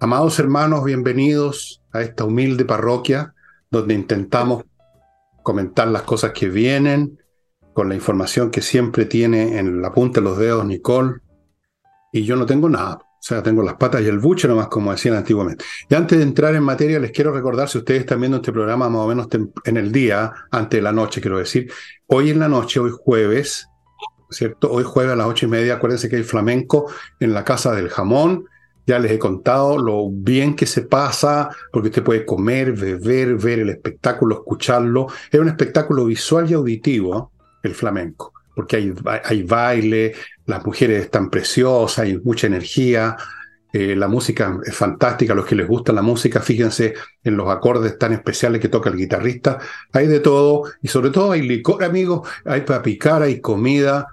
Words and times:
Amados 0.00 0.38
hermanos, 0.38 0.84
bienvenidos 0.84 1.82
a 1.92 2.02
esta 2.02 2.22
humilde 2.22 2.64
parroquia 2.64 3.34
donde 3.68 3.94
intentamos 3.94 4.62
comentar 5.42 5.88
las 5.88 6.02
cosas 6.02 6.30
que 6.30 6.48
vienen 6.48 7.18
con 7.72 7.88
la 7.88 7.96
información 7.96 8.52
que 8.52 8.62
siempre 8.62 9.06
tiene 9.06 9.58
en 9.58 9.82
la 9.82 9.92
punta 9.92 10.20
de 10.20 10.24
los 10.24 10.38
dedos 10.38 10.64
Nicole. 10.64 11.16
Y 12.12 12.22
yo 12.22 12.36
no 12.36 12.46
tengo 12.46 12.68
nada. 12.68 12.94
O 12.94 13.20
sea, 13.20 13.42
tengo 13.42 13.60
las 13.64 13.74
patas 13.74 14.02
y 14.02 14.06
el 14.06 14.20
buche 14.20 14.46
nomás, 14.46 14.68
como 14.68 14.92
decían 14.92 15.16
antiguamente. 15.16 15.64
Y 15.90 15.96
antes 15.96 16.16
de 16.18 16.22
entrar 16.22 16.54
en 16.54 16.62
materia, 16.62 17.00
les 17.00 17.10
quiero 17.10 17.32
recordar, 17.32 17.68
si 17.68 17.78
ustedes 17.78 18.02
están 18.02 18.20
viendo 18.20 18.36
este 18.36 18.52
programa 18.52 18.88
más 18.88 19.00
o 19.00 19.08
menos 19.08 19.26
en 19.64 19.76
el 19.76 19.90
día, 19.90 20.32
antes 20.52 20.78
de 20.78 20.82
la 20.82 20.92
noche, 20.92 21.20
quiero 21.20 21.38
decir, 21.38 21.72
hoy 22.06 22.30
en 22.30 22.38
la 22.38 22.48
noche, 22.48 22.78
hoy 22.78 22.92
jueves, 22.96 23.66
¿cierto? 24.30 24.70
Hoy 24.70 24.84
jueves 24.84 25.14
a 25.14 25.16
las 25.16 25.26
ocho 25.26 25.46
y 25.46 25.48
media, 25.48 25.74
acuérdense 25.74 26.08
que 26.08 26.16
hay 26.16 26.22
flamenco 26.22 26.88
en 27.18 27.34
la 27.34 27.44
Casa 27.44 27.72
del 27.72 27.88
Jamón 27.88 28.46
ya 28.88 28.98
les 28.98 29.12
he 29.12 29.18
contado 29.18 29.76
lo 29.76 30.08
bien 30.10 30.56
que 30.56 30.64
se 30.64 30.80
pasa, 30.80 31.50
porque 31.70 31.88
usted 31.88 32.02
puede 32.02 32.24
comer, 32.24 32.72
beber, 32.72 33.36
ver 33.36 33.58
el 33.58 33.68
espectáculo, 33.68 34.36
escucharlo. 34.36 35.08
Es 35.30 35.38
un 35.38 35.48
espectáculo 35.48 36.06
visual 36.06 36.50
y 36.50 36.54
auditivo, 36.54 37.30
el 37.62 37.74
flamenco, 37.74 38.32
porque 38.56 38.76
hay, 38.76 38.94
hay 39.24 39.42
baile, 39.42 40.14
las 40.46 40.64
mujeres 40.64 41.04
están 41.04 41.28
preciosas, 41.28 41.98
hay 41.98 42.18
mucha 42.18 42.46
energía, 42.46 43.14
eh, 43.74 43.94
la 43.94 44.08
música 44.08 44.58
es 44.64 44.74
fantástica, 44.74 45.34
a 45.34 45.36
los 45.36 45.44
que 45.44 45.54
les 45.54 45.68
gusta 45.68 45.92
la 45.92 46.00
música, 46.00 46.40
fíjense 46.40 46.94
en 47.22 47.36
los 47.36 47.50
acordes 47.50 47.98
tan 47.98 48.14
especiales 48.14 48.58
que 48.58 48.70
toca 48.70 48.88
el 48.88 48.96
guitarrista, 48.96 49.58
hay 49.92 50.06
de 50.06 50.20
todo, 50.20 50.62
y 50.80 50.88
sobre 50.88 51.10
todo 51.10 51.32
hay 51.32 51.42
licor, 51.42 51.84
amigos, 51.84 52.26
hay 52.46 52.62
para 52.62 52.82
picar, 52.82 53.20
hay 53.20 53.42
comida, 53.42 54.06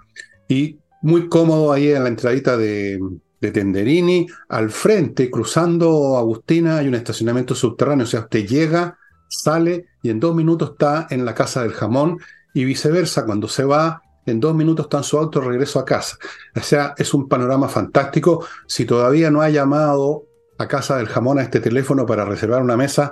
y 0.49 0.80
muy 1.02 1.30
cómodo 1.30 1.72
ahí 1.72 1.91
en 1.91 2.03
la 2.03 2.09
entradita 2.09 2.57
de, 2.57 3.00
de 3.41 3.52
Tenderini, 3.52 4.28
al 4.50 4.69
frente, 4.69 5.30
cruzando 5.30 6.17
Agustina, 6.17 6.78
hay 6.78 6.88
un 6.88 6.95
estacionamiento 6.95 7.53
subterráneo, 7.55 8.05
o 8.05 8.08
sea, 8.08 8.22
usted 8.22 8.45
llega, 8.45 8.97
sale 9.28 9.86
y 10.02 10.09
en 10.09 10.19
dos 10.19 10.36
minutos 10.36 10.72
está 10.72 11.08
en 11.09 11.25
la 11.25 11.36
casa 11.36 11.63
del 11.63 11.73
jamón 11.73 12.17
y 12.53 12.63
viceversa, 12.63 13.25
cuando 13.25 13.47
se 13.47 13.66
va, 13.66 14.02
en 14.25 14.39
dos 14.39 14.56
minutos 14.56 14.86
está 14.86 14.97
en 14.97 15.03
su 15.03 15.17
auto 15.17 15.41
regreso 15.41 15.80
a 15.80 15.86
casa. 15.86 16.17
O 16.56 16.61
sea, 16.61 16.94
es 16.97 17.13
un 17.13 17.28
panorama 17.28 17.67
fantástico. 17.67 18.45
Si 18.66 18.86
todavía 18.86 19.30
no 19.30 19.41
ha 19.41 19.50
llamado 19.50 20.25
a 20.58 20.67
casa 20.67 20.97
del 20.97 21.08
jamón 21.08 21.38
a 21.38 21.44
este 21.44 21.59
teléfono 21.59 22.06
para 22.06 22.25
reservar 22.25 22.61
una 22.61 22.78
mesa, 22.78 23.11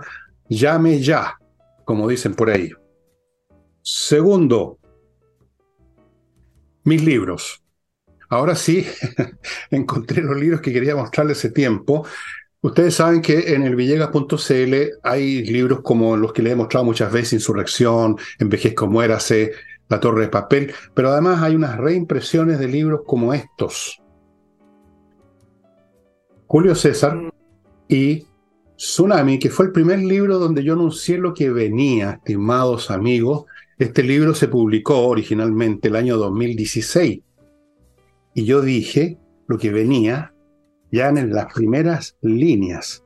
llame 0.49 0.99
ya, 1.01 1.37
como 1.85 2.07
dicen 2.07 2.33
por 2.33 2.49
ahí. 2.49 2.71
Segundo, 3.81 4.79
mis 6.83 7.03
libros. 7.03 7.62
Ahora 8.29 8.55
sí, 8.55 8.85
encontré 9.71 10.21
los 10.21 10.37
libros 10.37 10.61
que 10.61 10.73
quería 10.73 10.95
mostrarles 10.95 11.37
ese 11.39 11.51
tiempo. 11.51 12.05
Ustedes 12.61 12.95
saben 12.95 13.21
que 13.21 13.53
en 13.53 13.63
el 13.63 13.75
villegas.cl 13.75 14.73
hay 15.03 15.43
libros 15.43 15.81
como 15.81 16.15
los 16.15 16.31
que 16.31 16.41
les 16.41 16.53
he 16.53 16.55
mostrado 16.55 16.85
muchas 16.85 17.11
veces, 17.11 17.33
Insurrección, 17.33 18.17
Envejezco 18.39 18.87
Muérase, 18.87 19.51
La 19.89 19.99
Torre 19.99 20.21
de 20.21 20.29
Papel, 20.29 20.73
pero 20.93 21.09
además 21.09 21.43
hay 21.43 21.55
unas 21.55 21.77
reimpresiones 21.77 22.59
de 22.59 22.69
libros 22.69 23.01
como 23.05 23.33
estos. 23.33 24.01
Julio 26.47 26.73
César 26.73 27.19
y 27.89 28.27
Tsunami, 28.77 29.39
que 29.39 29.49
fue 29.49 29.65
el 29.65 29.71
primer 29.73 29.99
libro 29.99 30.39
donde 30.39 30.63
yo 30.63 30.73
anuncié 30.73 31.17
lo 31.17 31.33
que 31.33 31.49
venía, 31.49 32.11
estimados 32.11 32.91
amigos. 32.91 33.45
Este 33.77 34.03
libro 34.03 34.33
se 34.33 34.47
publicó 34.47 35.07
originalmente 35.07 35.89
el 35.89 35.97
año 35.97 36.15
2016 36.15 37.19
y 38.33 38.45
yo 38.45 38.61
dije 38.61 39.17
lo 39.47 39.57
que 39.57 39.71
venía 39.71 40.33
ya 40.91 41.09
en 41.09 41.33
las 41.33 41.53
primeras 41.53 42.17
líneas. 42.21 43.03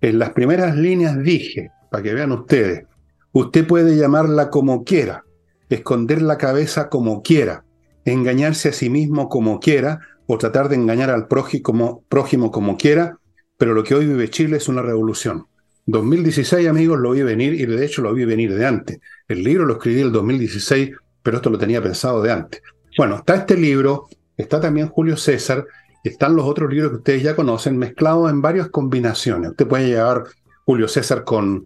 En 0.00 0.18
las 0.18 0.30
primeras 0.30 0.76
líneas 0.76 1.18
dije, 1.22 1.70
para 1.90 2.02
que 2.02 2.14
vean 2.14 2.32
ustedes, 2.32 2.84
usted 3.32 3.66
puede 3.66 3.96
llamarla 3.96 4.50
como 4.50 4.84
quiera, 4.84 5.24
esconder 5.68 6.22
la 6.22 6.38
cabeza 6.38 6.88
como 6.88 7.22
quiera, 7.22 7.64
engañarse 8.04 8.70
a 8.70 8.72
sí 8.72 8.90
mismo 8.90 9.28
como 9.28 9.60
quiera 9.60 10.00
o 10.26 10.38
tratar 10.38 10.68
de 10.68 10.76
engañar 10.76 11.10
al 11.10 11.26
prójimo, 11.26 12.04
prójimo 12.08 12.50
como 12.50 12.76
quiera, 12.76 13.18
pero 13.56 13.74
lo 13.74 13.82
que 13.82 13.94
hoy 13.94 14.06
vive 14.06 14.30
Chile 14.30 14.56
es 14.56 14.68
una 14.68 14.82
revolución. 14.82 15.46
2016, 15.86 16.68
amigos, 16.68 16.98
lo 16.98 17.10
vi 17.12 17.22
venir 17.22 17.54
y 17.54 17.66
de 17.66 17.84
hecho 17.84 18.02
lo 18.02 18.14
vi 18.14 18.24
venir 18.24 18.54
de 18.54 18.66
antes. 18.66 19.00
El 19.26 19.42
libro 19.42 19.64
lo 19.64 19.74
escribí 19.74 20.00
el 20.00 20.12
2016, 20.12 20.90
pero 21.22 21.38
esto 21.38 21.50
lo 21.50 21.58
tenía 21.58 21.82
pensado 21.82 22.22
de 22.22 22.30
antes. 22.30 22.62
Bueno, 22.96 23.16
está 23.16 23.36
este 23.36 23.56
libro, 23.56 24.08
está 24.36 24.60
también 24.60 24.88
Julio 24.88 25.16
César, 25.16 25.64
están 26.02 26.34
los 26.34 26.46
otros 26.46 26.72
libros 26.72 26.90
que 26.90 26.96
ustedes 26.98 27.22
ya 27.22 27.36
conocen, 27.36 27.78
mezclados 27.78 28.30
en 28.30 28.42
varias 28.42 28.68
combinaciones. 28.68 29.50
Usted 29.50 29.66
puede 29.66 29.88
llevar 29.88 30.24
Julio 30.64 30.88
César 30.88 31.24
con, 31.24 31.64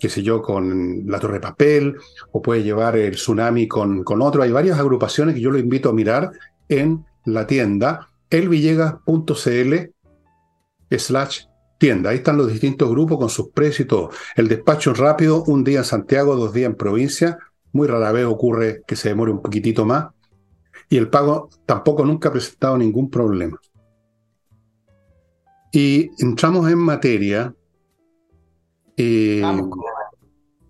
qué 0.00 0.08
sé 0.08 0.22
yo, 0.22 0.42
con 0.42 1.04
La 1.06 1.20
Torre 1.20 1.34
de 1.34 1.40
Papel, 1.40 1.96
o 2.32 2.42
puede 2.42 2.62
llevar 2.62 2.96
el 2.96 3.14
Tsunami 3.14 3.68
con, 3.68 4.02
con 4.02 4.22
otro. 4.22 4.42
Hay 4.42 4.50
varias 4.50 4.78
agrupaciones 4.78 5.34
que 5.34 5.40
yo 5.40 5.50
lo 5.50 5.58
invito 5.58 5.90
a 5.90 5.92
mirar 5.92 6.32
en 6.68 7.04
la 7.24 7.46
tienda 7.46 8.08
elvillegas.cl 8.30 9.74
slash 10.90 11.40
tienda. 11.78 12.10
Ahí 12.10 12.16
están 12.16 12.38
los 12.38 12.50
distintos 12.50 12.90
grupos 12.90 13.18
con 13.18 13.28
sus 13.28 13.50
precios 13.50 13.80
y 13.80 13.88
todo. 13.88 14.10
El 14.34 14.48
despacho 14.48 14.94
rápido, 14.94 15.44
un 15.44 15.62
día 15.62 15.78
en 15.78 15.84
Santiago, 15.84 16.34
dos 16.34 16.52
días 16.52 16.70
en 16.70 16.76
provincia. 16.76 17.38
Muy 17.72 17.86
rara 17.86 18.10
vez 18.10 18.24
ocurre 18.24 18.82
que 18.86 18.96
se 18.96 19.10
demore 19.10 19.30
un 19.30 19.42
poquitito 19.42 19.84
más 19.84 20.06
y 20.88 20.96
el 20.96 21.08
pago 21.08 21.50
tampoco 21.64 22.04
nunca 22.04 22.28
ha 22.28 22.32
presentado 22.32 22.78
ningún 22.78 23.10
problema. 23.10 23.60
Y 25.72 26.10
entramos 26.18 26.70
en 26.70 26.78
materia. 26.78 27.54
Eh, 28.96 29.42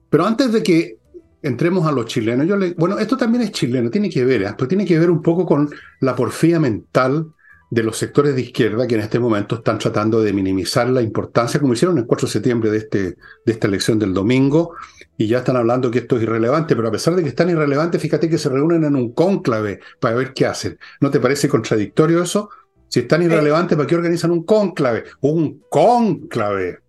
pero 0.09 0.27
antes 0.27 0.53
de 0.53 0.63
que 0.63 0.99
entremos 1.43 1.87
a 1.87 1.93
los 1.93 2.07
chilenos, 2.07 2.47
yo 2.47 2.57
le, 2.57 2.75
bueno, 2.75 2.99
esto 2.99 3.17
también 3.17 3.45
es 3.45 3.53
chileno, 3.53 3.91
tiene 3.91 4.11
que 4.11 4.25
ver, 4.25 4.43
¿eh? 4.43 4.55
pero 4.57 4.67
tiene 4.67 4.85
que 4.85 4.99
ver 4.99 5.11
un 5.11 5.23
poco 5.23 5.47
con 5.47 5.71
la 6.01 6.17
porfía 6.17 6.59
mental 6.59 7.33
de 7.71 7.83
los 7.83 7.97
sectores 7.97 8.35
de 8.35 8.43
izquierda 8.43 8.87
que 8.87 8.95
en 8.95 9.01
este 9.03 9.19
momento 9.19 9.57
están 9.57 9.79
tratando 9.79 10.21
de 10.21 10.33
minimizar 10.33 10.89
la 10.89 11.03
importancia, 11.03 11.61
como 11.61 11.73
hicieron 11.73 11.99
el 11.99 12.07
4 12.07 12.27
de 12.27 12.33
septiembre 12.33 12.71
de, 12.71 12.79
este, 12.79 12.99
de 13.45 13.53
esta 13.53 13.67
elección 13.67 13.99
del 13.99 14.15
domingo, 14.15 14.75
y 15.19 15.27
ya 15.29 15.39
están 15.39 15.57
hablando 15.57 15.91
que 15.91 16.01
esto 16.01 16.17
es 16.17 16.23
irrelevante, 16.23 16.77
pero 16.77 16.89
a 16.89 16.93
pesar 16.93 17.15
de 17.15 17.23
que 17.23 17.31
están 17.31 17.49
irrelevantes, 17.49 18.01
fíjate 18.01 18.29
que 18.29 18.39
se 18.39 18.49
reúnen 18.49 18.85
en 18.85 18.97
un 18.97 19.13
cónclave 19.13 19.81
para 19.99 20.15
ver 20.15 20.35
qué 20.35 20.47
hacen. 20.47 20.79
¿No 21.01 21.11
te 21.11 21.21
parece 21.21 21.49
contradictorio 21.49 22.23
eso? 22.23 22.51
Si 22.89 23.01
están 23.01 23.23
eh, 23.23 23.27
irrelevantes, 23.27 23.77
¿para 23.77 23.87
qué 23.87 23.95
organizan 23.95 24.31
un 24.31 24.45
cónclave? 24.45 25.05
Un 25.21 25.65
cónclave. 25.71 26.81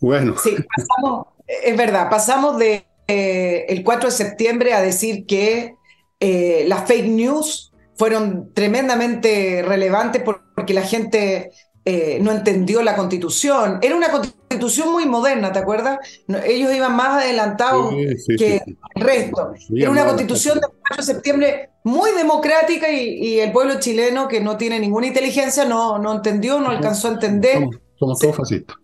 Bueno. 0.00 0.34
Sí, 0.36 0.56
pasamos, 0.76 1.26
es 1.46 1.76
verdad, 1.76 2.10
pasamos 2.10 2.58
de 2.58 2.86
eh, 3.06 3.66
el 3.68 3.82
4 3.84 4.10
de 4.10 4.14
septiembre 4.14 4.74
a 4.74 4.80
decir 4.80 5.24
que 5.26 5.74
eh, 6.20 6.64
las 6.66 6.86
fake 6.88 7.08
news 7.08 7.72
fueron 7.96 8.52
tremendamente 8.52 9.62
relevantes 9.66 10.22
porque 10.22 10.74
la 10.74 10.82
gente 10.82 11.50
eh, 11.90 12.18
no 12.20 12.32
entendió 12.32 12.82
la 12.82 12.94
constitución. 12.94 13.78
Era 13.80 13.96
una 13.96 14.10
constitución 14.10 14.92
muy 14.92 15.06
moderna, 15.06 15.50
¿te 15.50 15.58
acuerdas? 15.58 15.98
ellos 16.44 16.70
iban 16.74 16.94
más 16.94 17.22
adelantados 17.22 17.94
que 18.36 18.60
el 18.94 19.02
resto. 19.02 19.54
Era 19.74 19.90
una 19.90 20.04
constitución 20.04 20.60
del 20.60 20.70
8 20.90 20.96
de 20.98 21.02
septiembre 21.02 21.70
muy 21.84 22.10
democrática 22.10 22.92
y, 22.92 23.40
el 23.40 23.52
pueblo 23.52 23.80
chileno, 23.80 24.28
que 24.28 24.38
no 24.38 24.58
tiene 24.58 24.78
ninguna 24.78 25.06
inteligencia, 25.06 25.64
no, 25.64 25.96
no 25.96 26.16
entendió, 26.16 26.60
no 26.60 26.68
alcanzó 26.68 27.08
a 27.08 27.12
entender. 27.12 27.66
Somos, 27.98 28.18
todos 28.18 28.36
fascistas. 28.36 28.76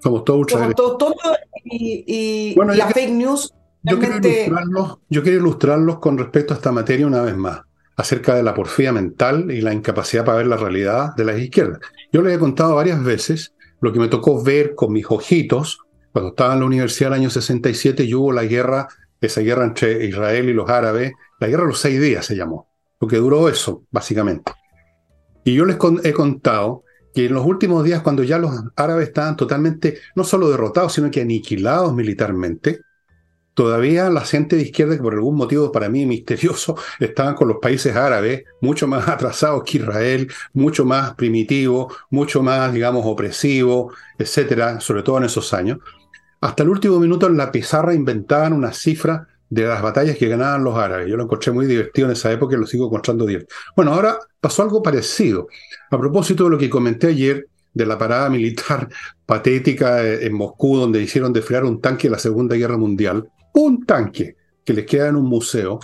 Somos 0.00 0.24
todos 0.24 0.46
Somos 0.48 0.76
todos 0.76 1.14
y, 1.64 2.04
y, 2.06 2.54
las 2.54 2.92
fake 2.92 3.10
news. 3.10 3.52
Yo 3.82 3.98
yo 5.08 5.22
quiero 5.24 5.38
ilustrarlos 5.38 5.98
con 5.98 6.16
respecto 6.18 6.54
a 6.54 6.56
esta 6.56 6.70
materia 6.70 7.04
una 7.04 7.20
vez 7.20 7.36
más 7.36 7.62
acerca 7.96 8.34
de 8.34 8.42
la 8.42 8.54
porfía 8.54 8.92
mental 8.92 9.50
y 9.50 9.60
la 9.60 9.72
incapacidad 9.72 10.24
para 10.24 10.38
ver 10.38 10.46
la 10.46 10.56
realidad 10.56 11.14
de 11.16 11.24
las 11.24 11.38
izquierdas. 11.38 11.80
Yo 12.14 12.22
les 12.22 12.36
he 12.36 12.38
contado 12.38 12.76
varias 12.76 13.02
veces 13.02 13.54
lo 13.80 13.92
que 13.92 13.98
me 13.98 14.06
tocó 14.06 14.40
ver 14.40 14.76
con 14.76 14.92
mis 14.92 15.04
ojitos 15.08 15.80
cuando 16.12 16.28
estaba 16.28 16.54
en 16.54 16.60
la 16.60 16.66
universidad 16.66 17.08
el 17.08 17.18
año 17.18 17.28
67 17.28 18.04
y 18.04 18.14
hubo 18.14 18.30
la 18.30 18.44
guerra, 18.44 18.86
esa 19.20 19.40
guerra 19.40 19.64
entre 19.64 20.06
Israel 20.06 20.48
y 20.48 20.52
los 20.52 20.70
árabes, 20.70 21.12
la 21.40 21.48
guerra 21.48 21.64
de 21.64 21.70
los 21.70 21.80
seis 21.80 22.00
días 22.00 22.24
se 22.24 22.36
llamó, 22.36 22.68
lo 23.00 23.08
que 23.08 23.16
duró 23.16 23.48
eso, 23.48 23.82
básicamente. 23.90 24.52
Y 25.42 25.54
yo 25.54 25.64
les 25.64 25.76
he 26.04 26.12
contado 26.12 26.84
que 27.12 27.26
en 27.26 27.34
los 27.34 27.44
últimos 27.44 27.82
días, 27.82 28.00
cuando 28.02 28.22
ya 28.22 28.38
los 28.38 28.62
árabes 28.76 29.08
estaban 29.08 29.36
totalmente, 29.36 29.98
no 30.14 30.22
solo 30.22 30.48
derrotados, 30.48 30.92
sino 30.92 31.10
que 31.10 31.20
aniquilados 31.20 31.92
militarmente, 31.94 32.82
todavía 33.54 34.10
la 34.10 34.22
gente 34.22 34.56
de 34.56 34.62
izquierda, 34.62 34.96
que 34.96 35.02
por 35.02 35.14
algún 35.14 35.36
motivo 35.36 35.72
para 35.72 35.88
mí 35.88 36.04
misterioso, 36.06 36.76
estaban 37.00 37.34
con 37.34 37.48
los 37.48 37.58
países 37.58 37.96
árabes, 37.96 38.44
mucho 38.60 38.86
más 38.86 39.08
atrasados 39.08 39.62
que 39.64 39.78
Israel, 39.78 40.30
mucho 40.52 40.84
más 40.84 41.14
primitivo, 41.14 41.94
mucho 42.10 42.42
más, 42.42 42.72
digamos, 42.72 43.04
opresivo, 43.06 43.92
etcétera, 44.18 44.80
sobre 44.80 45.02
todo 45.02 45.18
en 45.18 45.24
esos 45.24 45.54
años. 45.54 45.78
Hasta 46.40 46.62
el 46.62 46.68
último 46.68 47.00
minuto 47.00 47.26
en 47.26 47.36
la 47.36 47.50
pizarra 47.50 47.94
inventaban 47.94 48.52
una 48.52 48.72
cifra 48.72 49.26
de 49.48 49.64
las 49.64 49.80
batallas 49.80 50.18
que 50.18 50.28
ganaban 50.28 50.64
los 50.64 50.76
árabes. 50.76 51.08
Yo 51.08 51.16
lo 51.16 51.24
encontré 51.24 51.52
muy 51.52 51.66
divertido 51.66 52.08
en 52.08 52.12
esa 52.12 52.32
época 52.32 52.56
y 52.56 52.58
lo 52.58 52.66
sigo 52.66 52.86
encontrando 52.86 53.24
divertido. 53.24 53.56
Bueno, 53.76 53.94
ahora 53.94 54.18
pasó 54.40 54.62
algo 54.62 54.82
parecido. 54.82 55.48
A 55.90 55.98
propósito 55.98 56.44
de 56.44 56.50
lo 56.50 56.58
que 56.58 56.68
comenté 56.68 57.08
ayer 57.08 57.46
de 57.72 57.86
la 57.86 57.96
parada 57.96 58.28
militar 58.30 58.88
patética 59.26 60.06
en 60.06 60.34
Moscú, 60.34 60.76
donde 60.76 61.00
hicieron 61.00 61.32
desfriar 61.32 61.64
un 61.64 61.80
tanque 61.80 62.08
de 62.08 62.12
la 62.12 62.18
Segunda 62.18 62.56
Guerra 62.56 62.76
Mundial, 62.76 63.30
un 63.54 63.84
tanque 63.84 64.36
que 64.64 64.72
les 64.72 64.86
queda 64.86 65.08
en 65.08 65.16
un 65.16 65.26
museo, 65.26 65.80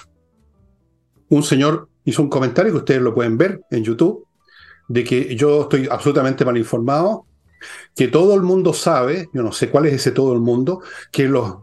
un 1.29 1.43
señor 1.43 1.89
hizo 2.05 2.23
un 2.23 2.29
comentario 2.29 2.73
que 2.73 2.79
ustedes 2.79 3.03
lo 3.03 3.15
pueden 3.15 3.39
ver 3.39 3.63
en 3.71 3.85
YouTube, 3.85 4.27
de 4.89 5.05
que 5.05 5.35
yo 5.37 5.63
estoy 5.63 5.89
absolutamente 5.91 6.45
mal 6.45 6.57
informado, 6.57 7.27
que 7.95 8.09
todo 8.09 8.35
el 8.35 8.43
mundo 8.43 8.73
sabe, 8.73 9.29
yo 9.33 9.43
no 9.43 9.53
sé 9.53 9.71
cuál 9.71 9.87
es 9.87 9.95
ese 9.95 10.11
todo 10.11 10.33
el 10.33 10.41
mundo, 10.41 10.83
que 11.13 11.29
los, 11.29 11.59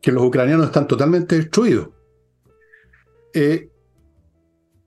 que 0.00 0.12
los 0.12 0.24
ucranianos 0.24 0.66
están 0.66 0.86
totalmente 0.86 1.36
destruidos. 1.36 1.90
Eh, 3.34 3.68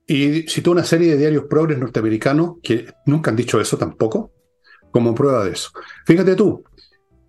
y 0.08 0.42
citó 0.44 0.72
una 0.72 0.84
serie 0.84 1.12
de 1.12 1.18
diarios 1.18 1.46
progres 1.50 1.78
norteamericanos 1.78 2.56
que 2.64 2.92
nunca 3.06 3.30
han 3.30 3.38
dicho 3.38 3.62
eso 3.62 3.78
tampoco, 3.78 4.32
como 4.92 5.14
prueba 5.14 5.46
de 5.46 5.52
eso. 5.52 5.70
Fíjate 6.06 6.36
tú, 6.36 6.64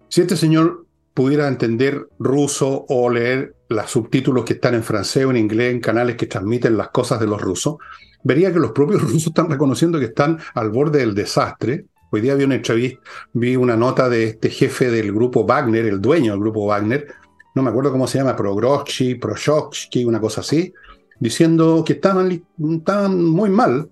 si 0.08 0.22
este 0.22 0.36
señor 0.36 0.86
pudiera 1.14 1.48
entender 1.48 2.08
ruso 2.18 2.86
o 2.88 3.10
leer 3.10 3.54
los 3.68 3.90
subtítulos 3.90 4.44
que 4.44 4.54
están 4.54 4.74
en 4.74 4.82
francés 4.82 5.24
o 5.24 5.30
en 5.30 5.36
inglés 5.36 5.72
en 5.72 5.80
canales 5.80 6.16
que 6.16 6.26
transmiten 6.26 6.76
las 6.76 6.90
cosas 6.90 7.20
de 7.20 7.26
los 7.26 7.40
rusos, 7.40 7.76
vería 8.24 8.52
que 8.52 8.58
los 8.58 8.72
propios 8.72 9.02
rusos 9.10 9.26
están 9.26 9.50
reconociendo 9.50 9.98
que 9.98 10.06
están 10.06 10.38
al 10.54 10.70
borde 10.70 11.00
del 11.00 11.14
desastre. 11.14 11.86
Hoy 12.10 12.20
día 12.20 12.34
vi 12.34 12.44
una 12.44 12.56
entrevista, 12.56 13.00
vi 13.32 13.56
una 13.56 13.76
nota 13.76 14.08
de 14.08 14.24
este 14.24 14.50
jefe 14.50 14.90
del 14.90 15.12
grupo 15.12 15.44
Wagner, 15.44 15.86
el 15.86 16.00
dueño 16.00 16.32
del 16.32 16.40
grupo 16.40 16.66
Wagner, 16.66 17.06
no 17.54 17.62
me 17.62 17.70
acuerdo 17.70 17.92
cómo 17.92 18.06
se 18.06 18.18
llama, 18.18 18.36
Progrochi, 18.36 19.16
Proshokski, 19.16 20.04
una 20.04 20.20
cosa 20.20 20.40
así, 20.40 20.72
diciendo 21.20 21.84
que 21.86 21.94
estaban, 21.94 22.42
estaban 22.76 23.22
muy 23.24 23.50
mal. 23.50 23.90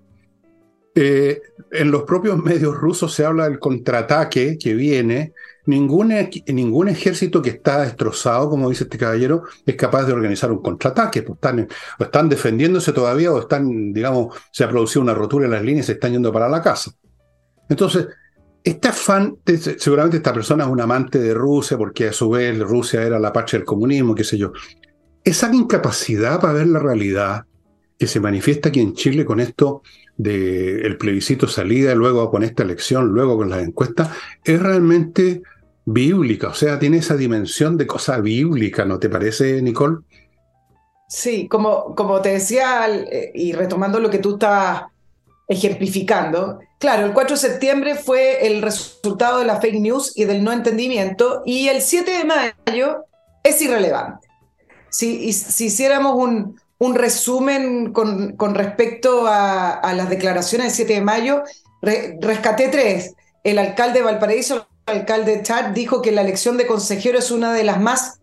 Eh, 0.95 1.41
en 1.71 1.91
los 1.91 2.03
propios 2.03 2.37
medios 2.43 2.75
rusos 2.75 3.13
se 3.13 3.23
habla 3.23 3.47
del 3.47 3.59
contraataque 3.59 4.57
que 4.57 4.73
viene, 4.73 5.33
Ningún, 5.65 6.13
ningún 6.47 6.89
ejército 6.89 7.41
que 7.41 7.51
está 7.51 7.81
destrozado, 7.81 8.49
como 8.49 8.69
dice 8.69 8.85
este 8.85 8.97
caballero, 8.97 9.43
es 9.65 9.75
capaz 9.75 10.05
de 10.05 10.13
organizar 10.13 10.51
un 10.51 10.61
contraataque. 10.61 11.21
Pues 11.21 11.37
están, 11.37 11.67
o 11.99 12.03
están 12.03 12.29
defendiéndose 12.29 12.93
todavía 12.93 13.31
o 13.31 13.39
están, 13.39 13.93
digamos, 13.93 14.35
se 14.51 14.63
ha 14.63 14.69
producido 14.69 15.01
una 15.01 15.13
rotura 15.13 15.45
en 15.45 15.51
las 15.51 15.63
líneas 15.63 15.85
y 15.85 15.87
se 15.87 15.93
están 15.93 16.13
yendo 16.13 16.31
para 16.33 16.49
la 16.49 16.61
casa. 16.61 16.91
Entonces, 17.69 18.07
este 18.63 18.89
afán, 18.89 19.37
seguramente 19.77 20.17
esta 20.17 20.33
persona 20.33 20.65
es 20.65 20.69
un 20.69 20.81
amante 20.81 21.19
de 21.19 21.33
Rusia, 21.33 21.77
porque 21.77 22.09
a 22.09 22.13
su 22.13 22.29
vez 22.29 22.57
Rusia 22.59 23.01
era 23.01 23.19
la 23.19 23.33
patria 23.33 23.59
del 23.59 23.65
comunismo, 23.65 24.13
qué 24.13 24.23
sé 24.23 24.37
yo. 24.37 24.51
Esa 25.23 25.53
incapacidad 25.53 26.39
para 26.39 26.53
ver 26.53 26.67
la 26.67 26.79
realidad 26.79 27.45
que 27.97 28.07
se 28.07 28.19
manifiesta 28.19 28.69
aquí 28.69 28.79
en 28.79 28.93
Chile 28.93 29.25
con 29.25 29.39
esto 29.39 29.83
del 30.17 30.97
plebiscito 30.97 31.47
salida, 31.47 31.95
luego 31.95 32.29
con 32.29 32.43
esta 32.43 32.63
elección, 32.63 33.07
luego 33.09 33.37
con 33.37 33.49
las 33.49 33.63
encuestas, 33.63 34.09
es 34.43 34.61
realmente 34.61 35.41
bíblica, 35.85 36.49
o 36.49 36.53
sea, 36.53 36.79
tiene 36.79 36.97
esa 36.97 37.15
dimensión 37.15 37.77
de 37.77 37.87
cosa 37.87 38.19
bíblica, 38.19 38.85
¿no 38.85 38.99
te 38.99 39.09
parece, 39.09 39.61
Nicole? 39.61 39.97
Sí, 41.07 41.47
como, 41.47 41.95
como 41.95 42.21
te 42.21 42.29
decía, 42.29 42.87
y 43.33 43.53
retomando 43.53 43.99
lo 43.99 44.09
que 44.09 44.19
tú 44.19 44.33
estás 44.33 44.83
ejemplificando, 45.47 46.59
claro, 46.79 47.05
el 47.05 47.13
4 47.13 47.35
de 47.35 47.41
septiembre 47.41 47.95
fue 47.95 48.47
el 48.47 48.61
resultado 48.61 49.39
de 49.39 49.45
la 49.45 49.59
fake 49.59 49.81
news 49.81 50.13
y 50.15 50.25
del 50.25 50.43
no 50.43 50.53
entendimiento, 50.53 51.41
y 51.45 51.67
el 51.67 51.81
7 51.81 52.11
de 52.11 52.23
mayo 52.23 53.05
es 53.43 53.61
irrelevante. 53.61 54.27
Si, 54.89 55.33
si 55.33 55.65
hiciéramos 55.65 56.15
un, 56.15 56.55
un 56.81 56.95
resumen 56.95 57.93
con, 57.93 58.35
con 58.35 58.55
respecto 58.55 59.27
a, 59.27 59.93
las 59.93 60.09
declaraciones 60.09 60.67
del 60.69 60.75
7 60.87 60.93
de 60.93 61.01
mayo, 61.01 61.43
rescaté 61.83 62.69
tres. 62.69 63.13
El 63.43 63.59
alcalde 63.59 63.99
de 63.99 64.05
Valparaíso, 64.05 64.67
alcalde 64.91 65.41
Char 65.43 65.73
dijo 65.73 66.01
que 66.01 66.11
la 66.11 66.21
elección 66.21 66.57
de 66.57 66.67
consejero 66.67 67.19
es 67.19 67.31
una 67.31 67.53
de 67.53 67.63
las 67.63 67.79
más 67.79 68.19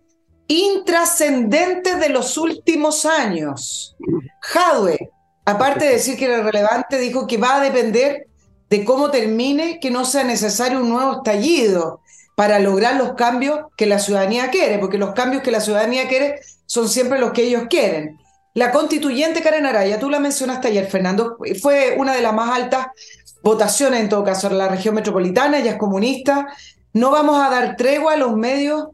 intrascendentes 0.47 2.01
de 2.01 2.09
los 2.09 2.39
últimos 2.39 3.05
años. 3.05 3.97
Jadwe, 4.41 5.11
aparte 5.45 5.85
de 5.85 5.93
decir 5.93 6.17
que 6.17 6.25
era 6.25 6.43
relevante, 6.43 6.99
dijo 6.99 7.27
que 7.27 7.37
va 7.37 7.57
a 7.57 7.61
depender 7.61 8.27
de 8.71 8.85
cómo 8.85 9.11
termine, 9.11 9.79
que 9.81 9.91
no 9.91 10.05
sea 10.05 10.25
necesario 10.25 10.81
un 10.81 10.91
nuevo 10.91 11.17
estallido 11.19 12.01
para 12.37 12.59
lograr 12.59 12.97
los 12.97 13.15
cambios 13.15 13.61
que 13.77 13.87
la 13.87 13.99
ciudadanía 13.99 14.49
quiere, 14.51 14.79
porque 14.79 14.99
los 14.99 15.13
cambios 15.13 15.43
que 15.43 15.51
la 15.51 15.61
ciudadanía 15.61 16.09
quiere 16.09 16.41
son 16.67 16.89
siempre 16.89 17.19
los 17.19 17.33
que 17.33 17.45
ellos 17.45 17.65
quieren. 17.69 18.19
La 18.55 18.73
constituyente 18.73 19.43
Karen 19.43 19.67
Araya, 19.67 19.99
tú 19.99 20.11
la 20.11 20.21
mencionaste 20.21 20.69
ayer, 20.69 20.87
Fernando, 20.87 21.39
fue 21.61 21.95
una 21.99 22.15
de 22.15 22.23
las 22.23 22.33
más 22.33 22.51
altas 22.51 22.89
votaciones 23.43 24.01
en 24.01 24.09
todo 24.09 24.25
caso 24.25 24.49
en 24.49 24.59
la 24.59 24.69
región 24.69 24.95
metropolitana, 24.95 25.59
ella 25.59 25.73
es 25.73 25.79
comunista, 25.79 26.49
no 26.93 27.11
vamos 27.11 27.41
a 27.41 27.51
dar 27.51 27.77
tregua 27.77 28.15
a 28.15 28.17
los 28.17 28.37
medios, 28.37 28.89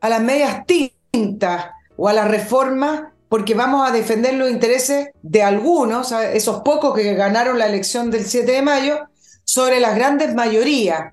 a 0.00 0.08
las 0.08 0.20
medias 0.20 0.64
tintas 0.66 1.66
o 1.96 2.08
a 2.08 2.12
la 2.12 2.26
reforma, 2.26 3.12
porque 3.28 3.54
vamos 3.54 3.88
a 3.88 3.92
defender 3.92 4.34
los 4.34 4.50
intereses 4.50 5.08
de 5.22 5.42
algunos, 5.42 6.12
esos 6.12 6.60
pocos 6.62 6.94
que 6.94 7.14
ganaron 7.14 7.58
la 7.58 7.66
elección 7.66 8.10
del 8.10 8.24
7 8.24 8.52
de 8.52 8.62
mayo, 8.62 8.98
sobre 9.44 9.80
las 9.80 9.94
grandes 9.94 10.34
mayorías. 10.34 11.12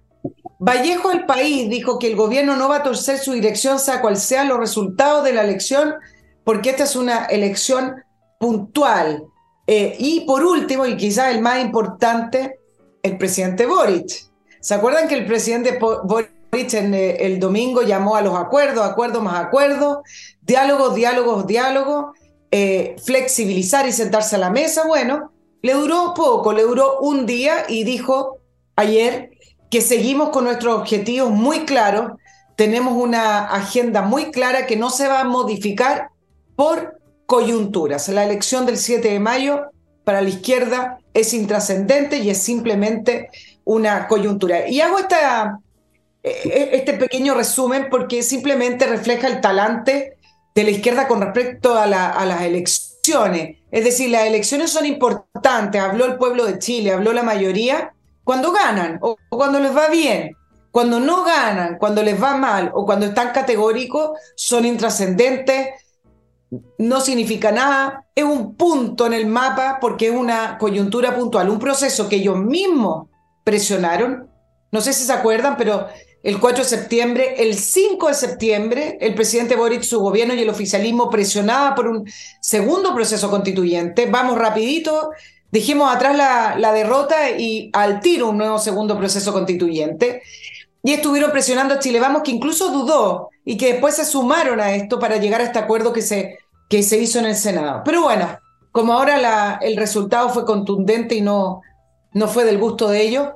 Vallejo 0.59 1.11
el 1.11 1.25
País 1.25 1.69
dijo 1.69 1.99
que 1.99 2.07
el 2.07 2.15
gobierno 2.15 2.55
no 2.55 2.69
va 2.69 2.77
a 2.77 2.83
torcer 2.83 3.17
su 3.17 3.33
dirección, 3.33 3.79
sea 3.79 4.01
cual 4.01 4.17
sean 4.17 4.47
los 4.47 4.59
resultados 4.59 5.23
de 5.23 5.33
la 5.33 5.43
elección, 5.43 5.95
porque 6.43 6.71
esta 6.71 6.83
es 6.83 6.95
una 6.95 7.25
elección 7.25 7.95
puntual. 8.39 9.23
Eh, 9.67 9.95
y 9.99 10.21
por 10.21 10.43
último, 10.43 10.85
y 10.85 10.97
quizás 10.97 11.33
el 11.33 11.41
más 11.41 11.61
importante, 11.61 12.59
el 13.03 13.17
presidente 13.17 13.65
Boric. 13.65 14.27
¿Se 14.59 14.73
acuerdan 14.73 15.07
que 15.07 15.15
el 15.15 15.25
presidente 15.25 15.77
Boric 15.77 16.73
en, 16.73 16.93
eh, 16.93 17.17
el 17.25 17.39
domingo 17.39 17.81
llamó 17.81 18.15
a 18.15 18.21
los 18.21 18.35
acuerdos, 18.35 18.85
acuerdos 18.85 19.21
más 19.21 19.43
acuerdos, 19.43 19.99
diálogos, 20.41 20.95
diálogos, 20.95 21.45
diálogos, 21.45 22.17
eh, 22.49 22.95
flexibilizar 23.03 23.87
y 23.87 23.91
sentarse 23.91 24.37
a 24.37 24.39
la 24.39 24.49
mesa? 24.49 24.87
Bueno, 24.87 25.31
le 25.61 25.73
duró 25.73 26.13
poco, 26.13 26.53
le 26.53 26.63
duró 26.63 26.99
un 26.99 27.25
día 27.25 27.65
y 27.67 27.83
dijo 27.83 28.37
ayer 28.75 29.31
que 29.69 29.81
seguimos 29.81 30.29
con 30.29 30.45
nuestros 30.45 30.75
objetivos 30.75 31.31
muy 31.31 31.65
claros, 31.65 32.13
tenemos 32.55 32.93
una 32.93 33.45
agenda 33.47 34.03
muy 34.03 34.31
clara 34.31 34.65
que 34.65 34.75
no 34.75 34.89
se 34.89 35.07
va 35.07 35.21
a 35.21 35.25
modificar 35.25 36.09
por 36.55 37.01
coyunturas. 37.25 38.07
La 38.09 38.23
elección 38.23 38.65
del 38.65 38.77
7 38.77 39.09
de 39.09 39.19
mayo 39.19 39.72
para 40.03 40.21
la 40.21 40.29
izquierda 40.29 40.99
es 41.13 41.33
intrascendente 41.33 42.17
y 42.17 42.29
es 42.29 42.39
simplemente 42.39 43.29
una 43.63 44.07
coyuntura. 44.07 44.67
Y 44.67 44.81
hago 44.81 44.99
esta, 44.99 45.59
e, 46.21 46.29
e, 46.29 46.75
este 46.77 46.93
pequeño 46.93 47.33
resumen 47.33 47.87
porque 47.89 48.23
simplemente 48.23 48.85
refleja 48.85 49.27
el 49.27 49.41
talante 49.41 50.17
de 50.55 50.63
la 50.63 50.71
izquierda 50.71 51.07
con 51.07 51.21
respecto 51.21 51.75
a 51.75 51.85
las 51.87 52.41
elecciones. 52.41 53.57
Es 53.71 53.83
decir, 53.83 54.09
las 54.09 54.25
elecciones 54.25 54.71
son 54.71 54.85
importantes, 54.85 55.81
habló 55.81 56.05
el 56.05 56.17
pueblo 56.17 56.45
de 56.45 56.59
Chile, 56.59 56.91
habló 56.91 57.11
la 57.11 57.23
mayoría, 57.23 57.93
cuando 58.23 58.51
ganan 58.51 58.99
o 59.01 59.17
cuando 59.29 59.59
les 59.59 59.75
va 59.75 59.89
bien. 59.89 60.35
Cuando 60.71 60.99
no 60.99 61.23
ganan, 61.23 61.77
cuando 61.77 62.01
les 62.01 62.21
va 62.21 62.35
mal 62.35 62.71
o 62.73 62.83
cuando 62.83 63.05
están 63.05 63.31
categóricos, 63.31 64.17
son 64.35 64.65
intrascendentes, 64.65 65.69
no 66.77 67.01
significa 67.01 67.51
nada, 67.51 68.05
es 68.15 68.23
un 68.23 68.55
punto 68.55 69.05
en 69.05 69.13
el 69.13 69.25
mapa 69.25 69.77
porque 69.79 70.07
es 70.07 70.13
una 70.13 70.57
coyuntura 70.57 71.15
puntual, 71.15 71.49
un 71.49 71.59
proceso 71.59 72.09
que 72.09 72.17
ellos 72.17 72.37
mismos 72.37 73.07
presionaron. 73.43 74.29
No 74.71 74.81
sé 74.81 74.93
si 74.93 75.03
se 75.03 75.13
acuerdan, 75.13 75.55
pero 75.57 75.87
el 76.23 76.39
4 76.39 76.63
de 76.63 76.69
septiembre, 76.69 77.35
el 77.37 77.55
5 77.55 78.07
de 78.07 78.13
septiembre, 78.13 78.97
el 79.01 79.13
presidente 79.13 79.55
Boric, 79.55 79.83
su 79.83 79.99
gobierno 79.99 80.33
y 80.33 80.41
el 80.41 80.49
oficialismo 80.49 81.09
presionaba 81.09 81.75
por 81.75 81.87
un 81.87 82.09
segundo 82.41 82.93
proceso 82.93 83.29
constituyente. 83.29 84.05
Vamos 84.07 84.37
rapidito, 84.37 85.11
dejemos 85.51 85.93
atrás 85.93 86.15
la 86.57 86.73
derrota 86.73 87.29
y 87.31 87.69
al 87.73 87.99
tiro 87.99 88.29
un 88.29 88.37
nuevo 88.37 88.57
segundo 88.57 88.97
proceso 88.97 89.33
constituyente. 89.33 90.21
Y 90.85 90.91
estuvieron 90.91 91.31
presionando 91.31 91.75
a 91.75 91.79
Chile 91.79 92.01
Vamos, 92.01 92.23
que 92.23 92.31
incluso 92.31 92.69
dudó 92.69 93.29
y 93.45 93.57
que 93.57 93.71
después 93.71 93.95
se 93.95 94.03
sumaron 94.03 94.59
a 94.59 94.75
esto 94.75 94.99
para 94.99 95.15
llegar 95.15 95.39
a 95.39 95.45
este 95.45 95.59
acuerdo 95.59 95.93
que 95.93 96.01
se 96.01 96.39
que 96.73 96.81
se 96.81 96.97
hizo 96.97 97.19
en 97.19 97.25
el 97.25 97.35
Senado. 97.35 97.83
Pero 97.85 98.01
bueno, 98.01 98.27
como 98.71 98.93
ahora 98.93 99.19
la, 99.19 99.59
el 99.61 99.77
resultado 99.77 100.29
fue 100.29 100.43
contundente 100.43 101.13
y 101.13 101.21
no, 101.21 101.61
no 102.13 102.27
fue 102.27 102.45
del 102.45 102.57
gusto 102.57 102.89
de 102.89 103.03
ellos, 103.03 103.29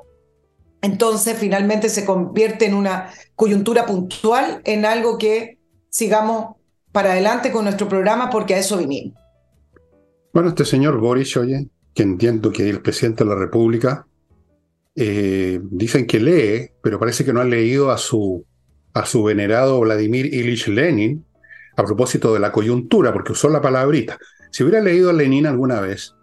entonces 0.82 1.38
finalmente 1.38 1.89
se 1.89 2.03
convierte 2.03 2.65
en 2.65 2.74
una 2.74 3.12
coyuntura 3.36 3.86
puntual, 3.86 4.62
en 4.63 4.86
algo 4.86 5.20
que 5.20 5.60
sigamos 5.91 6.56
para 6.91 7.12
adelante 7.12 7.51
con 7.51 7.65
nuestro 7.65 7.88
programa 7.88 8.32
porque 8.32 8.56
a 8.56 8.58
eso 8.58 8.75
vinimos. 8.75 9.13
Bueno, 10.34 10.50
este 10.50 10.65
señor 10.65 11.00
Boris, 11.00 11.38
oye, 11.38 11.70
que 11.94 12.01
entiendo 12.01 12.51
que 12.51 12.67
el 12.67 12.82
presidente 12.82 13.24
de 13.24 13.29
la 13.29 13.36
República, 13.36 14.08
eh, 14.96 15.60
dicen 15.62 16.08
que 16.08 16.20
lee, 16.20 16.72
pero 16.82 17.00
parece 17.00 17.24
que 17.24 17.34
no 17.34 17.41
ha 17.41 17.46
leído 17.46 17.91
a 17.91 18.00
su, 18.00 18.44
a 18.96 19.06
su 19.06 19.22
venerado 19.22 19.79
Vladimir 19.79 20.25
Ilich 20.25 20.70
Lenin, 20.70 21.26
a 21.77 21.84
propósito 21.84 22.34
de 22.34 22.39
la 22.39 22.51
coyuntura, 22.51 23.13
porque 23.13 23.31
usó 23.31 23.48
la 23.50 23.62
palabrita. 23.62 24.17
Si 24.51 24.63
hubiera 24.63 24.81
leído 24.81 25.10
a 25.10 25.13
Lenin 25.13 25.46
alguna 25.46 25.79
vez, 25.79 26.15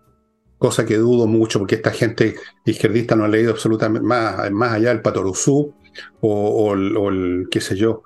cosa 0.58 0.84
que 0.84 0.96
dudo 0.96 1.26
mucho 1.26 1.58
porque 1.58 1.76
esta 1.76 1.90
gente 1.90 2.34
izquierdista 2.64 3.16
no 3.16 3.24
ha 3.24 3.28
leído 3.28 3.52
absolutamente 3.52 4.06
más, 4.06 4.50
más 4.50 4.72
allá 4.72 4.90
del 4.90 5.00
Patoruzú 5.00 5.74
o, 6.20 6.74
el, 6.74 7.46
qué 7.50 7.60
sé 7.60 7.76
yo, 7.76 8.02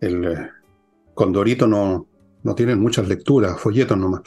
el 0.00 0.24
eh, 0.24 0.48
Condorito 1.14 1.66
no, 1.66 2.06
no 2.42 2.54
tienen 2.54 2.78
muchas 2.78 3.08
lecturas, 3.08 3.58
folletos 3.58 3.96
nomás. 3.98 4.22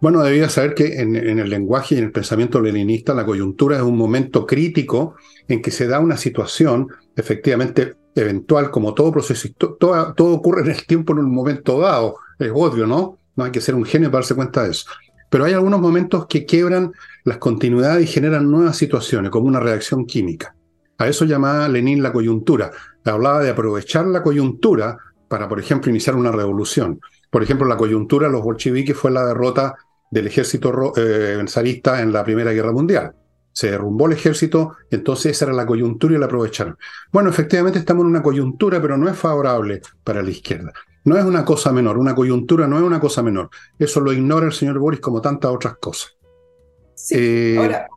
Bueno, 0.00 0.22
debía 0.22 0.48
saber 0.48 0.74
que 0.74 1.00
en, 1.00 1.14
el 1.14 1.48
lenguaje 1.48 1.94
y 1.94 1.98
en 1.98 2.04
el 2.04 2.12
pensamiento 2.12 2.60
leninista 2.60 3.14
la 3.14 3.24
coyuntura 3.24 3.76
es 3.76 3.82
un 3.82 3.96
momento 3.96 4.46
crítico 4.46 5.14
en 5.46 5.62
que 5.62 5.70
se 5.70 5.86
da 5.86 6.00
una 6.00 6.16
situación 6.16 6.88
efectivamente 7.14 7.94
eventual, 8.14 8.70
como 8.70 8.94
todo 8.94 9.12
proceso, 9.12 9.48
todo, 9.56 10.14
todo 10.14 10.34
ocurre 10.34 10.62
en 10.62 10.70
el 10.70 10.86
tiempo 10.86 11.12
en 11.12 11.20
un 11.20 11.34
momento 11.34 11.80
dado, 11.80 12.16
es 12.38 12.50
obvio, 12.54 12.86
¿no? 12.86 13.18
No 13.36 13.44
hay 13.44 13.50
que 13.50 13.60
ser 13.60 13.74
un 13.74 13.84
genio 13.84 14.10
para 14.10 14.20
darse 14.20 14.34
cuenta 14.34 14.64
de 14.64 14.70
eso. 14.70 14.86
Pero 15.30 15.44
hay 15.44 15.54
algunos 15.54 15.80
momentos 15.80 16.26
que 16.26 16.44
quiebran 16.44 16.92
las 17.24 17.38
continuidades 17.38 18.04
y 18.04 18.06
generan 18.06 18.50
nuevas 18.50 18.76
situaciones, 18.76 19.30
como 19.30 19.46
una 19.46 19.60
reacción 19.60 20.04
química. 20.04 20.54
A 20.98 21.08
eso 21.08 21.24
llamaba 21.24 21.68
Lenin 21.68 22.02
la 22.02 22.12
coyuntura. 22.12 22.70
Hablaba 23.04 23.40
de 23.40 23.50
aprovechar 23.50 24.06
la 24.06 24.22
coyuntura 24.22 24.98
para, 25.28 25.48
por 25.48 25.58
ejemplo, 25.58 25.90
iniciar 25.90 26.16
una 26.16 26.30
revolución. 26.30 27.00
Por 27.30 27.42
ejemplo, 27.42 27.66
la 27.66 27.78
coyuntura 27.78 28.26
de 28.26 28.34
los 28.34 28.42
bolcheviques 28.42 28.96
fue 28.96 29.10
la 29.10 29.24
derrota 29.24 29.74
del 30.10 30.26
ejército 30.26 30.92
eh, 30.96 31.42
zarista 31.48 32.02
en 32.02 32.12
la 32.12 32.22
Primera 32.22 32.52
Guerra 32.52 32.72
Mundial. 32.72 33.14
Se 33.52 33.70
derrumbó 33.70 34.06
el 34.06 34.12
ejército, 34.12 34.76
entonces 34.90 35.32
esa 35.32 35.46
era 35.46 35.54
la 35.54 35.66
coyuntura 35.66 36.14
y 36.14 36.18
la 36.18 36.26
aprovecharon. 36.26 36.78
Bueno, 37.10 37.30
efectivamente 37.30 37.78
estamos 37.78 38.02
en 38.02 38.08
una 38.08 38.22
coyuntura, 38.22 38.80
pero 38.80 38.96
no 38.96 39.08
es 39.08 39.16
favorable 39.16 39.82
para 40.02 40.22
la 40.22 40.30
izquierda. 40.30 40.72
No 41.04 41.18
es 41.18 41.24
una 41.24 41.44
cosa 41.44 41.72
menor, 41.72 41.98
una 41.98 42.14
coyuntura 42.14 42.66
no 42.66 42.76
es 42.76 42.82
una 42.82 43.00
cosa 43.00 43.22
menor. 43.22 43.50
Eso 43.78 44.00
lo 44.00 44.12
ignora 44.12 44.46
el 44.46 44.52
señor 44.52 44.78
Boris 44.78 45.00
como 45.00 45.20
tantas 45.20 45.50
otras 45.50 45.76
cosas. 45.78 46.16
Sí, 46.94 47.14
eh, 47.18 47.56
ahora, 47.58 47.88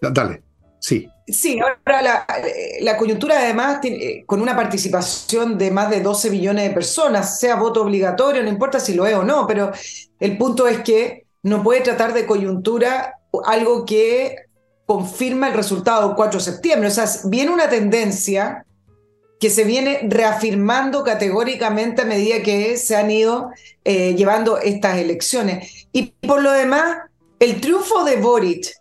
dale, 0.00 0.42
sí. 0.78 1.08
Sí, 1.26 1.58
ahora 1.58 2.26
la, 2.80 2.96
coyuntura 2.96 3.38
además 3.38 3.80
tiene, 3.80 4.24
con 4.26 4.42
una 4.42 4.54
participación 4.54 5.56
de 5.56 5.70
más 5.70 5.88
de 5.88 6.02
12 6.02 6.30
millones 6.30 6.68
de 6.68 6.74
personas, 6.74 7.40
sea 7.40 7.56
voto 7.56 7.82
obligatorio, 7.82 8.42
no 8.42 8.48
importa 8.50 8.78
si 8.78 8.94
lo 8.94 9.06
es 9.06 9.14
o 9.14 9.24
no, 9.24 9.46
pero 9.46 9.72
el 10.20 10.36
punto 10.36 10.68
es 10.68 10.80
que 10.80 11.26
no 11.42 11.62
puede 11.62 11.80
tratar 11.80 12.12
de 12.12 12.26
coyuntura 12.26 13.20
algo 13.46 13.86
que 13.86 14.36
confirma 14.86 15.48
el 15.48 15.54
resultado 15.54 16.06
del 16.06 16.16
4 16.16 16.38
de 16.38 16.44
septiembre. 16.44 16.88
O 16.88 16.90
sea, 16.90 17.06
viene 17.24 17.50
una 17.50 17.68
tendencia 17.68 18.64
que 19.40 19.50
se 19.50 19.64
viene 19.64 20.00
reafirmando 20.08 21.02
categóricamente 21.04 22.02
a 22.02 22.06
medida 22.06 22.42
que 22.42 22.76
se 22.76 22.96
han 22.96 23.10
ido 23.10 23.50
eh, 23.84 24.14
llevando 24.14 24.58
estas 24.58 24.98
elecciones. 24.98 25.86
Y 25.92 26.14
por 26.26 26.42
lo 26.42 26.52
demás, 26.52 26.98
el 27.38 27.60
triunfo 27.60 28.04
de 28.04 28.16
Boric 28.16 28.74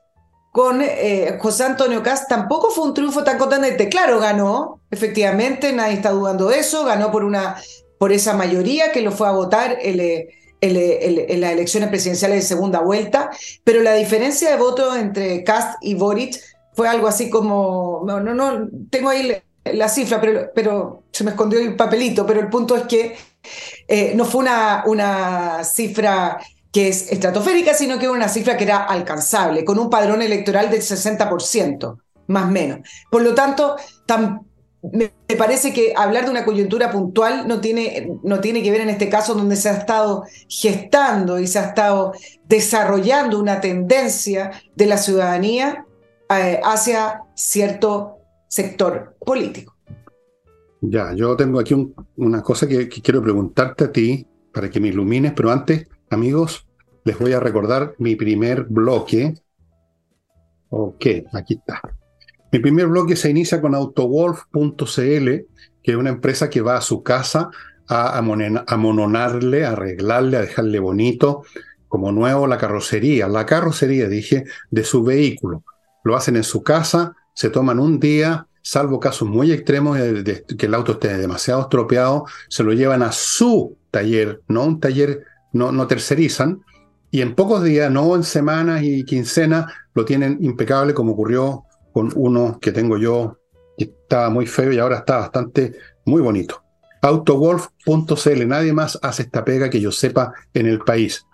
con 0.52 0.82
eh, 0.82 1.38
José 1.42 1.64
Antonio 1.64 2.04
Cast 2.04 2.30
tampoco 2.30 2.70
fue 2.70 2.86
un 2.86 2.94
triunfo 2.94 3.24
tan 3.24 3.38
contundente. 3.38 3.90
Claro, 3.90 4.20
ganó, 4.20 4.80
efectivamente, 4.92 5.74
nadie 5.74 5.96
está 5.96 6.12
dudando 6.12 6.48
de 6.48 6.60
eso, 6.60 6.86
ganó 6.86 7.12
por, 7.12 7.24
una, 7.24 7.58
por 7.98 8.12
esa 8.12 8.34
mayoría 8.34 8.92
que 8.92 9.02
lo 9.02 9.12
fue 9.12 9.28
a 9.28 9.32
votar 9.32 9.78
el, 9.82 10.00
en 10.64 11.42
las 11.42 11.52
elecciones 11.52 11.90
presidenciales 11.90 12.38
de 12.38 12.48
segunda 12.48 12.80
vuelta, 12.80 13.30
pero 13.64 13.82
la 13.82 13.94
diferencia 13.94 14.50
de 14.50 14.58
voto 14.58 14.96
entre 14.96 15.44
Cast 15.44 15.78
y 15.82 15.96
Boric 15.96 16.40
fue 16.74 16.88
algo 16.88 17.08
así 17.08 17.30
como, 17.30 18.04
no, 18.06 18.20
no, 18.20 18.34
no, 18.34 18.68
tengo 18.90 19.10
ahí 19.10 19.32
la 19.66 19.90
cifra, 19.90 20.20
pero, 20.20 20.52
pero 20.54 21.04
se 21.12 21.24
me 21.24 21.32
escondió 21.32 21.60
el 21.60 21.76
papelito, 21.76 22.26
pero 22.26 22.40
el 22.40 22.50
punto 22.50 22.76
es 22.76 22.84
que 22.84 23.16
eh, 23.88 24.14
no 24.16 24.26
fue 24.26 24.42
una, 24.42 24.84
una 24.86 25.64
cifra 25.64 26.40
que 26.72 26.88
es 26.88 27.12
estratosférica, 27.12 27.74
sino 27.74 28.00
que 28.00 28.10
una 28.10 28.28
cifra 28.28 28.58
que 28.58 28.64
era 28.64 28.84
alcanzable, 28.84 29.64
con 29.64 29.78
un 29.78 29.90
padrón 29.90 30.22
electoral 30.22 30.72
del 30.72 30.82
60%, 30.82 31.98
más 32.28 32.46
o 32.46 32.48
menos. 32.48 32.80
Por 33.12 33.22
lo 33.22 33.36
tanto, 33.36 33.76
me 34.92 35.36
parece 35.38 35.74
que 35.74 35.94
hablar 35.96 36.26
de 36.26 36.32
una 36.32 36.44
coyuntura 36.44 36.92
puntual 36.92 37.48
no 37.48 37.62
tiene, 37.62 38.12
no 38.22 38.42
tiene 38.42 38.62
que 38.62 38.72
ver 38.72 38.82
en 38.82 38.90
este 38.90 39.08
caso 39.08 39.34
donde 39.34 39.56
se 39.56 39.70
ha 39.70 39.78
estado 39.78 40.26
gestando 40.50 41.40
y 41.40 41.48
se 41.48 41.60
ha 41.60 41.68
estado 41.68 42.12
desarrollando 42.50 43.40
una 43.40 43.62
tendencia 43.62 44.52
de 44.76 44.86
la 44.86 44.98
ciudadanía 44.98 45.86
eh, 46.30 46.60
hacia 46.64 47.22
cierto 47.34 48.18
sector 48.50 49.16
político. 49.26 49.74
Ya, 50.82 51.14
yo 51.14 51.38
tengo 51.38 51.62
aquí 51.62 51.74
una 52.18 52.42
cosa 52.42 52.68
que, 52.68 52.90
quiero 52.90 53.24
preguntarte 53.24 53.86
a 53.86 53.92
ti 53.92 54.28
para 54.54 54.70
que 54.70 54.82
me 54.82 54.90
ilumines, 54.90 55.32
pero 55.32 55.50
antes, 55.50 55.88
amigos, 56.10 56.68
les 57.06 57.18
voy 57.18 57.32
a 57.32 57.40
recordar 57.40 57.96
mi 58.00 58.18
primer 58.18 58.66
bloque. 58.66 59.34
Ok, 60.70 61.06
aquí 61.32 61.54
está. 61.54 61.82
Mi 62.54 62.60
primer 62.60 62.86
bloque 62.86 63.16
se 63.16 63.32
inicia 63.32 63.60
con 63.60 63.74
autowolf.cl, 63.74 64.76
que 64.86 65.92
es 65.92 65.96
una 65.96 66.12
empresa 66.12 66.52
que 66.52 66.62
va 66.62 66.78
a 66.78 66.82
su 66.82 67.02
casa 67.02 67.50
a 67.88 68.20
amononarle, 68.20 69.66
a 69.66 69.72
arreglarle, 69.72 70.38
a 70.38 70.42
dejarle 70.42 70.78
bonito, 70.78 71.42
como 71.88 72.12
nuevo 72.12 72.46
la 72.46 72.60
carrocería, 72.60 73.28
la 73.28 73.48
carrocería, 73.48 74.08
dije, 74.08 74.44
de 74.70 74.84
su 74.84 75.04
vehículo. 75.04 75.64
Lo 76.04 76.16
hacen 76.16 76.36
en 76.36 76.44
su 76.44 76.62
casa, 76.62 77.16
se 77.34 77.50
toman 77.50 77.80
un 77.80 78.00
día, 78.00 78.46
salvo 78.62 79.00
casos 79.00 79.28
muy 79.28 79.52
extremos 79.52 79.98
de, 79.98 80.46
que 80.56 80.68
el 80.68 80.76
auto 80.76 80.92
esté 80.92 81.18
demasiado 81.18 81.62
estropeado, 81.62 82.26
se 82.50 82.62
lo 82.62 82.72
llevan 82.74 83.02
a 83.02 83.12
su 83.12 83.78
taller, 83.90 84.44
no 84.48 84.64
un 84.66 84.80
taller, 84.80 85.24
no, 85.54 85.72
no 85.72 85.88
tercerizan, 85.88 86.62
y 87.10 87.22
en 87.22 87.34
pocos 87.34 87.64
días, 87.64 87.90
no 87.90 88.16
en 88.16 88.24
semanas 88.24 88.84
y 88.84 89.06
quincenas, 89.06 89.74
lo 89.96 90.06
tienen 90.06 90.38
impecable 90.42 90.94
como 90.94 91.14
ocurrió 91.14 91.66
con 91.94 92.12
uno 92.16 92.60
que 92.60 92.72
tengo 92.72 92.98
yo, 92.98 93.40
que 93.78 93.86
estaba 93.86 94.30
muy 94.30 94.48
feo 94.48 94.74
y 94.74 94.80
ahora 94.80 94.98
está 94.98 95.18
bastante, 95.18 95.74
muy 96.06 96.22
bonito. 96.22 96.64
Autowolf.cl, 97.02 98.48
nadie 98.48 98.74
más 98.74 98.98
hace 99.02 99.24
esta 99.24 99.46
pega 99.46 99.70
que 99.70 99.80
yo 99.80 99.92
sepa 99.92 100.34
en 100.54 100.68
el 100.68 100.80
país. 100.80 101.26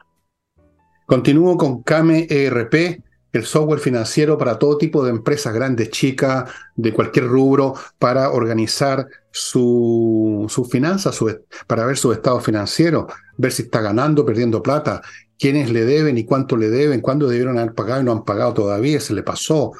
Continúo 1.05 1.57
con 1.57 1.81
Kame 1.83 2.27
ERP, 2.29 3.01
el 3.31 3.45
software 3.45 3.79
financiero 3.79 4.37
para 4.37 4.57
todo 4.57 4.77
tipo 4.77 5.03
de 5.03 5.11
empresas 5.11 5.53
grandes, 5.53 5.89
chicas, 5.91 6.49
de 6.75 6.93
cualquier 6.93 7.27
rubro, 7.27 7.75
para 7.99 8.31
organizar 8.31 9.07
su, 9.31 10.45
su 10.49 10.65
finanzas, 10.65 11.19
para 11.67 11.85
ver 11.85 11.97
su 11.97 12.11
estado 12.11 12.39
financiero, 12.39 13.07
ver 13.37 13.51
si 13.51 13.63
está 13.63 13.81
ganando, 13.81 14.25
perdiendo 14.25 14.63
plata, 14.63 15.01
quiénes 15.37 15.71
le 15.71 15.85
deben 15.85 16.17
y 16.17 16.25
cuánto 16.25 16.57
le 16.57 16.69
deben, 16.69 17.01
cuándo 17.01 17.27
debieron 17.27 17.57
haber 17.57 17.73
pagado 17.73 18.01
y 18.01 18.03
no 18.03 18.11
han 18.11 18.25
pagado 18.25 18.53
todavía, 18.53 18.99
se 18.99 19.13
le 19.13 19.23
pasó, 19.23 19.71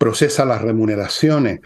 procesa 0.00 0.46
las 0.46 0.62
remuneraciones, 0.62 1.60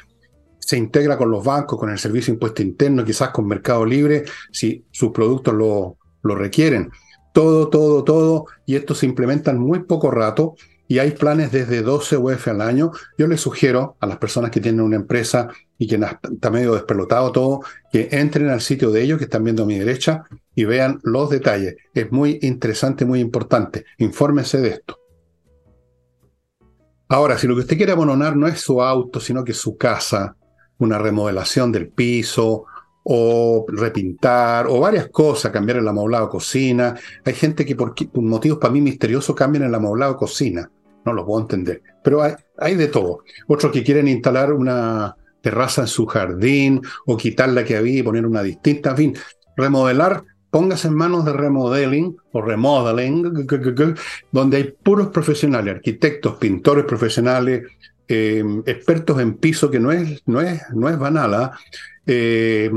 se 0.59 0.77
integra 0.77 1.17
con 1.17 1.31
los 1.31 1.45
bancos, 1.45 1.79
con 1.79 1.89
el 1.89 2.01
servicio 2.01 2.33
de 2.33 2.37
impuesto 2.37 2.63
interno, 2.63 3.05
quizás 3.05 3.31
con 3.31 3.47
Mercado 3.47 3.87
Libre, 3.87 4.25
si 4.51 4.85
sus 4.91 5.13
productos 5.13 5.55
lo, 5.55 5.99
lo 6.23 6.35
requieren. 6.35 6.91
Todo, 7.33 7.69
todo, 7.69 8.03
todo, 8.03 8.47
y 8.67 8.75
esto 8.75 8.97
se 8.97 9.07
implementa 9.07 9.53
en 9.53 9.59
muy 9.59 9.85
poco 9.85 10.11
rato 10.11 10.57
y 10.89 10.99
hay 10.99 11.13
planes 11.13 11.53
desde 11.53 11.83
12 11.83 12.17
UF 12.17 12.49
al 12.49 12.61
año. 12.61 12.91
Yo 13.17 13.29
les 13.29 13.41
sugiero 13.41 13.97
a 14.01 14.07
las 14.07 14.19
personas 14.19 14.51
que 14.51 14.61
tienen 14.61 14.81
una 14.81 14.97
empresa 14.97 15.49
y 15.79 15.87
que 15.87 15.95
está 15.95 16.51
medio 16.51 16.75
despelotado 16.75 17.31
todo, 17.31 17.61
que 17.93 18.09
entren 18.11 18.49
al 18.49 18.61
sitio 18.61 18.91
de 18.91 19.03
ellos, 19.03 19.19
que 19.19 19.25
están 19.25 19.45
viendo 19.45 19.63
a 19.63 19.67
mi 19.67 19.79
derecha, 19.79 20.25
y 20.57 20.65
vean 20.65 20.99
los 21.05 21.31
detalles. 21.31 21.77
Es 21.95 22.11
muy 22.11 22.41
interesante, 22.43 23.05
muy 23.05 23.21
importante. 23.21 23.85
Infórmense 23.99 24.61
de 24.61 24.71
esto. 24.71 25.04
Ahora, 27.15 27.39
si 27.39 27.47
lo 27.47 27.55
que 27.55 27.61
usted 27.61 27.77
quiere 27.77 27.93
abonar 27.93 28.35
no 28.35 28.49
es 28.49 28.61
su 28.61 28.83
auto, 28.83 29.21
sino 29.21 29.45
que 29.45 29.53
su 29.53 29.77
casa, 29.77 30.35
una 30.79 30.99
remodelación 30.99 31.71
del 31.71 31.87
piso, 31.87 32.65
o 33.05 33.65
repintar, 33.69 34.67
o 34.67 34.81
varias 34.81 35.11
cosas, 35.11 35.53
cambiar 35.53 35.79
el 35.79 35.87
amoblado 35.87 36.29
cocina. 36.29 36.97
Hay 37.25 37.35
gente 37.35 37.65
que 37.65 37.77
por, 37.77 37.95
motivos 38.15 38.59
para 38.59 38.73
mí 38.73 38.81
misteriosos 38.81 39.37
cambian 39.37 39.63
el 39.63 39.75
amoblado 39.77 40.17
cocina. 40.17 40.69
No 41.05 41.13
lo 41.13 41.25
puedo 41.25 41.41
entender. 41.43 41.83
Pero 42.03 42.21
hay, 42.21 42.33
hay 42.59 42.75
de 42.75 42.89
todo. 42.89 43.21
Otros 43.47 43.71
que 43.71 43.85
quieren 43.85 44.09
instalar 44.09 44.53
una 44.53 45.15
terraza 45.41 45.83
en 45.83 45.87
su 45.87 46.07
jardín, 46.07 46.83
o 47.07 47.17
quitar 47.17 47.49
la 47.51 47.63
que 47.63 47.77
había 47.77 48.01
y 48.01 48.03
poner 48.03 48.27
una 48.27 48.43
distinta. 48.43 48.91
En 48.91 48.97
fin, 48.97 49.15
remodelar, 49.57 50.25
póngase 50.55 50.87
en 50.87 50.95
manos 50.95 51.25
de 51.25 51.33
remodeling 51.33 52.17
o 52.31 52.41
remodeling, 52.41 53.45
donde 54.31 54.57
hay 54.57 54.73
puros 54.85 55.09
profesionales, 55.09 55.75
arquitectos, 55.75 56.37
pintores 56.37 56.85
profesionales, 56.85 57.65
eh, 58.07 58.45
expertos 58.65 59.21
en 59.21 59.35
piso, 59.35 59.69
que 59.69 59.81
no 59.81 59.91
es, 59.91 60.23
no 60.27 60.41
es, 60.41 60.63
no 60.73 60.89
es 60.89 60.97
banal, 60.97 61.35
¿ah? 61.35 61.59
eh, 62.07 62.71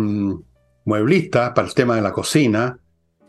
mueblistas 0.86 1.52
para 1.52 1.68
el 1.68 1.76
tema 1.76 1.96
de 1.96 2.02
la 2.02 2.12
cocina, 2.12 2.80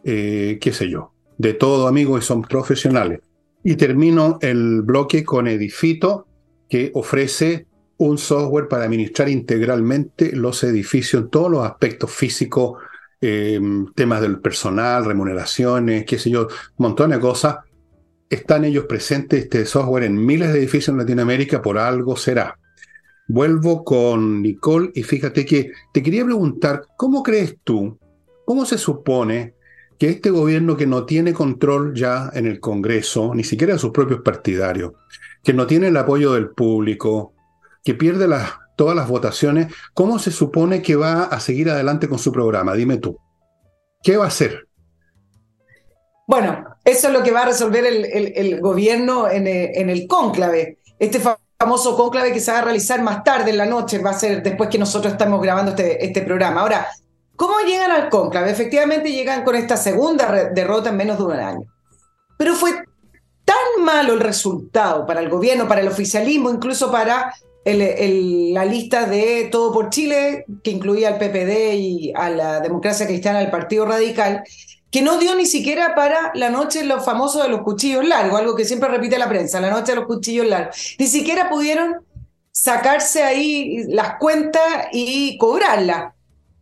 eh, 0.03 0.57
qué 0.59 0.73
sé 0.73 0.89
yo, 0.89 1.13
de 1.37 1.53
todo 1.53 1.87
amigos 1.87 2.25
y 2.25 2.27
son 2.27 2.41
profesionales. 2.41 3.21
Y 3.63 3.77
termino 3.77 4.39
el 4.41 4.81
bloque 4.81 5.25
con 5.25 5.47
Edifito, 5.47 6.27
que 6.71 6.91
ofrece 6.95 7.67
un 7.99 8.17
software 8.17 8.67
para 8.67 8.85
administrar 8.85 9.29
integralmente 9.29 10.35
los 10.35 10.65
edificios 10.65 11.25
en 11.25 11.29
todos 11.29 11.51
los 11.51 11.67
aspectos 11.67 12.11
físicos, 12.11 12.79
eh, 13.21 13.61
temas 13.95 14.21
del 14.21 14.41
personal, 14.41 15.05
remuneraciones, 15.05 16.05
qué 16.05 16.19
sé 16.19 16.31
yo, 16.31 16.49
montón 16.77 17.11
de 17.11 17.21
cosas. 17.21 17.59
están 18.31 18.65
ellos 18.65 18.85
presentes 18.87 19.45
este 19.45 19.65
software 19.65 20.05
en 20.05 20.25
miles 20.25 20.53
de 20.53 20.59
edificios 20.59 20.91
en 20.91 20.99
Latinoamérica, 20.99 21.63
por 21.63 21.79
algo 21.79 22.17
será. 22.17 22.59
Vuelvo 23.27 23.85
con 23.85 24.43
Nicole 24.43 24.91
y 24.95 25.03
fíjate 25.03 25.45
que 25.45 25.73
te 25.93 26.03
quería 26.03 26.25
preguntar, 26.25 26.83
¿cómo 26.97 27.23
crees 27.23 27.57
tú, 27.65 27.99
cómo 28.45 28.65
se 28.65 28.79
supone 28.79 29.55
que 29.99 30.09
este 30.09 30.31
gobierno 30.31 30.77
que 30.77 30.87
no 30.87 31.05
tiene 31.05 31.33
control 31.33 31.95
ya 31.95 32.31
en 32.33 32.47
el 32.47 32.61
Congreso, 32.61 33.35
ni 33.35 33.45
siquiera 33.45 33.75
de 33.75 33.81
sus 33.81 33.91
propios 33.91 34.21
partidarios, 34.21 34.93
que 35.43 35.53
no 35.53 35.67
tiene 35.67 35.89
el 35.89 35.97
apoyo 35.97 36.33
del 36.33 36.51
público, 36.51 37.35
que 37.83 37.95
pierde 37.95 38.29
las, 38.29 38.53
todas 38.79 38.95
las 38.95 39.09
votaciones, 39.09 39.75
¿cómo 39.93 40.21
se 40.21 40.31
supone 40.31 40.81
que 40.81 40.95
va 40.95 41.25
a 41.25 41.41
seguir 41.41 41.69
adelante 41.69 42.09
con 42.09 42.21
su 42.21 42.31
programa? 42.31 42.75
Dime 42.75 42.97
tú. 42.97 43.19
¿Qué 44.05 44.17
va 44.17 44.27
a 44.27 44.29
hacer? 44.29 44.69
Bueno, 46.29 46.65
eso 46.85 47.09
es 47.09 47.13
lo 47.13 47.25
que 47.25 47.33
va 47.33 47.43
a 47.43 47.47
resolver 47.47 47.85
el, 47.85 48.61
gobierno 48.61 49.29
en, 49.29 49.49
eh, 49.49 49.73
en 49.75 49.91
el 49.91 50.07
cónclave. 50.07 50.79
Este 50.97 51.21
famoso 51.59 51.97
cónclave 51.97 52.33
que 52.33 52.39
se 52.39 52.53
va 52.53 52.61
a 52.61 52.63
realizar 52.63 53.03
más 53.03 53.25
tarde 53.25 53.51
en 53.51 53.59
la 53.59 53.67
noche, 53.67 53.99
va 53.99 54.11
a 54.11 54.19
ser 54.19 54.45
después 54.45 54.71
que 54.71 54.79
nosotros 54.79 55.13
estamos 55.13 55.43
grabando 55.43 55.73
este, 55.73 56.05
este 56.05 56.23
programa. 56.23 56.61
Ahora, 56.61 56.87
¿cómo 57.35 57.55
llegan 57.67 57.91
al 57.91 58.09
cónclave? 58.09 58.53
Efectivamente 58.53 59.11
llegan 59.11 59.43
con 59.43 59.57
esta 59.57 59.77
segunda 59.77 60.51
derrota 60.55 60.91
en 60.91 60.97
menos 60.97 61.19
de 61.19 61.25
un 61.25 61.33
año. 61.33 61.67
Pero 62.39 62.55
fue 62.55 62.71
tan 63.45 63.85
malo 63.85 64.13
el 64.13 64.21
resultado 64.21 65.05
para 65.05 65.19
el 65.19 65.29
gobierno, 65.29 65.67
para 65.67 65.81
el 65.81 65.89
oficialismo, 65.89 66.51
incluso 66.51 66.93
para 66.93 67.35
la 67.75 68.65
lista 68.65 69.07
de 69.07 69.49
Todo 69.51 69.73
por 69.73 69.91
Chile, 69.91 70.45
que 70.63 70.71
incluía 70.71 71.09
al 71.09 71.19
PPD 71.19 71.75
y 71.75 72.13
a 72.15 72.31
la 72.31 72.61
democracia 72.61 73.07
cristiana 73.07 73.41
del 73.41 73.51
Partido 73.51 73.85
Radical, 73.85 74.45
que 74.91 75.03
no 75.03 75.19
dio 75.19 75.35
ni 75.35 75.47
siquiera 75.47 75.95
para 75.95 76.33
la 76.35 76.51
noche 76.51 76.85
los 76.85 77.05
famosos 77.05 77.43
de 77.43 77.49
los 77.49 77.63
cuchillos 77.63 78.07
largos, 78.07 78.39
algo 78.39 78.57
que 78.57 78.65
siempre 78.65 78.89
repite 78.89 79.19
la 79.19 79.29
prensa, 79.29 79.61
la 79.61 79.71
noche 79.71 79.93
de 79.93 79.97
los 79.97 80.07
cuchillos 80.07 80.47
largos. 80.47 80.97
Ni 80.99 81.07
siquiera 81.07 81.51
pudieron 81.51 81.97
sacarse 82.51 83.23
ahí 83.23 83.85
las 83.89 84.19
cuentas 84.19 84.89
y 84.93 85.37
cobrarlas. 85.39 86.15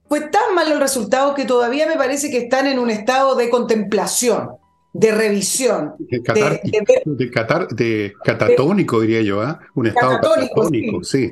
Fue 0.08 0.20
tan 0.20 0.54
malo 0.54 0.74
el 0.74 0.80
resultado 0.80 1.34
que 1.34 1.44
todavía 1.44 1.86
me 1.86 1.96
parece 1.96 2.30
que 2.30 2.38
están 2.38 2.66
en 2.66 2.78
un 2.78 2.90
estado 2.90 3.34
de 3.34 3.50
contemplación, 3.50 4.50
de 4.98 5.12
revisión. 5.12 5.94
De, 5.98 6.20
de, 7.70 8.12
catatónico, 8.24 9.00
diría 9.00 9.20
yo, 9.20 9.42
¿ah? 9.42 9.60
Un 9.74 9.88
estado 9.88 10.20
catatónico, 10.20 11.04
sí. 11.04 11.30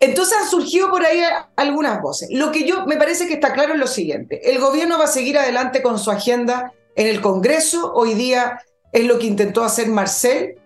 Entonces 0.00 0.36
han 0.42 0.48
surgido 0.48 0.90
por 0.90 1.04
ahí 1.04 1.20
algunas 1.54 2.02
voces. 2.02 2.28
Lo 2.32 2.50
que 2.50 2.66
yo 2.66 2.84
me 2.86 2.96
parece 2.96 3.28
que 3.28 3.34
está 3.34 3.52
claro 3.52 3.74
es 3.74 3.78
lo 3.78 3.86
siguiente. 3.86 4.50
El 4.50 4.58
gobierno 4.58 4.98
va 4.98 5.04
a 5.04 5.08
seguir 5.08 5.38
adelante 5.38 5.82
con 5.82 6.00
su 6.00 6.10
agenda 6.10 6.72
en 6.96 7.06
el 7.06 7.20
Congreso. 7.20 7.92
Hoy 7.94 8.14
día 8.14 8.60
es 8.90 9.06
lo 9.06 9.20
que 9.20 9.26
intentó 9.26 9.62
hacer 9.62 9.86
Marcel. 9.86 10.56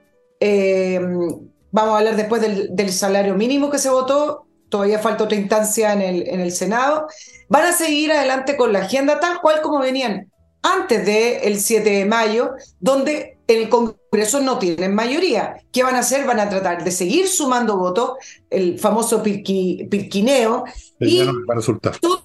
Eh, 0.40 0.99
vamos 1.71 1.95
a 1.95 1.99
hablar 1.99 2.16
después 2.16 2.40
del, 2.40 2.92
salario 2.92 3.35
mínimo 3.35 3.68
que 3.68 3.78
se 3.78 3.90
votó. 3.90 4.47
Todavía 4.71 4.99
falta 4.99 5.25
otra 5.25 5.37
instancia 5.37 5.92
en 5.92 6.00
el, 6.00 6.26
en 6.26 6.40
el 6.40 6.52
Senado. 6.52 7.06
Van 7.50 7.66
a 7.66 7.73
seguir 7.73 8.12
adelante 8.12 8.56
con 8.56 8.73
la 8.73 8.78
agenda 8.78 9.21
tal 9.21 9.42
cual 9.42 9.61
como 9.61 9.80
venían 9.80 10.30
antes 10.63 11.07
del 11.07 11.61
7 11.61 11.89
de 11.89 12.05
mayo, 12.07 12.53
donde 12.81 13.39
el 13.47 13.69
Congreso 13.69 14.41
no 14.41 14.59
tienen 14.59 14.95
mayoría. 14.95 15.63
¿Qué 15.73 15.83
van 15.83 15.95
a 15.95 16.01
hacer? 16.01 16.27
Van 16.27 16.41
a 16.41 16.49
tratar 16.49 16.83
de 16.83 16.91
seguir 16.91 17.29
sumando 17.29 17.77
votos, 17.77 18.13
el 18.51 18.79
famoso 18.79 19.23
pirquineo. 19.23 20.65
y 20.99 21.25
va 21.25 21.33
a 21.53 21.55
resultar. 21.55 21.99
Todo, 21.99 22.25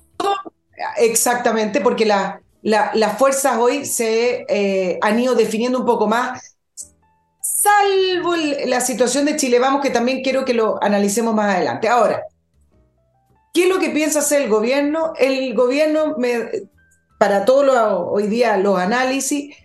exactamente, 0.98 1.82
porque 1.82 2.06
las 2.06 3.18
fuerzas 3.18 3.58
hoy 3.58 3.86
se 3.86 4.46
eh, 4.50 5.00
han 5.02 5.20
ido 5.20 5.36
definiendo 5.36 5.80
un 5.80 5.86
poco 5.86 6.08
más, 6.08 6.58
salvo 7.40 8.36
la 8.66 8.82
situación 8.82 9.26
de 9.26 9.36
Chile. 9.36 9.60
Vamos, 9.60 9.82
que 9.82 9.92
también 9.92 10.24
quiero 10.24 10.46
que 10.46 10.54
lo 10.54 10.82
analicemos 10.84 11.36
más 11.36 11.56
adelante. 11.56 11.88
Ahora, 11.88 12.24
¿qué 13.54 13.64
es 13.64 13.70
lo 13.70 13.80
que 13.80 13.90
piensa 13.90 14.20
hacer 14.20 14.42
el 14.42 14.50
gobierno? 14.50 15.14
El 15.20 15.54
gobierno, 15.54 16.16
me, 16.18 16.50
para 17.22 17.46
todos 17.46 17.68
hoy 18.10 18.26
día 18.26 18.58
los 18.58 18.80
análisis, 18.80 19.56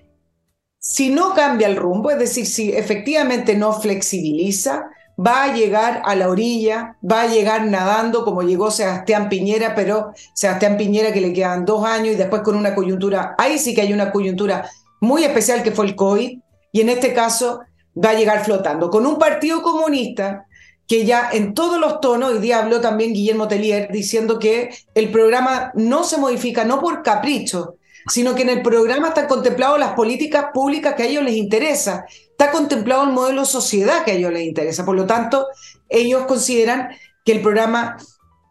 si 0.78 1.08
no 1.08 1.32
cambia 1.32 1.68
el 1.68 1.76
rumbo, 1.76 2.10
es 2.10 2.18
decir, 2.18 2.44
si 2.44 2.70
efectivamente 2.70 3.56
no 3.56 3.72
flexibiliza, 3.72 4.90
va 5.18 5.44
a 5.44 5.54
llegar 5.54 6.02
a 6.04 6.14
la 6.16 6.28
orilla, 6.28 6.98
va 7.02 7.22
a 7.22 7.26
llegar 7.28 7.64
nadando 7.64 8.26
como 8.26 8.42
llegó 8.42 8.70
Sebastián 8.70 9.30
Piñera, 9.30 9.74
pero 9.74 10.12
Sebastián 10.34 10.76
Piñera 10.76 11.14
que 11.14 11.22
le 11.22 11.32
quedan 11.32 11.64
dos 11.64 11.82
años 11.86 12.12
y 12.12 12.18
después 12.18 12.42
con 12.42 12.56
una 12.56 12.74
coyuntura, 12.74 13.34
ahí 13.38 13.58
sí 13.58 13.74
que 13.74 13.80
hay 13.80 13.94
una 13.94 14.12
coyuntura 14.12 14.68
muy 15.00 15.24
especial 15.24 15.62
que 15.62 15.72
fue 15.72 15.86
el 15.86 15.96
COVID, 15.96 16.38
y 16.72 16.80
en 16.82 16.90
este 16.90 17.14
caso 17.14 17.60
va 17.96 18.10
a 18.10 18.14
llegar 18.18 18.44
flotando, 18.44 18.90
con 18.90 19.06
un 19.06 19.18
partido 19.18 19.62
comunista 19.62 20.44
que 20.86 21.04
ya 21.04 21.30
en 21.32 21.54
todos 21.54 21.80
los 21.80 22.00
tonos, 22.00 22.32
hoy 22.32 22.38
día 22.38 22.58
habló 22.58 22.80
también 22.80 23.12
Guillermo 23.12 23.48
Tellier 23.48 23.90
diciendo 23.90 24.38
que 24.38 24.70
el 24.94 25.10
programa 25.10 25.72
no 25.74 26.04
se 26.04 26.16
modifica 26.18 26.64
no 26.64 26.80
por 26.80 27.02
capricho, 27.02 27.76
sino 28.08 28.34
que 28.34 28.42
en 28.42 28.50
el 28.50 28.62
programa 28.62 29.08
están 29.08 29.26
contempladas 29.26 29.80
las 29.80 29.92
políticas 29.92 30.46
públicas 30.54 30.94
que 30.94 31.02
a 31.02 31.06
ellos 31.06 31.24
les 31.24 31.34
interesa, 31.34 32.06
está 32.30 32.52
contemplado 32.52 33.04
el 33.04 33.10
modelo 33.10 33.44
sociedad 33.44 34.04
que 34.04 34.12
a 34.12 34.14
ellos 34.14 34.32
les 34.32 34.44
interesa. 34.44 34.84
Por 34.84 34.94
lo 34.94 35.06
tanto, 35.06 35.48
ellos 35.88 36.24
consideran 36.26 36.90
que 37.24 37.32
el 37.32 37.42
programa 37.42 37.96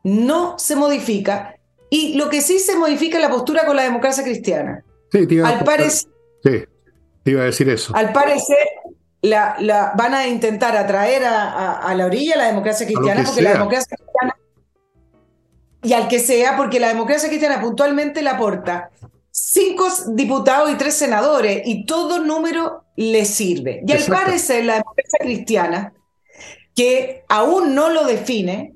no 0.04 0.60
se 0.60 0.76
modifica 0.76 1.56
y 1.90 2.16
lo 2.16 2.30
que 2.30 2.42
sí 2.42 2.60
se 2.60 2.76
modifica 2.76 3.18
es 3.18 3.24
la 3.24 3.30
postura 3.30 3.66
con 3.66 3.78
la 3.78 3.84
democracia 3.84 4.24
cristiana. 4.24 4.84
Sí, 5.12 5.26
te 5.26 5.36
iba, 5.36 5.48
al 5.48 5.64
parecer, 5.64 6.10
sí, 6.44 6.66
iba 7.26 7.42
a 7.44 7.46
decir 7.46 7.70
eso. 7.70 7.96
Al 7.96 8.12
parecer, 8.12 8.58
la, 9.26 9.94
van 9.96 10.14
a 10.14 10.28
intentar 10.28 10.76
atraer 10.76 11.24
a, 11.26 11.94
la 11.96 12.06
orilla 12.06 12.38
la 12.38 12.48
democracia 12.48 12.86
cristiana, 12.86 13.24
porque 13.26 13.42
la 13.42 13.54
democracia 13.54 13.98
cristiana, 13.98 14.38
y 15.84 15.94
al 15.94 16.08
que 16.08 16.20
sea, 16.20 16.58
porque 16.58 16.80
la 16.80 16.88
democracia 16.88 17.30
cristiana 17.30 17.62
puntualmente 17.62 18.22
la 18.22 18.32
aporta 18.32 18.90
cinco 19.32 19.88
diputados 20.08 20.72
y 20.72 20.76
tres 20.76 20.96
senadores, 20.96 21.62
y 21.66 21.86
todo 21.86 22.20
número 22.20 22.86
le 22.96 23.26
sirve. 23.26 23.84
Y 23.86 23.92
al 23.92 24.04
parecer 24.06 24.64
la 24.66 24.76
democracia 24.76 25.20
cristiana, 25.20 25.94
que 26.74 27.24
aún 27.28 27.76
no 27.76 27.90
lo 27.90 28.06
define, 28.06 28.74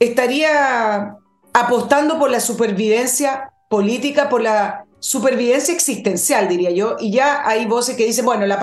estaría 0.00 1.16
apostando 1.52 2.18
por 2.18 2.30
la 2.30 2.40
supervivencia 2.40 3.52
política, 3.68 4.28
por 4.28 4.40
la 4.40 4.81
supervivencia 5.02 5.74
existencial, 5.74 6.48
diría 6.48 6.70
yo, 6.70 6.96
y 6.98 7.10
ya 7.10 7.46
hay 7.46 7.66
voces 7.66 7.96
que 7.96 8.06
dicen, 8.06 8.24
bueno, 8.24 8.46
la, 8.46 8.58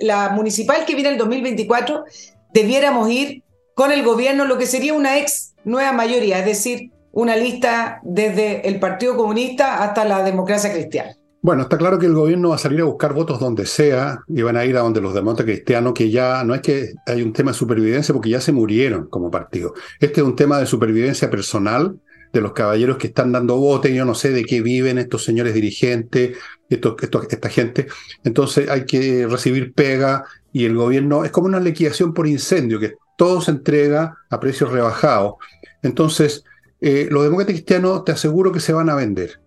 la 0.00 0.28
municipal 0.30 0.84
que 0.84 0.94
viene 0.94 1.10
el 1.10 1.18
2024, 1.18 2.04
debiéramos 2.52 3.08
ir 3.08 3.44
con 3.76 3.92
el 3.92 4.02
gobierno, 4.02 4.44
lo 4.44 4.58
que 4.58 4.66
sería 4.66 4.92
una 4.92 5.18
ex 5.18 5.54
nueva 5.64 5.92
mayoría, 5.92 6.40
es 6.40 6.46
decir, 6.46 6.90
una 7.12 7.36
lista 7.36 8.00
desde 8.02 8.68
el 8.68 8.80
Partido 8.80 9.16
Comunista 9.16 9.84
hasta 9.84 10.04
la 10.04 10.24
democracia 10.24 10.72
cristiana. 10.72 11.14
Bueno, 11.42 11.62
está 11.62 11.78
claro 11.78 11.98
que 11.98 12.06
el 12.06 12.14
gobierno 12.14 12.48
va 12.48 12.54
a 12.56 12.58
salir 12.58 12.80
a 12.80 12.84
buscar 12.84 13.12
votos 13.12 13.38
donde 13.38 13.64
sea 13.64 14.18
y 14.26 14.42
van 14.42 14.56
a 14.56 14.64
ir 14.64 14.76
a 14.76 14.80
donde 14.80 15.00
los 15.00 15.14
demócratas 15.14 15.44
cristianos, 15.44 15.92
que 15.92 16.10
ya 16.10 16.42
no 16.42 16.54
es 16.54 16.60
que 16.60 16.94
hay 17.06 17.22
un 17.22 17.32
tema 17.32 17.52
de 17.52 17.56
supervivencia 17.56 18.12
porque 18.12 18.30
ya 18.30 18.40
se 18.40 18.50
murieron 18.50 19.06
como 19.08 19.30
partido. 19.30 19.74
Este 20.00 20.22
es 20.22 20.26
un 20.26 20.34
tema 20.34 20.58
de 20.58 20.66
supervivencia 20.66 21.30
personal 21.30 22.00
de 22.34 22.40
los 22.40 22.52
caballeros 22.52 22.98
que 22.98 23.06
están 23.06 23.32
dando 23.32 23.56
votos. 23.56 23.90
Yo 23.92 24.04
no 24.04 24.14
sé 24.14 24.30
de 24.30 24.44
qué 24.44 24.60
viven 24.60 24.98
estos 24.98 25.24
señores 25.24 25.54
dirigentes, 25.54 26.36
estos, 26.68 26.96
esta 27.30 27.48
gente. 27.48 27.86
Entonces 28.24 28.68
hay 28.68 28.84
que 28.84 29.26
recibir 29.28 29.72
pega 29.72 30.24
y 30.52 30.64
el 30.64 30.76
gobierno 30.76 31.24
es 31.24 31.30
como 31.30 31.46
una 31.46 31.60
liquidación 31.60 32.12
por 32.12 32.26
incendio, 32.26 32.80
que 32.80 32.94
todo 33.16 33.40
se 33.40 33.52
entrega 33.52 34.18
a 34.28 34.40
precios 34.40 34.72
rebajados. 34.72 35.34
Entonces, 35.82 36.44
eh, 36.80 37.08
los 37.10 37.22
demócratas 37.22 37.54
cristianos 37.54 38.04
te 38.04 38.12
aseguro 38.12 38.50
que 38.50 38.60
se 38.60 38.72
van 38.72 38.90
a 38.90 38.96
vender. 38.96 39.40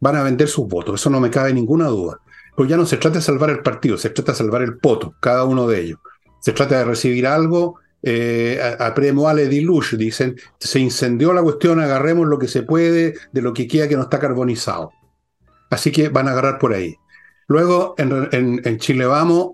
Van 0.00 0.16
a 0.16 0.24
vender 0.24 0.48
sus 0.48 0.66
votos, 0.66 1.00
eso 1.00 1.10
no 1.10 1.20
me 1.20 1.30
cabe 1.30 1.54
ninguna 1.54 1.86
duda. 1.86 2.20
Porque 2.56 2.70
ya 2.70 2.76
no 2.76 2.86
se 2.86 2.96
trata 2.96 3.18
de 3.18 3.24
salvar 3.24 3.50
el 3.50 3.60
partido, 3.60 3.96
se 3.96 4.10
trata 4.10 4.32
de 4.32 4.38
salvar 4.38 4.62
el 4.62 4.78
poto, 4.78 5.14
cada 5.20 5.44
uno 5.44 5.68
de 5.68 5.80
ellos. 5.80 6.00
Se 6.40 6.52
trata 6.52 6.78
de 6.78 6.84
recibir 6.84 7.26
algo 7.28 7.76
eh, 8.02 8.60
a, 8.78 8.94
premoale 8.94 9.48
dilush, 9.48 9.94
dicen, 9.94 10.36
se 10.58 10.80
incendió 10.80 11.32
la 11.32 11.42
cuestión, 11.42 11.80
agarremos 11.80 12.26
lo 12.26 12.38
que 12.38 12.48
se 12.48 12.62
puede 12.62 13.14
de 13.32 13.42
lo 13.42 13.52
que 13.52 13.68
queda 13.68 13.88
que 13.88 13.96
no 13.96 14.02
está 14.02 14.18
carbonizado. 14.18 14.90
Así 15.70 15.92
que 15.92 16.08
van 16.08 16.28
a 16.28 16.32
agarrar 16.32 16.58
por 16.58 16.74
ahí. 16.74 16.96
Luego, 17.46 17.94
en, 17.98 18.78
Chile 18.78 19.06
Vamos, 19.06 19.52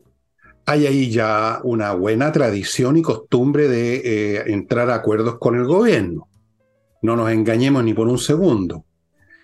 hay 0.67 0.87
ahí 0.87 1.11
ya 1.11 1.61
una 1.63 1.93
buena 1.93 2.33
tradición 2.33 2.97
y 2.97 3.03
costumbre 3.03 3.69
de 3.69 3.97
eh, 4.37 4.45
entrar 4.47 4.91
a 4.91 4.97
acuerdos 4.97 5.39
con 5.39 5.55
el 5.55 5.65
gobierno. 5.65 6.29
No 7.03 7.17
nos 7.17 7.31
engañemos 7.31 7.85
ni 7.85 7.95
por 7.95 8.09
un 8.09 8.19
segundo. 8.19 8.85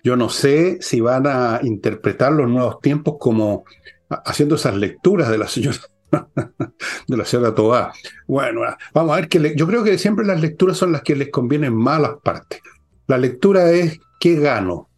Yo 0.03 0.15
no 0.15 0.29
sé 0.29 0.77
si 0.81 0.99
van 0.99 1.25
a 1.27 1.59
interpretar 1.63 2.31
los 2.31 2.49
nuevos 2.49 2.79
tiempos 2.79 3.15
como 3.19 3.63
haciendo 4.09 4.55
esas 4.55 4.75
lecturas 4.75 5.29
de 5.29 5.37
la 5.37 5.47
señora 5.47 5.77
de 7.07 7.17
la 7.17 7.25
señora 7.25 7.53
Tobá. 7.53 7.93
Bueno, 8.27 8.61
vamos 8.93 9.13
a 9.13 9.15
ver 9.15 9.27
que 9.27 9.53
yo 9.55 9.67
creo 9.67 9.83
que 9.83 9.97
siempre 9.97 10.25
las 10.25 10.41
lecturas 10.41 10.77
son 10.77 10.91
las 10.91 11.01
que 11.01 11.15
les 11.15 11.29
convienen 11.29 11.75
más 11.75 12.01
las 12.01 12.15
partes. 12.23 12.61
La 13.07 13.17
lectura 13.17 13.71
es 13.71 13.99
qué 14.19 14.35
gano. 14.35 14.89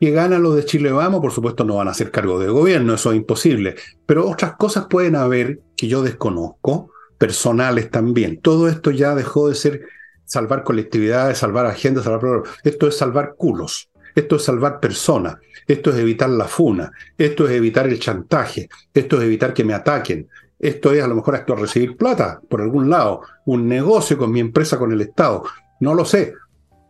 que 0.00 0.10
gana 0.10 0.38
lo 0.38 0.54
de 0.54 0.64
Chile 0.64 0.92
Vamos, 0.92 1.20
por 1.20 1.32
supuesto 1.32 1.64
no 1.64 1.76
van 1.76 1.88
a 1.88 1.92
hacer 1.92 2.10
cargo 2.10 2.38
de 2.38 2.48
gobierno, 2.48 2.94
eso 2.94 3.12
es 3.12 3.16
imposible, 3.16 3.76
pero 4.06 4.28
otras 4.28 4.56
cosas 4.56 4.86
pueden 4.90 5.16
haber 5.16 5.60
que 5.76 5.88
yo 5.88 6.02
desconozco, 6.02 6.90
personales 7.18 7.90
también. 7.90 8.40
Todo 8.40 8.68
esto 8.68 8.90
ya 8.90 9.14
dejó 9.14 9.48
de 9.48 9.54
ser 9.54 9.86
salvar 10.24 10.64
colectividades, 10.64 11.38
salvar 11.38 11.66
agendas, 11.66 12.04
salvar 12.04 12.42
Esto 12.64 12.88
es 12.88 12.96
salvar 12.96 13.34
culos, 13.36 13.88
esto 14.14 14.36
es 14.36 14.44
salvar 14.44 14.80
personas, 14.80 15.36
esto 15.66 15.90
es 15.90 15.96
evitar 15.96 16.30
la 16.30 16.46
funa, 16.46 16.92
esto 17.16 17.46
es 17.46 17.52
evitar 17.52 17.86
el 17.86 17.98
chantaje, 17.98 18.68
esto 18.92 19.18
es 19.18 19.24
evitar 19.24 19.52
que 19.52 19.64
me 19.64 19.74
ataquen, 19.74 20.28
esto 20.58 20.92
es 20.92 21.02
a 21.02 21.08
lo 21.08 21.16
mejor 21.16 21.34
esto 21.34 21.56
recibir 21.56 21.96
plata 21.96 22.40
por 22.48 22.60
algún 22.62 22.88
lado, 22.88 23.22
un 23.46 23.68
negocio 23.68 24.16
con 24.16 24.32
mi 24.32 24.40
empresa, 24.40 24.78
con 24.78 24.92
el 24.92 25.00
Estado. 25.00 25.44
No 25.80 25.94
lo 25.94 26.04
sé, 26.04 26.32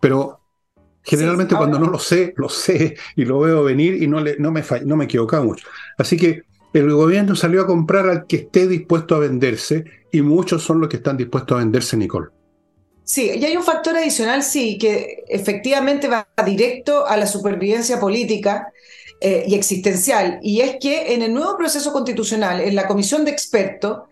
pero 0.00 0.40
generalmente 1.02 1.56
cuando 1.56 1.78
no 1.78 1.90
lo 1.90 1.98
sé, 1.98 2.34
lo 2.36 2.48
sé 2.48 2.96
y 3.16 3.24
lo 3.24 3.40
veo 3.40 3.64
venir 3.64 4.02
y 4.02 4.06
no, 4.06 4.20
le, 4.20 4.36
no, 4.38 4.52
me, 4.52 4.62
no 4.84 4.96
me 4.96 5.06
equivocado 5.06 5.44
mucho. 5.44 5.66
Así 5.98 6.16
que 6.16 6.42
el 6.72 6.90
gobierno 6.92 7.34
salió 7.34 7.62
a 7.62 7.66
comprar 7.66 8.08
al 8.08 8.26
que 8.26 8.36
esté 8.36 8.66
dispuesto 8.66 9.14
a 9.14 9.20
venderse 9.20 9.84
y 10.12 10.22
muchos 10.22 10.62
son 10.62 10.80
los 10.80 10.88
que 10.88 10.96
están 10.96 11.16
dispuestos 11.16 11.56
a 11.56 11.60
venderse, 11.60 11.96
Nicole. 11.96 12.28
Sí, 13.04 13.30
y 13.34 13.44
hay 13.44 13.54
un 13.54 13.62
factor 13.62 13.96
adicional, 13.96 14.42
sí, 14.42 14.78
que 14.78 15.24
efectivamente 15.28 16.08
va 16.08 16.26
directo 16.44 17.06
a 17.06 17.18
la 17.18 17.26
supervivencia 17.26 18.00
política 18.00 18.72
eh, 19.20 19.44
y 19.46 19.54
existencial, 19.54 20.38
y 20.42 20.62
es 20.62 20.76
que 20.80 21.12
en 21.14 21.20
el 21.20 21.34
nuevo 21.34 21.56
proceso 21.58 21.92
constitucional, 21.92 22.62
en 22.62 22.74
la 22.74 22.86
comisión 22.86 23.24
de 23.26 23.30
expertos, 23.30 24.08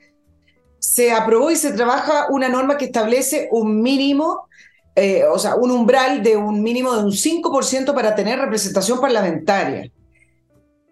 se 0.78 1.10
aprobó 1.10 1.50
y 1.50 1.56
se 1.56 1.72
trabaja 1.72 2.26
una 2.28 2.50
norma 2.50 2.76
que 2.76 2.84
establece 2.86 3.48
un 3.50 3.80
mínimo, 3.80 4.48
eh, 4.94 5.24
o 5.24 5.38
sea, 5.38 5.54
un 5.54 5.70
umbral 5.70 6.22
de 6.22 6.36
un 6.36 6.62
mínimo 6.62 6.94
de 6.94 7.04
un 7.04 7.12
5% 7.12 7.94
para 7.94 8.14
tener 8.14 8.38
representación 8.38 9.00
parlamentaria. 9.00 9.90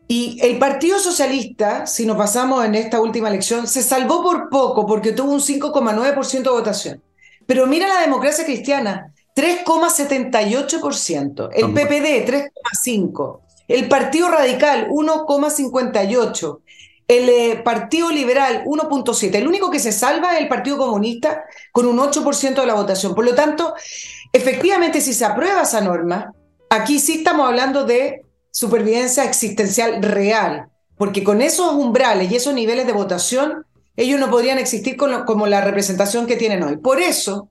Y 0.09 0.39
el 0.43 0.59
Partido 0.59 0.99
Socialista, 0.99 1.87
si 1.87 2.07
nos 2.07 2.17
pasamos 2.17 2.65
en 2.65 2.77
esta 2.77 3.01
última 3.01 3.29
elección, 3.29 3.67
se 3.67 3.83
salvó 3.83 4.23
por 4.23 4.49
poco 4.49 4.87
porque 4.87 5.13
tuvo 5.13 5.33
un 5.33 5.41
5,9% 5.41 6.43
de 6.43 6.51
votación. 6.51 7.03
Pero 7.51 7.67
mira 7.67 7.89
la 7.89 8.03
democracia 8.03 8.45
cristiana, 8.45 9.13
3,78%, 9.35 11.49
el 11.53 11.73
PPD 11.73 12.25
3,5%, 12.25 13.41
el 13.67 13.89
Partido 13.89 14.29
Radical 14.29 14.87
1,58%, 14.89 16.61
el 17.09 17.29
eh, 17.29 17.61
Partido 17.65 18.13
Liberal 18.13 18.63
1.7%. 18.67 19.35
El 19.35 19.49
único 19.49 19.69
que 19.69 19.81
se 19.81 19.91
salva 19.91 20.35
es 20.35 20.43
el 20.43 20.49
Partido 20.49 20.79
Comunista 20.79 21.43
con 21.73 21.87
un 21.87 21.99
8% 21.99 22.55
de 22.55 22.67
la 22.67 22.75
votación. 22.75 23.17
Por 23.17 23.25
lo 23.25 23.35
tanto, 23.35 23.75
efectivamente, 24.33 25.01
si 25.01 25.13
se 25.13 25.25
aprueba 25.25 25.63
esa 25.63 25.81
norma, 25.81 26.33
aquí 26.69 27.01
sí 27.01 27.15
estamos 27.15 27.49
hablando 27.49 27.83
de 27.83 28.27
supervivencia 28.53 29.25
existencial 29.25 30.05
real, 30.05 30.69
porque 30.97 31.25
con 31.25 31.43
esos 31.43 31.73
umbrales 31.73 32.31
y 32.31 32.37
esos 32.37 32.55
niveles 32.55 32.87
de 32.87 32.93
votación 32.93 33.67
ellos 33.97 34.21
no 34.21 34.31
podrían 34.31 34.59
existir 34.59 34.97
como 34.97 35.47
la 35.47 35.61
representación 35.61 36.27
que 36.27 36.37
tienen 36.37 36.63
hoy. 36.63 36.77
Por 36.77 37.01
eso, 37.01 37.51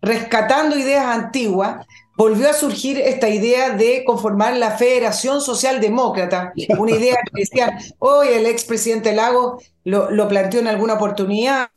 rescatando 0.00 0.78
ideas 0.78 1.06
antiguas, 1.06 1.86
volvió 2.16 2.48
a 2.48 2.52
surgir 2.52 2.98
esta 2.98 3.28
idea 3.28 3.70
de 3.70 4.04
conformar 4.04 4.56
la 4.56 4.72
Federación 4.72 5.40
Socialdemócrata, 5.40 6.52
una 6.78 6.92
idea 6.92 7.16
que 7.32 7.40
decían, 7.40 7.78
hoy 7.98 8.28
el 8.28 8.46
expresidente 8.46 9.14
Lago 9.14 9.58
lo, 9.84 10.10
lo, 10.10 10.28
planteó 10.28 10.60
en 10.60 10.68
alguna 10.68 10.94
oportunidad, 10.94 11.68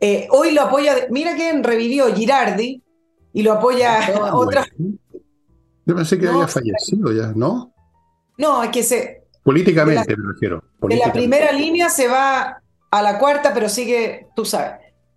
eh, 0.00 0.28
hoy 0.30 0.52
lo 0.52 0.62
apoya, 0.62 1.06
mira 1.10 1.34
quién 1.34 1.64
revivió 1.64 2.14
Girardi 2.14 2.82
y 3.32 3.42
lo 3.42 3.52
apoya 3.52 3.98
ah, 4.06 4.36
otra. 4.36 4.66
Yo 5.86 5.94
pensé 5.94 6.18
que 6.18 6.28
había 6.28 6.48
fallecido 6.48 7.12
ya, 7.12 7.32
¿no? 7.34 7.74
No, 8.38 8.62
es 8.62 8.70
que 8.70 8.82
se... 8.82 9.24
Políticamente 9.42 10.16
me 10.16 10.32
refiero. 10.32 10.64
De 10.80 10.96
la 10.96 11.12
primera 11.12 11.52
línea 11.52 11.90
se 11.90 12.08
va 12.08 12.62
a 12.94 13.02
la 13.02 13.18
cuarta, 13.18 13.52
pero 13.52 13.68
sigue, 13.68 14.28
tú 14.36 14.44
sabes, 14.44 14.74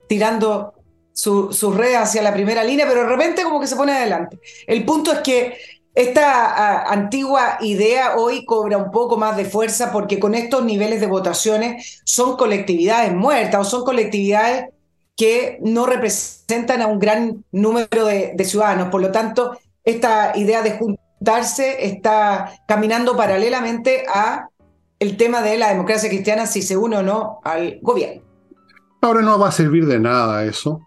tirando 0.09 0.73
su, 1.13 1.53
sus 1.53 1.75
redes 1.75 1.97
hacia 1.97 2.23
la 2.23 2.33
primera 2.33 2.63
línea, 2.63 2.87
pero 2.87 3.01
de 3.01 3.07
repente 3.07 3.43
como 3.43 3.59
que 3.59 3.67
se 3.67 3.75
pone 3.75 3.91
adelante. 3.91 4.39
El 4.65 4.83
punto 4.83 5.11
es 5.11 5.19
que 5.19 5.57
esta 5.93 6.83
antigua 6.91 7.59
idea 7.61 8.15
hoy 8.17 8.45
cobra 8.45 8.77
un 8.77 8.89
poco 8.89 9.17
más 9.17 9.37
de 9.37 9.45
fuerza 9.45 9.91
porque 9.91 10.19
con 10.19 10.33
estos 10.33 10.63
niveles 10.65 11.01
de 11.01 11.05
votaciones 11.05 12.01
son 12.03 12.35
colectividades 12.35 13.13
muertas 13.13 13.61
o 13.61 13.69
son 13.69 13.85
colectividades 13.85 14.69
que 15.15 15.59
no 15.61 15.85
representan 15.85 16.81
a 16.81 16.87
un 16.87 16.97
gran 16.97 17.45
número 17.51 18.05
de, 18.05 18.31
de 18.33 18.43
ciudadanos. 18.43 18.89
Por 18.89 19.01
lo 19.01 19.11
tanto, 19.11 19.59
esta 19.83 20.33
idea 20.35 20.63
de 20.63 20.79
juntarse 20.79 21.85
está 21.85 22.59
caminando 22.67 23.15
paralelamente 23.15 24.05
a 24.07 24.49
el 24.99 25.17
tema 25.17 25.41
de 25.41 25.57
la 25.57 25.69
democracia 25.69 26.09
cristiana 26.09 26.45
si 26.47 26.61
se 26.61 26.77
une 26.77 26.97
o 26.97 27.03
no 27.03 27.39
al 27.43 27.79
gobierno. 27.81 28.23
Ahora 29.01 29.21
no 29.21 29.37
va 29.37 29.49
a 29.49 29.51
servir 29.51 29.85
de 29.85 29.99
nada 29.99 30.45
eso. 30.45 30.81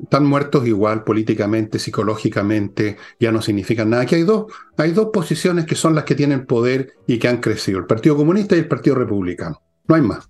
Están 0.00 0.26
muertos 0.26 0.66
igual 0.66 1.04
políticamente, 1.04 1.78
psicológicamente, 1.78 2.98
ya 3.18 3.32
no 3.32 3.40
significan 3.40 3.90
nada. 3.90 4.02
Aquí 4.02 4.14
hay 4.14 4.22
dos, 4.22 4.52
hay 4.76 4.92
dos 4.92 5.08
posiciones 5.12 5.64
que 5.64 5.74
son 5.74 5.94
las 5.94 6.04
que 6.04 6.14
tienen 6.14 6.46
poder 6.46 6.92
y 7.06 7.18
que 7.18 7.28
han 7.28 7.38
crecido, 7.38 7.78
el 7.78 7.86
Partido 7.86 8.16
Comunista 8.16 8.54
y 8.54 8.60
el 8.60 8.68
Partido 8.68 8.96
Republicano. 8.96 9.62
No 9.88 9.94
hay 9.94 10.02
más. 10.02 10.28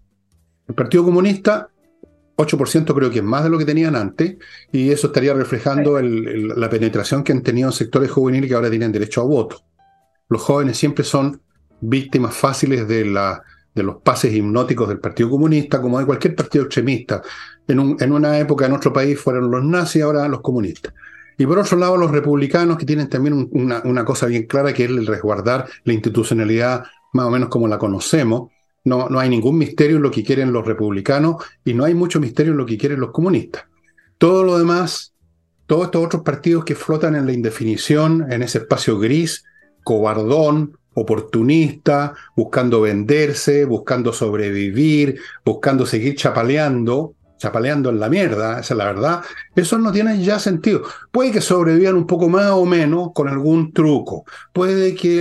El 0.68 0.74
Partido 0.74 1.04
Comunista, 1.04 1.68
8% 2.36 2.94
creo 2.94 3.10
que 3.10 3.18
es 3.18 3.24
más 3.24 3.42
de 3.42 3.50
lo 3.50 3.58
que 3.58 3.64
tenían 3.64 3.96
antes, 3.96 4.36
y 4.70 4.90
eso 4.90 5.08
estaría 5.08 5.34
reflejando 5.34 6.00
la 6.00 6.70
penetración 6.70 7.24
que 7.24 7.32
han 7.32 7.42
tenido 7.42 7.68
en 7.68 7.72
sectores 7.72 8.10
juveniles 8.10 8.48
que 8.48 8.54
ahora 8.54 8.70
tienen 8.70 8.92
derecho 8.92 9.20
a 9.20 9.24
voto. 9.24 9.64
Los 10.28 10.42
jóvenes 10.42 10.76
siempre 10.76 11.04
son 11.04 11.42
víctimas 11.80 12.34
fáciles 12.34 12.86
de, 12.88 13.04
la, 13.04 13.42
de 13.74 13.82
los 13.82 14.02
pases 14.02 14.32
hipnóticos 14.32 14.88
del 14.88 14.98
Partido 14.98 15.30
Comunista, 15.30 15.80
como 15.80 15.98
de 15.98 16.06
cualquier 16.06 16.34
partido 16.34 16.64
extremista. 16.64 17.22
En, 17.68 17.80
un, 17.80 17.96
en 18.00 18.12
una 18.12 18.38
época 18.38 18.64
en 18.64 18.70
nuestro 18.70 18.92
país 18.92 19.18
fueron 19.18 19.50
los 19.50 19.64
nazis, 19.64 20.02
ahora 20.02 20.28
los 20.28 20.40
comunistas. 20.40 20.94
Y 21.38 21.46
por 21.46 21.58
otro 21.58 21.76
lado, 21.76 21.96
los 21.96 22.10
republicanos, 22.10 22.78
que 22.78 22.86
tienen 22.86 23.08
también 23.08 23.48
una, 23.52 23.82
una, 23.84 24.04
cosa 24.04 24.26
bien 24.26 24.46
clara, 24.46 24.72
que 24.72 24.84
es 24.84 24.90
el 24.90 25.06
resguardar 25.06 25.66
la 25.84 25.92
institucionalidad 25.92 26.84
más 27.12 27.26
o 27.26 27.30
menos 27.30 27.48
como 27.50 27.68
la 27.68 27.78
conocemos. 27.78 28.50
No, 28.84 29.08
no 29.08 29.18
hay 29.18 29.28
ningún 29.28 29.58
misterio 29.58 29.96
en 29.96 30.02
lo 30.02 30.10
que 30.10 30.24
quieren 30.24 30.52
los 30.52 30.66
republicanos 30.66 31.44
y 31.64 31.74
no 31.74 31.84
hay 31.84 31.94
mucho 31.94 32.20
misterio 32.20 32.52
en 32.52 32.58
lo 32.58 32.66
que 32.66 32.78
quieren 32.78 33.00
los 33.00 33.10
comunistas. 33.10 33.64
Todo 34.16 34.44
lo 34.44 34.56
demás, 34.56 35.12
todos 35.66 35.86
estos 35.86 36.04
otros 36.06 36.22
partidos 36.22 36.64
que 36.64 36.74
flotan 36.74 37.16
en 37.16 37.26
la 37.26 37.32
indefinición, 37.32 38.32
en 38.32 38.42
ese 38.42 38.58
espacio 38.58 38.98
gris, 38.98 39.44
cobardón, 39.82 40.78
oportunista, 40.96 42.14
buscando 42.34 42.80
venderse, 42.80 43.66
buscando 43.66 44.12
sobrevivir, 44.12 45.20
buscando 45.44 45.84
seguir 45.84 46.16
chapaleando, 46.16 47.14
chapaleando 47.36 47.90
en 47.90 48.00
la 48.00 48.08
mierda, 48.08 48.60
esa 48.60 48.72
es 48.72 48.78
la 48.78 48.86
verdad, 48.86 49.22
eso 49.54 49.78
no 49.78 49.92
tiene 49.92 50.22
ya 50.22 50.38
sentido. 50.38 50.82
Puede 51.12 51.32
que 51.32 51.42
sobrevivan 51.42 51.96
un 51.96 52.06
poco 52.06 52.30
más 52.30 52.50
o 52.52 52.64
menos 52.64 53.10
con 53.12 53.28
algún 53.28 53.74
truco, 53.74 54.24
puede 54.54 54.94
que 54.94 55.20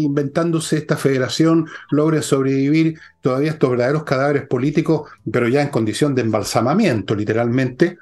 inventándose 0.00 0.76
esta 0.76 0.96
federación 0.96 1.66
logre 1.92 2.20
sobrevivir 2.22 2.98
todavía 3.20 3.52
estos 3.52 3.70
verdaderos 3.70 4.02
cadáveres 4.02 4.48
políticos, 4.48 5.08
pero 5.30 5.46
ya 5.46 5.62
en 5.62 5.68
condición 5.68 6.16
de 6.16 6.22
embalsamamiento, 6.22 7.14
literalmente, 7.14 7.96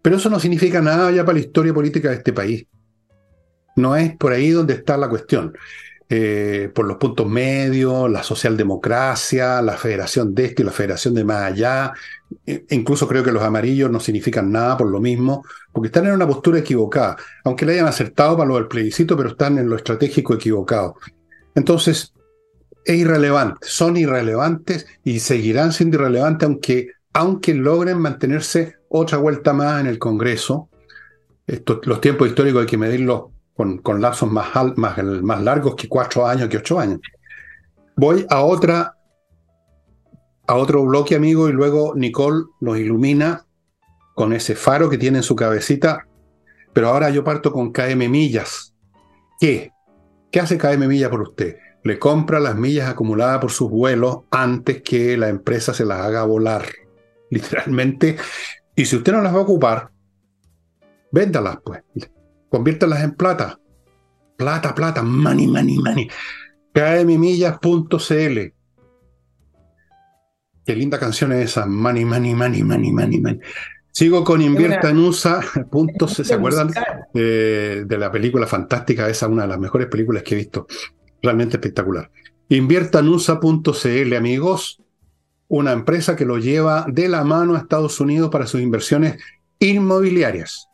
pero 0.00 0.16
eso 0.16 0.30
no 0.30 0.40
significa 0.40 0.80
nada 0.80 1.10
ya 1.10 1.26
para 1.26 1.34
la 1.34 1.44
historia 1.44 1.74
política 1.74 2.08
de 2.08 2.16
este 2.16 2.32
país. 2.32 2.66
No 3.76 3.94
es 3.94 4.16
por 4.16 4.32
ahí 4.32 4.50
donde 4.50 4.74
está 4.74 4.96
la 4.96 5.08
cuestión. 5.08 5.52
Eh, 6.10 6.70
por 6.74 6.86
los 6.86 6.96
puntos 6.96 7.28
medios, 7.28 8.10
la 8.10 8.22
socialdemocracia, 8.22 9.60
la 9.60 9.76
federación 9.76 10.34
de 10.34 10.46
esto 10.46 10.62
y 10.62 10.64
la 10.64 10.72
federación 10.72 11.12
de 11.12 11.22
más 11.22 11.42
allá. 11.42 11.92
E, 12.46 12.64
incluso 12.70 13.06
creo 13.06 13.22
que 13.22 13.30
los 13.30 13.42
amarillos 13.42 13.90
no 13.90 14.00
significan 14.00 14.50
nada 14.50 14.78
por 14.78 14.90
lo 14.90 15.00
mismo, 15.00 15.44
porque 15.70 15.88
están 15.88 16.06
en 16.06 16.14
una 16.14 16.26
postura 16.26 16.60
equivocada, 16.60 17.16
aunque 17.44 17.66
le 17.66 17.74
hayan 17.74 17.88
acertado 17.88 18.38
para 18.38 18.48
lo 18.48 18.54
del 18.54 18.68
plebiscito, 18.68 19.18
pero 19.18 19.30
están 19.30 19.58
en 19.58 19.68
lo 19.68 19.76
estratégico 19.76 20.32
equivocado. 20.32 20.96
Entonces, 21.54 22.14
es 22.86 22.96
irrelevante, 22.96 23.66
son 23.68 23.98
irrelevantes 23.98 24.86
y 25.04 25.20
seguirán 25.20 25.74
siendo 25.74 25.98
irrelevantes 25.98 26.48
aunque, 26.48 26.88
aunque 27.12 27.52
logren 27.52 27.98
mantenerse 27.98 28.76
otra 28.88 29.18
vuelta 29.18 29.52
más 29.52 29.82
en 29.82 29.86
el 29.86 29.98
Congreso. 29.98 30.70
los 31.82 32.00
tiempos 32.00 32.28
históricos 32.28 32.62
hay 32.62 32.66
que 32.66 32.78
medirlos 32.78 33.24
con, 33.82 34.00
lapsos 34.00 34.30
más, 34.30 34.46
largos 35.42 35.74
que 35.74 35.88
cuatro 35.88 36.26
años, 36.26 36.48
que 36.48 36.58
ocho 36.58 36.78
años. 36.78 37.00
Voy 37.96 38.24
a 38.30 38.36
a 38.36 38.44
otro 40.54 40.84
bloque, 40.84 41.16
amigo, 41.16 41.48
y 41.48 41.52
luego 41.52 41.94
Nicole 41.96 42.44
nos 42.60 42.78
ilumina 42.78 43.44
con 44.14 44.32
ese 44.32 44.54
faro 44.54 44.88
que 44.88 44.96
tiene 44.96 45.18
en 45.18 45.24
su 45.24 45.34
cabecita. 45.34 46.06
Pero 46.72 46.88
ahora 46.88 47.10
yo 47.10 47.24
parto 47.24 47.50
con 47.50 47.72
KM 47.72 48.08
Millas. 48.08 48.72
¿Qué? 49.40 49.72
¿Qué 50.30 50.40
hace 50.40 50.56
KM 50.56 50.86
Millas 50.86 51.10
por 51.10 51.22
usted? 51.22 51.56
Le 51.82 51.98
compra 51.98 52.38
las 52.38 52.54
millas 52.54 52.88
acumuladas 52.88 53.40
por 53.40 53.50
sus 53.50 53.70
vuelos 53.70 54.20
antes 54.30 54.82
que 54.82 55.16
la 55.16 55.28
empresa 55.28 55.74
se 55.74 55.84
las 55.84 56.00
haga 56.00 56.22
volar. 56.24 56.64
Literalmente. 57.30 58.16
Y 58.76 58.86
si 58.86 58.96
usted 58.96 59.12
no 59.12 59.20
las 59.20 59.34
va 59.34 59.38
a 59.38 59.42
ocupar, 59.42 59.90
véndalas, 61.10 61.58
pues 61.64 61.82
conviértalas 62.48 63.02
en 63.02 63.12
plata. 63.12 63.58
plata, 64.36 64.74
plata, 64.74 65.02
money, 65.02 65.46
money, 65.46 65.78
money. 65.78 66.08
kmmillas.cl. 66.72 68.38
Qué 70.64 70.76
linda 70.76 70.98
canción 70.98 71.32
es 71.32 71.50
esa, 71.50 71.66
money, 71.66 72.04
money, 72.04 72.34
money, 72.34 72.62
money, 72.62 72.92
money, 72.92 73.20
money. 73.20 73.40
Sigo 73.90 74.22
con 74.22 74.40
inviertanusa.cl. 74.40 76.06
¿Se 76.08 76.34
acuerdan 76.34 76.70
de 77.12 77.96
la 77.98 78.12
película 78.12 78.46
fantástica? 78.46 79.08
Esa 79.08 79.26
una 79.26 79.42
de 79.42 79.48
las 79.48 79.58
mejores 79.58 79.88
películas 79.88 80.22
que 80.22 80.34
he 80.34 80.38
visto. 80.38 80.66
Realmente 81.20 81.56
espectacular. 81.56 82.10
Inviertanusa.cl, 82.48 84.14
amigos. 84.14 84.80
Una 85.48 85.72
empresa 85.72 86.14
que 86.14 86.26
lo 86.26 86.38
lleva 86.38 86.86
de 86.88 87.08
la 87.08 87.24
mano 87.24 87.56
a 87.56 87.58
Estados 87.58 87.98
Unidos 87.98 88.30
para 88.30 88.46
sus 88.46 88.60
inversiones 88.60 89.16
inmobiliarias. 89.58 90.67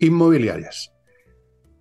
Inmobiliarias. 0.00 0.92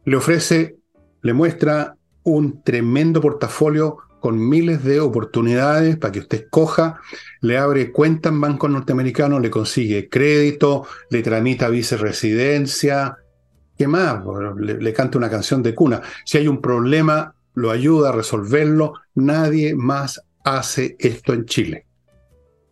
Le 0.05 0.15
ofrece, 0.15 0.77
le 1.21 1.33
muestra 1.33 1.95
un 2.23 2.61
tremendo 2.63 3.21
portafolio 3.21 3.97
con 4.19 4.49
miles 4.49 4.83
de 4.83 4.99
oportunidades 4.99 5.97
para 5.97 6.11
que 6.11 6.19
usted 6.19 6.43
escoja, 6.43 6.99
le 7.41 7.57
abre 7.57 7.91
cuenta 7.91 8.29
en 8.29 8.41
bancos 8.41 8.69
norteamericanos, 8.69 9.41
le 9.41 9.49
consigue 9.49 10.09
crédito, 10.09 10.85
le 11.09 11.23
tramita 11.23 11.69
viceresidencia, 11.69 13.17
¿qué 13.77 13.87
más? 13.87 14.21
Le, 14.57 14.75
le, 14.75 14.93
canta 14.93 15.17
una 15.17 15.29
canción 15.29 15.63
de 15.63 15.73
cuna. 15.73 16.01
Si 16.25 16.37
hay 16.37 16.47
un 16.47 16.61
problema, 16.61 17.33
lo 17.53 17.71
ayuda 17.71 18.09
a 18.09 18.13
resolverlo. 18.13 18.93
Nadie 19.15 19.73
más 19.75 20.21
hace 20.43 20.95
esto 20.99 21.33
en 21.33 21.45
Chile. 21.45 21.85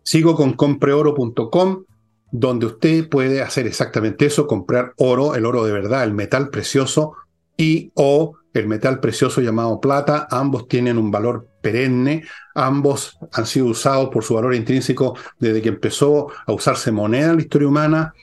Sigo 0.02 0.34
con 0.34 0.54
compreoro.com, 0.54 1.84
donde 2.30 2.66
usted 2.66 3.08
puede 3.08 3.42
hacer 3.42 3.66
exactamente 3.66 4.26
eso, 4.26 4.46
comprar 4.46 4.92
oro, 4.96 5.34
el 5.34 5.46
oro 5.46 5.64
de 5.64 5.72
verdad, 5.72 6.04
el 6.04 6.12
metal 6.12 6.50
precioso 6.50 7.14
y 7.56 7.90
o 7.94 8.34
el 8.52 8.66
metal 8.66 9.00
precioso 9.00 9.40
llamado 9.40 9.80
plata. 9.80 10.26
Ambos 10.30 10.68
tienen 10.68 10.98
un 10.98 11.10
valor 11.10 11.48
perenne, 11.60 12.24
ambos 12.54 13.18
han 13.32 13.46
sido 13.46 13.66
usados 13.66 14.10
por 14.10 14.24
su 14.24 14.34
valor 14.34 14.54
intrínseco 14.54 15.16
desde 15.38 15.62
que 15.62 15.68
empezó 15.68 16.28
a 16.46 16.52
usarse 16.52 16.92
moneda 16.92 17.30
en 17.30 17.36
la 17.36 17.42
historia 17.42 17.68
humana. 17.68 18.14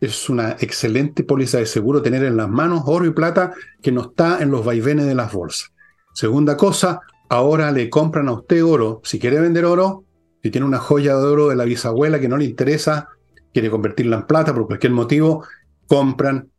Es 0.00 0.28
una 0.28 0.52
excelente 0.60 1.24
póliza 1.24 1.58
de 1.58 1.66
seguro 1.66 2.02
tener 2.02 2.24
en 2.24 2.36
las 2.36 2.48
manos 2.48 2.82
oro 2.86 3.06
y 3.06 3.10
plata 3.10 3.54
que 3.82 3.92
no 3.92 4.02
está 4.02 4.42
en 4.42 4.50
los 4.50 4.64
vaivenes 4.64 5.06
de 5.06 5.14
las 5.14 5.32
bolsas. 5.32 5.70
Segunda 6.12 6.56
cosa, 6.56 7.00
ahora 7.28 7.72
le 7.72 7.88
compran 7.88 8.28
a 8.28 8.32
usted 8.32 8.64
oro. 8.64 9.00
Si 9.04 9.18
quiere 9.18 9.40
vender 9.40 9.64
oro, 9.64 10.04
si 10.42 10.50
tiene 10.50 10.66
una 10.66 10.78
joya 10.78 11.16
de 11.16 11.24
oro 11.24 11.48
de 11.48 11.56
la 11.56 11.64
bisabuela 11.64 12.20
que 12.20 12.28
no 12.28 12.36
le 12.36 12.44
interesa, 12.44 13.08
quiere 13.54 13.70
convertirla 13.70 14.16
en 14.16 14.26
plata 14.26 14.52
por 14.52 14.66
cualquier 14.66 14.92
motivo, 14.92 15.46
compran 15.86 16.50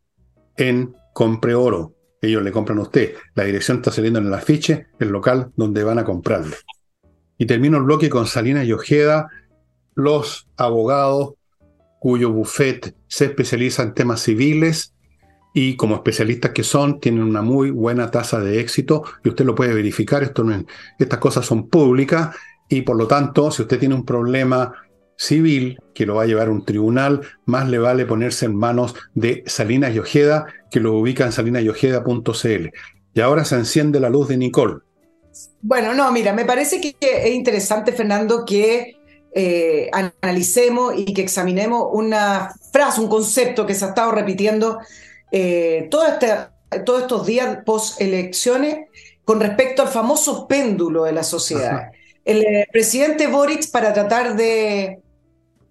en 0.58 0.96
Compre 1.14 1.54
Oro. 1.54 1.94
Ellos 2.22 2.42
le 2.42 2.52
compran 2.52 2.80
a 2.80 2.84
usted. 2.84 3.14
La 3.36 3.44
dirección 3.44 3.78
está 3.78 3.92
saliendo 3.92 4.20
en 4.20 4.28
el 4.28 4.34
afiche, 4.34 4.88
el 4.98 5.10
local 5.10 5.52
donde 5.58 5.84
van 5.84 6.00
a 6.00 6.06
comprarle. 6.06 6.56
Y 7.38 7.46
termino 7.46 7.78
el 7.78 7.84
bloque 7.84 8.10
con 8.10 8.26
Salinas 8.26 8.66
y 8.66 8.72
Ojeda, 8.72 9.28
los 9.94 10.48
abogados 10.58 11.34
cuyo 12.00 12.32
buffet 12.32 12.96
se 13.08 13.26
especializa 13.26 13.84
en 13.84 13.94
temas 13.94 14.22
civiles 14.22 14.94
y 15.54 15.76
como 15.76 15.96
especialistas 15.96 16.52
que 16.52 16.64
son, 16.64 17.00
tienen 17.00 17.24
una 17.24 17.42
muy 17.42 17.72
buena 17.72 18.10
tasa 18.12 18.40
de 18.40 18.60
éxito 18.60 19.04
y 19.24 19.30
usted 19.30 19.46
lo 19.46 19.56
puede 19.56 19.74
verificar, 19.74 20.24
esto 20.24 20.46
estas 20.98 21.20
cosas 21.20 21.46
son 21.46 21.68
públicas 21.68 22.36
y 22.70 22.82
por 22.82 22.98
lo 22.98 23.08
tanto, 23.08 23.52
si 23.52 23.62
usted 23.62 23.80
tiene 23.80 23.96
un 23.96 24.06
problema 24.06 24.74
civil 25.18 25.80
que 25.94 26.06
lo 26.06 26.16
va 26.16 26.24
a 26.24 26.26
llevar 26.26 26.48
a 26.48 26.52
un 26.52 26.66
tribunal, 26.66 27.22
más 27.46 27.70
le 27.70 27.78
vale 27.78 28.06
ponerse 28.06 28.46
en 28.46 28.56
manos 28.56 28.96
de 29.14 29.44
Salinas 29.46 29.94
y 29.96 30.00
Ojeda, 30.00 30.46
que 30.70 30.80
lo 30.80 30.94
ubica 30.94 31.26
en 31.26 31.32
salinasyojeda.cl. 31.32 32.70
Y 33.14 33.22
ahora 33.22 33.46
se 33.46 33.56
enciende 33.56 34.00
la 34.00 34.10
luz 34.10 34.28
de 34.28 34.38
Nicole. 34.38 34.82
Bueno, 35.62 35.94
no, 35.94 36.12
mira, 36.12 36.34
me 36.34 36.46
parece 36.46 36.80
que 36.82 36.96
es 37.02 37.34
interesante, 37.34 37.92
Fernando, 37.92 38.46
que 38.46 38.98
eh, 39.34 39.90
analicemos 39.92 40.94
y 40.98 41.14
que 41.14 41.22
examinemos 41.22 41.88
una 41.92 42.54
frase, 42.72 43.02
un 43.02 43.10
concepto 43.10 43.66
que 43.66 43.74
se 43.74 43.86
ha 43.86 43.90
estado 43.90 44.12
repitiendo 44.12 44.80
eh, 45.32 45.88
todo 45.92 46.08
este, 46.08 46.34
todos 46.86 47.02
estos 47.02 47.26
días 47.26 47.60
post 47.66 48.00
elecciones 48.00 48.88
con 49.26 49.42
respecto 49.42 49.82
al 49.82 49.90
famoso 49.90 50.48
péndulo 50.48 51.04
de 51.04 51.12
la 51.12 51.24
sociedad. 51.24 51.90
El 52.24 52.44
eh, 52.44 52.68
presidente 52.72 53.28
Boric, 53.28 53.70
para 53.72 53.94
tratar 53.94 54.36
de 54.36 55.02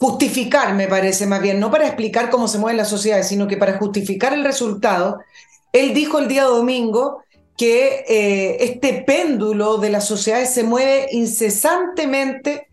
justificar, 0.04 0.74
me 0.74 0.86
parece 0.86 1.26
más 1.26 1.40
bien, 1.40 1.58
no 1.58 1.70
para 1.70 1.86
explicar 1.86 2.28
cómo 2.28 2.46
se 2.46 2.58
mueve 2.58 2.76
la 2.76 2.84
sociedad, 2.84 3.22
sino 3.22 3.48
que 3.48 3.56
para 3.56 3.78
justificar 3.78 4.34
el 4.34 4.44
resultado, 4.44 5.18
él 5.72 5.94
dijo 5.94 6.18
el 6.18 6.28
día 6.28 6.44
domingo 6.44 7.22
que 7.56 8.04
eh, 8.06 8.64
este 8.64 9.02
péndulo 9.06 9.78
de 9.78 9.88
las 9.88 10.06
sociedades 10.06 10.50
se 10.52 10.62
mueve 10.62 11.08
incesantemente, 11.12 12.68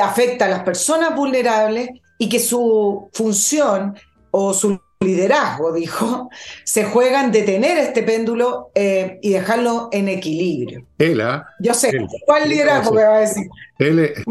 afecta 0.00 0.44
a 0.44 0.48
las 0.48 0.62
personas 0.62 1.16
vulnerables 1.16 1.88
y 2.16 2.28
que 2.28 2.38
su 2.38 3.10
función 3.12 3.96
o 4.30 4.54
su 4.54 4.78
liderazgo, 5.00 5.72
dijo, 5.72 6.28
se 6.64 6.84
juegan 6.84 7.30
detener 7.30 7.78
este 7.78 8.02
péndulo 8.02 8.70
eh, 8.74 9.18
y 9.22 9.30
dejarlo 9.30 9.88
en 9.92 10.08
equilibrio. 10.08 10.86
Él, 10.98 11.20
¿ah? 11.20 11.46
Yo 11.60 11.72
sé, 11.72 11.92
¿cuál 12.26 12.48
liderazgo 12.48 12.92
me 12.92 13.04
va 13.04 13.16
a 13.16 13.20
decir? 13.20 13.46
Él 13.78 14.00
es 14.00 14.24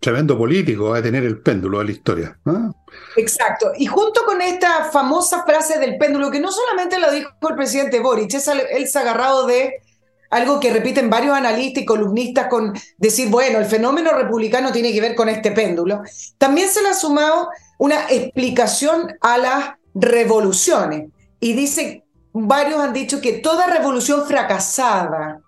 tremendo, 0.00 0.38
político, 0.38 0.90
va 0.90 0.98
a 0.98 1.02
tener 1.02 1.24
el 1.24 1.40
péndulo 1.40 1.80
de 1.80 1.84
la 1.84 1.90
historia. 1.90 2.38
¿ah? 2.46 2.70
Exacto. 3.16 3.72
Y 3.76 3.86
junto 3.86 4.24
con 4.24 4.40
esta 4.40 4.84
famosa 4.90 5.44
frase 5.44 5.78
del 5.78 5.98
péndulo, 5.98 6.30
que 6.30 6.40
no 6.40 6.50
solamente 6.50 6.98
lo 6.98 7.12
dijo 7.12 7.30
el 7.48 7.56
presidente 7.56 8.00
Boric, 8.00 8.32
él 8.70 8.88
se 8.88 8.98
ha 8.98 9.02
agarrado 9.02 9.46
de 9.46 9.82
algo 10.30 10.60
que 10.60 10.72
repiten 10.72 11.10
varios 11.10 11.36
analistas 11.36 11.82
y 11.82 11.86
columnistas 11.86 12.46
con 12.46 12.72
decir, 12.96 13.28
bueno, 13.28 13.58
el 13.58 13.66
fenómeno 13.66 14.12
republicano 14.12 14.72
tiene 14.72 14.92
que 14.92 15.00
ver 15.00 15.14
con 15.14 15.28
este 15.28 15.50
péndulo. 15.50 16.02
También 16.38 16.68
se 16.68 16.82
le 16.82 16.88
ha 16.88 16.94
sumado 16.94 17.48
una 17.78 18.08
explicación 18.08 19.16
a 19.20 19.38
las 19.38 19.70
revoluciones. 19.94 21.08
Y 21.40 21.54
dice, 21.54 22.04
varios 22.32 22.80
han 22.80 22.92
dicho 22.92 23.20
que 23.20 23.34
toda 23.34 23.66
revolución 23.66 24.26
fracasada 24.26 25.40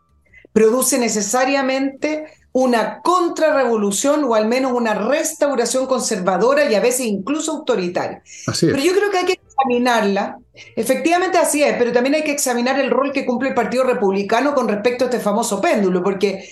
produce 0.52 0.98
necesariamente 0.98 2.24
una 2.52 3.00
contrarrevolución 3.00 4.24
o 4.24 4.34
al 4.34 4.46
menos 4.46 4.72
una 4.72 4.94
restauración 4.94 5.86
conservadora 5.86 6.70
y 6.70 6.74
a 6.74 6.80
veces 6.80 7.06
incluso 7.06 7.52
autoritaria. 7.52 8.22
Pero 8.60 8.76
yo 8.76 8.92
creo 8.92 9.10
que 9.10 9.18
hay 9.18 9.24
que 9.24 9.40
examinarla. 9.46 10.38
Efectivamente 10.76 11.38
así 11.38 11.62
es, 11.62 11.74
pero 11.78 11.92
también 11.92 12.14
hay 12.16 12.24
que 12.24 12.32
examinar 12.32 12.78
el 12.78 12.90
rol 12.90 13.12
que 13.12 13.24
cumple 13.24 13.50
el 13.50 13.54
Partido 13.54 13.84
Republicano 13.84 14.54
con 14.54 14.68
respecto 14.68 15.04
a 15.04 15.08
este 15.08 15.20
famoso 15.20 15.62
péndulo, 15.62 16.02
porque 16.02 16.46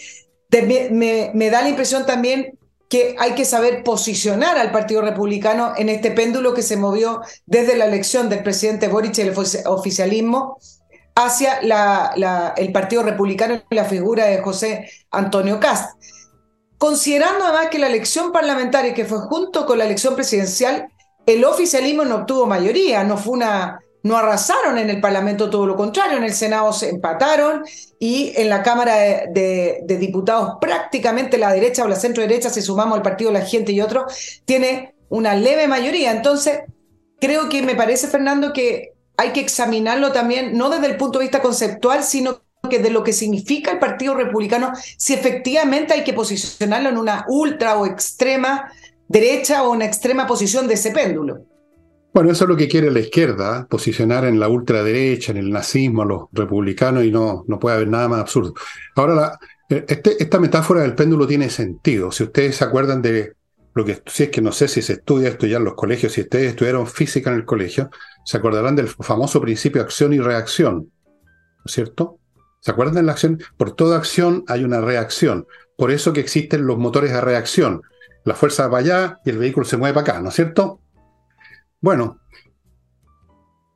me, 0.91 1.31
me 1.35 1.51
da 1.51 1.61
la 1.61 1.69
impresión 1.69 2.07
también 2.07 2.59
que 2.91 3.15
hay 3.21 3.37
que 3.37 3.45
saber 3.45 3.85
posicionar 3.85 4.59
al 4.59 4.73
Partido 4.73 5.01
Republicano 5.01 5.75
en 5.77 5.89
este 5.89 6.11
péndulo 6.11 6.55
que 6.55 6.63
se 6.63 6.77
movió 6.77 7.23
desde 7.47 7.77
la 7.77 7.87
elección 7.87 8.29
del 8.29 8.43
presidente 8.43 8.89
Boric 8.89 9.17
y 9.17 9.21
el 9.21 9.35
oficialismo 9.67 10.59
hacia 11.15 11.61
el 12.57 12.73
Partido 12.73 13.05
Republicano 13.05 13.63
y 13.71 13.75
la 13.77 13.85
figura 13.85 14.27
de 14.27 14.39
José 14.39 14.91
Antonio 15.13 15.61
Cast. 15.61 15.97
Considerando 16.79 17.45
además 17.45 17.69
que 17.71 17.79
la 17.79 17.87
elección 17.87 18.33
parlamentaria, 18.33 18.93
que 18.93 19.05
fue 19.05 19.21
junto 19.21 19.67
con 19.67 19.79
la 19.79 19.85
elección 19.85 20.17
presidencial, 20.17 20.89
el 21.27 21.45
oficialismo 21.45 22.05
no 22.05 22.17
obtuvo 22.17 22.47
mayoría, 22.47 23.05
no 23.05 23.17
fue 23.17 23.35
una 23.35 23.81
no 24.03 24.17
arrasaron 24.17 24.79
en 24.79 24.91
el 24.91 25.01
Parlamento, 25.01 25.51
todo 25.51 25.67
lo 25.67 25.77
contrario, 25.77 26.17
en 26.17 26.25
el 26.25 26.33
Senado 26.33 26.73
se 26.73 26.89
empataron 26.89 27.65
y 27.99 28.33
en 28.37 28.49
la 28.49 28.63
Cámara 28.63 28.95
de, 29.31 29.85
Diputados 29.87 30.55
prácticamente 30.61 31.39
la 31.39 31.53
derecha 31.53 31.85
o 31.85 31.89
la 31.89 31.97
centro 31.97 32.23
derecha, 32.23 32.51
si 32.51 32.63
sumamos 32.63 32.97
al 32.97 33.03
Partido 33.03 33.31
de 33.31 33.39
la 33.39 33.45
Gente 33.45 33.73
y 33.73 33.81
otro, 33.81 34.07
tiene 34.45 34.95
una 35.09 35.35
leve 35.35 35.69
mayoría. 35.69 36.13
Entonces, 36.13 36.61
creo 37.21 37.49
que 37.49 37.63
me 37.63 37.75
parece, 37.75 38.09
Fernando, 38.09 38.53
que 38.53 38.95
hay 39.17 39.33
que 39.33 39.41
examinarlo 39.41 40.13
también, 40.13 40.57
no 40.57 40.71
desde 40.71 40.87
el 40.87 40.97
punto 40.97 41.19
de 41.19 41.27
vista 41.27 41.43
conceptual, 41.43 42.03
sino 42.03 42.41
que 42.71 42.79
de 42.79 42.91
lo 42.91 43.05
que 43.05 43.13
significa 43.13 43.71
el 43.71 43.79
Partido 43.79 44.15
Republicano, 44.15 44.73
si 44.97 45.13
efectivamente 45.13 45.93
hay 45.93 46.05
que 46.05 46.13
posicionarlo 46.13 46.89
en 46.89 46.97
una 46.97 47.25
ultra 47.29 47.79
o 47.79 47.87
extrema 47.87 48.73
derecha 49.09 49.65
o 49.65 49.73
una 49.73 49.87
extrema 49.87 50.27
posición 50.27 50.69
de 50.69 50.75
ese 50.75 50.93
péndulo. 50.93 51.50
Bueno, 52.13 52.33
eso 52.33 52.45
es 52.45 52.51
lo 52.51 52.57
que 52.57 52.69
quiere 52.69 52.91
la 52.91 52.99
izquierda, 52.99 53.67
posicionar 53.69 54.25
en 54.25 54.41
la 54.41 54.49
ultraderecha, 54.49 55.31
en 55.31 55.39
el 55.39 55.51
nazismo, 55.51 56.03
a 56.03 56.07
los 56.07 56.23
republicanos, 56.33 57.05
y 57.05 57.13
no, 57.13 57.45
no 57.47 57.59
puede 57.61 57.77
haber 57.77 57.89
nada 57.89 58.09
más 58.09 58.21
absurdo. 58.21 58.55
Ahora, 58.97 59.39
eh, 59.69 59.85
este, 59.87 60.21
esta 60.21 60.41
metáfora 60.41 60.83
del 60.83 60.97
péndulo 60.97 61.27
tiene 61.27 61.49
sentido. 61.51 62.11
Si 62.11 62.25
ustedes 62.25 62.57
se 62.57 62.65
acuerdan 62.65 63.01
de 63.01 63.35
lo 63.75 63.85
que, 63.85 64.03
si 64.07 64.25
es 64.25 64.31
que 64.31 64.41
no 64.41 64.51
sé 64.51 64.67
si 64.67 64.83
se 64.83 64.95
estudia 64.95 65.29
esto 65.29 65.47
ya 65.47 65.59
en 65.59 65.65
los 65.65 65.75
colegios, 65.75 66.13
si 66.13 66.23
ustedes 66.23 66.51
estudiaron 66.51 66.89
física 66.89 67.31
en 67.31 67.37
el 67.37 67.45
colegio, 67.45 67.91
se 68.25 68.37
acordarán 68.37 68.75
del 68.75 68.89
famoso 68.89 69.41
principio 69.41 69.81
acción 69.81 70.13
y 70.13 70.19
reacción, 70.19 70.91
¿no 71.07 71.65
es 71.65 71.73
cierto? 71.73 72.19
¿Se 72.61 72.73
acuerdan 72.73 72.97
de 72.97 73.03
la 73.05 73.13
acción? 73.13 73.41
Por 73.57 73.73
toda 73.77 73.97
acción 73.97 74.45
hay 74.49 74.65
una 74.65 74.81
reacción. 74.81 75.47
Por 75.77 75.93
eso 75.93 76.13
que 76.13 76.21
existen 76.21 76.67
los 76.67 76.77
motores 76.77 77.13
de 77.13 77.21
reacción. 77.21 77.83
La 78.25 78.35
fuerza 78.35 78.69
va 78.69 78.79
allá 78.79 79.19
y 79.25 79.31
el 79.31 79.39
vehículo 79.39 79.65
se 79.65 79.77
mueve 79.77 79.95
para 79.95 80.13
acá, 80.13 80.21
¿no 80.21 80.29
es 80.29 80.35
cierto? 80.35 80.80
Bueno, 81.81 82.19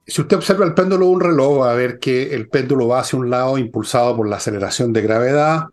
si 0.06 0.20
usted 0.20 0.36
observa 0.36 0.66
el 0.66 0.74
péndulo 0.74 1.06
de 1.06 1.12
un 1.12 1.20
reloj, 1.20 1.60
va 1.62 1.72
a 1.72 1.74
ver 1.74 1.98
que 1.98 2.34
el 2.34 2.48
péndulo 2.48 2.88
va 2.88 3.00
hacia 3.00 3.18
un 3.18 3.30
lado 3.30 3.56
impulsado 3.56 4.14
por 4.16 4.28
la 4.28 4.36
aceleración 4.36 4.92
de 4.92 5.00
gravedad, 5.00 5.64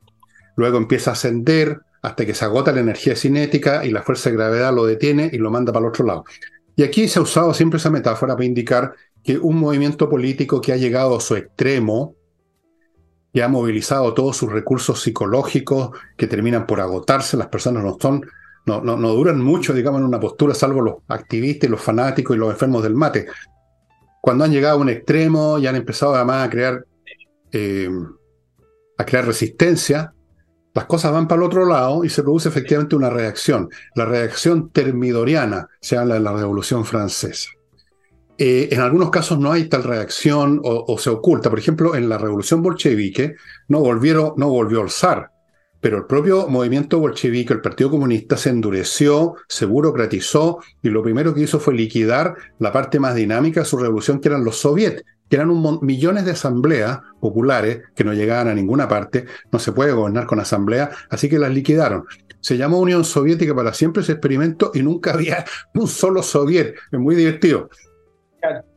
luego 0.55 0.77
empieza 0.77 1.11
a 1.11 1.13
ascender 1.13 1.81
hasta 2.01 2.25
que 2.25 2.33
se 2.33 2.45
agota 2.45 2.71
la 2.71 2.79
energía 2.79 3.15
cinética 3.15 3.85
y 3.85 3.91
la 3.91 4.01
fuerza 4.01 4.29
de 4.29 4.37
gravedad 4.37 4.73
lo 4.73 4.85
detiene 4.85 5.29
y 5.31 5.37
lo 5.37 5.51
manda 5.51 5.73
para 5.73 5.85
el 5.85 5.89
otro 5.89 6.05
lado. 6.05 6.23
Y 6.75 6.83
aquí 6.83 7.07
se 7.07 7.19
ha 7.19 7.21
usado 7.21 7.53
siempre 7.53 7.77
esa 7.77 7.89
metáfora 7.89 8.33
para 8.33 8.45
indicar 8.45 8.93
que 9.23 9.37
un 9.37 9.59
movimiento 9.59 10.09
político 10.09 10.61
que 10.61 10.71
ha 10.71 10.77
llegado 10.77 11.17
a 11.17 11.21
su 11.21 11.35
extremo, 11.35 12.15
que 13.33 13.43
ha 13.43 13.47
movilizado 13.49 14.13
todos 14.13 14.37
sus 14.37 14.51
recursos 14.51 15.01
psicológicos 15.01 15.91
que 16.17 16.27
terminan 16.27 16.65
por 16.65 16.79
agotarse, 16.79 17.37
las 17.37 17.47
personas 17.47 17.83
no 17.83 17.97
son, 17.99 18.25
no, 18.65 18.81
no, 18.81 19.09
duran 19.09 19.41
mucho, 19.41 19.73
digamos, 19.73 20.01
en 20.01 20.07
una 20.07 20.19
postura, 20.19 20.53
salvo 20.53 20.81
los 20.81 20.95
activistas, 21.07 21.69
los 21.69 21.81
fanáticos 21.81 22.35
y 22.35 22.39
los 22.39 22.51
enfermos 22.51 22.83
del 22.83 22.95
mate. 22.95 23.27
Cuando 24.21 24.43
han 24.43 24.51
llegado 24.51 24.77
a 24.77 24.81
un 24.81 24.89
extremo 24.89 25.57
y 25.57 25.67
han 25.67 25.75
empezado 25.75 26.13
además 26.13 26.47
a 26.47 26.49
crear, 26.49 26.85
eh, 27.51 27.89
a 28.97 29.05
crear 29.05 29.25
resistencia, 29.25 30.13
las 30.73 30.85
cosas 30.85 31.11
van 31.11 31.27
para 31.27 31.41
el 31.41 31.47
otro 31.47 31.65
lado 31.65 32.05
y 32.05 32.09
se 32.09 32.23
produce 32.23 32.49
efectivamente 32.49 32.95
una 32.95 33.09
reacción. 33.09 33.69
La 33.95 34.05
reacción 34.05 34.69
termidoriana, 34.69 35.67
se 35.81 35.97
habla 35.97 36.13
de 36.13 36.21
la 36.21 36.31
Revolución 36.31 36.85
Francesa. 36.85 37.49
Eh, 38.37 38.69
en 38.71 38.79
algunos 38.79 39.11
casos 39.11 39.37
no 39.37 39.51
hay 39.51 39.65
tal 39.65 39.83
reacción 39.83 40.61
o, 40.63 40.97
se 40.97 41.09
oculta. 41.09 41.49
Por 41.49 41.59
ejemplo, 41.59 41.95
en 41.95 42.09
la 42.09 42.17
revolución 42.17 42.61
bolchevique 42.63 43.35
no, 43.67 43.81
no 43.83 44.49
volvió 44.49 44.81
al 44.81 44.89
zar, 44.89 45.31
pero 45.81 45.97
el 45.97 46.05
propio 46.05 46.47
movimiento 46.47 46.99
bolchevique, 46.99 47.53
el 47.53 47.61
Partido 47.61 47.89
Comunista, 47.89 48.37
se 48.37 48.51
endureció, 48.51 49.35
se 49.47 49.65
burocratizó 49.65 50.59
y 50.81 50.89
lo 50.89 51.01
primero 51.01 51.33
que 51.33 51.41
hizo 51.41 51.59
fue 51.59 51.73
liquidar 51.73 52.35
la 52.59 52.71
parte 52.71 52.99
más 52.99 53.15
dinámica 53.15 53.61
de 53.61 53.65
su 53.65 53.77
revolución, 53.77 54.21
que 54.21 54.29
eran 54.29 54.45
los 54.45 54.57
soviets, 54.57 55.03
que 55.27 55.37
eran 55.37 55.49
un 55.49 55.79
millones 55.81 56.25
de 56.25 56.31
asambleas 56.31 56.99
populares 57.19 57.81
que 57.95 58.03
no 58.03 58.13
llegaban 58.13 58.47
a 58.47 58.53
ninguna 58.53 58.87
parte. 58.87 59.25
No 59.51 59.57
se 59.57 59.71
puede 59.71 59.91
gobernar 59.91 60.27
con 60.27 60.39
asambleas, 60.39 60.95
así 61.09 61.27
que 61.27 61.39
las 61.39 61.51
liquidaron. 61.51 62.05
Se 62.41 62.57
llamó 62.57 62.79
Unión 62.79 63.03
Soviética 63.03 63.55
para 63.55 63.73
siempre 63.73 64.03
ese 64.03 64.13
experimento 64.13 64.71
y 64.73 64.83
nunca 64.83 65.13
había 65.15 65.45
un 65.73 65.87
solo 65.87 66.21
soviet. 66.21 66.75
Es 66.91 66.99
muy 66.99 67.15
divertido. 67.15 67.69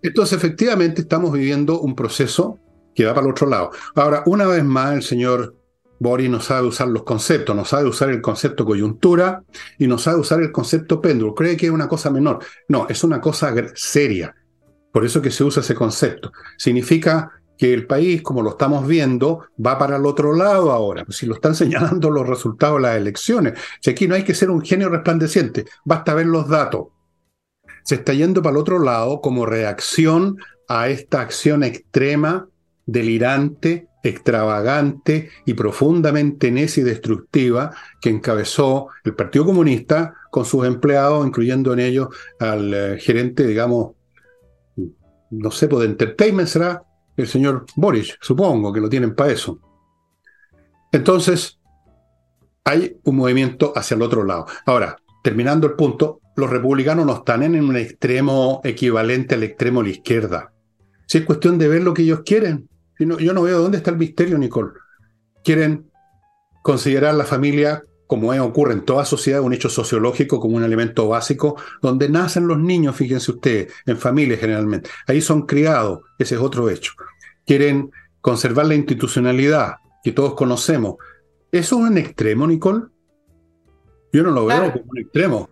Entonces, 0.02 0.38
efectivamente, 0.38 1.02
estamos 1.02 1.32
viviendo 1.32 1.80
un 1.80 1.94
proceso 1.94 2.58
que 2.94 3.04
va 3.04 3.14
para 3.14 3.26
el 3.26 3.32
otro 3.32 3.48
lado. 3.48 3.70
Ahora, 3.94 4.22
una 4.26 4.46
vez 4.46 4.62
más, 4.62 4.94
el 4.94 5.02
señor 5.02 5.54
Boris 6.00 6.28
no 6.28 6.40
sabe 6.40 6.68
usar 6.68 6.88
los 6.88 7.04
conceptos, 7.04 7.54
no 7.54 7.64
sabe 7.64 7.88
usar 7.88 8.10
el 8.10 8.20
concepto 8.20 8.64
coyuntura 8.64 9.42
y 9.78 9.86
no 9.86 9.98
sabe 9.98 10.20
usar 10.20 10.40
el 10.40 10.52
concepto 10.52 11.00
péndulo. 11.00 11.34
Cree 11.34 11.56
que 11.56 11.66
es 11.66 11.72
una 11.72 11.88
cosa 11.88 12.10
menor. 12.10 12.40
No, 12.68 12.86
es 12.88 13.04
una 13.04 13.20
cosa 13.20 13.54
seria. 13.74 14.34
Por 14.92 15.04
eso 15.04 15.22
que 15.22 15.30
se 15.30 15.44
usa 15.44 15.60
ese 15.60 15.74
concepto. 15.74 16.32
Significa 16.56 17.30
que 17.56 17.72
el 17.72 17.86
país, 17.86 18.22
como 18.22 18.42
lo 18.42 18.50
estamos 18.50 18.86
viendo, 18.86 19.46
va 19.64 19.78
para 19.78 19.96
el 19.96 20.06
otro 20.06 20.34
lado 20.34 20.72
ahora. 20.72 21.04
Si 21.08 21.26
lo 21.26 21.34
están 21.34 21.54
señalando 21.56 22.10
los 22.10 22.28
resultados 22.28 22.76
de 22.76 22.82
las 22.82 22.96
elecciones. 22.96 23.58
Si 23.80 23.90
aquí 23.90 24.08
no 24.08 24.14
hay 24.14 24.24
que 24.24 24.34
ser 24.34 24.50
un 24.50 24.62
genio 24.62 24.88
resplandeciente, 24.88 25.64
basta 25.84 26.14
ver 26.14 26.26
los 26.26 26.48
datos 26.48 26.88
se 27.84 27.96
está 27.96 28.14
yendo 28.14 28.42
para 28.42 28.54
el 28.54 28.60
otro 28.60 28.78
lado 28.78 29.20
como 29.20 29.46
reacción 29.46 30.38
a 30.68 30.88
esta 30.88 31.20
acción 31.20 31.62
extrema, 31.62 32.48
delirante, 32.86 33.88
extravagante 34.04 35.30
y 35.46 35.54
profundamente 35.54 36.50
necia 36.52 36.82
y 36.82 36.84
destructiva 36.84 37.74
que 38.00 38.10
encabezó 38.10 38.88
el 39.02 39.14
Partido 39.14 39.46
Comunista 39.46 40.14
con 40.30 40.44
sus 40.44 40.66
empleados, 40.66 41.26
incluyendo 41.26 41.72
en 41.72 41.80
ellos 41.80 42.08
al 42.38 42.72
eh, 42.72 42.98
gerente, 43.00 43.46
digamos, 43.46 43.92
no 45.30 45.50
sé, 45.50 45.66
pues 45.68 45.80
de 45.80 45.90
entertainment 45.90 46.48
será 46.48 46.82
el 47.16 47.26
señor 47.26 47.64
Boris, 47.76 48.16
supongo 48.20 48.72
que 48.72 48.80
lo 48.80 48.88
tienen 48.88 49.14
para 49.14 49.32
eso. 49.32 49.58
Entonces, 50.92 51.58
hay 52.64 52.96
un 53.04 53.16
movimiento 53.16 53.72
hacia 53.74 53.94
el 53.94 54.02
otro 54.02 54.24
lado. 54.24 54.46
Ahora, 54.66 54.96
terminando 55.22 55.66
el 55.66 55.74
punto, 55.74 56.20
los 56.36 56.50
republicanos 56.50 57.06
no 57.06 57.14
están 57.14 57.42
en 57.42 57.62
un 57.62 57.76
extremo 57.76 58.60
equivalente 58.64 59.34
al 59.34 59.42
extremo 59.44 59.80
de 59.80 59.88
la 59.88 59.94
izquierda. 59.94 60.52
Si 61.06 61.18
es 61.18 61.24
cuestión 61.24 61.58
de 61.58 61.68
ver 61.68 61.82
lo 61.82 61.94
que 61.94 62.02
ellos 62.02 62.22
quieren. 62.24 62.68
Yo 62.98 63.32
no, 63.32 63.42
veo 63.42 63.60
dónde 63.60 63.78
está 63.78 63.90
el 63.90 63.96
misterio, 63.96 64.38
Nicole. 64.38 64.72
Quieren 65.42 65.90
considerar 66.62 67.14
la 67.14 67.24
familia, 67.24 67.84
como 68.06 68.32
ocurre 68.32 68.72
en 68.72 68.84
toda 68.84 69.04
sociedad, 69.04 69.40
un 69.40 69.52
hecho 69.52 69.68
sociológico 69.68 70.40
como 70.40 70.56
un 70.56 70.64
elemento 70.64 71.08
básico, 71.08 71.56
donde 71.82 72.08
nacen 72.08 72.46
los 72.46 72.58
niños, 72.58 72.96
fíjense 72.96 73.32
ustedes, 73.32 73.72
en 73.86 73.98
familias 73.98 74.40
generalmente. 74.40 74.90
Ahí 75.06 75.20
son 75.20 75.42
criados, 75.42 76.00
ese 76.18 76.36
es 76.36 76.40
otro 76.40 76.70
hecho. 76.70 76.92
Quieren 77.44 77.90
conservar 78.20 78.66
la 78.66 78.74
institucionalidad 78.74 79.76
que 80.02 80.12
todos 80.12 80.34
conocemos. 80.34 80.96
¿Eso 81.50 81.76
es 81.76 81.90
un 81.90 81.98
extremo, 81.98 82.46
Nicole? 82.46 82.84
Yo 84.12 84.22
no 84.22 84.30
lo 84.30 84.46
veo 84.46 84.72
como 84.72 84.84
un 84.90 84.98
extremo. 84.98 85.50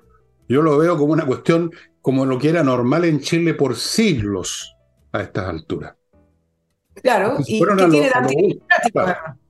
Yo 0.49 0.63
lo 0.63 0.79
veo 0.79 0.97
como 0.97 1.13
una 1.13 1.27
cuestión 1.27 1.71
como 2.01 2.27
lo 2.27 2.39
que 2.39 2.49
era 2.49 2.63
normal 2.63 3.05
en 3.05 3.21
Chile 3.21 3.55
por 3.55 3.77
siglos 3.77 4.75
a 5.13 5.23
estas 5.23 5.49
alturas. 5.49 5.95
Claro, 7.03 7.37
y 7.47 7.61
¿qué 7.61 7.87
tiene 7.91 8.11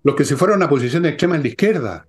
los 0.04 0.14
que 0.14 0.24
se 0.24 0.36
fueron 0.36 0.62
a 0.62 0.68
posición 0.68 1.06
extrema 1.06 1.36
en 1.36 1.42
la 1.42 1.48
izquierda. 1.48 2.06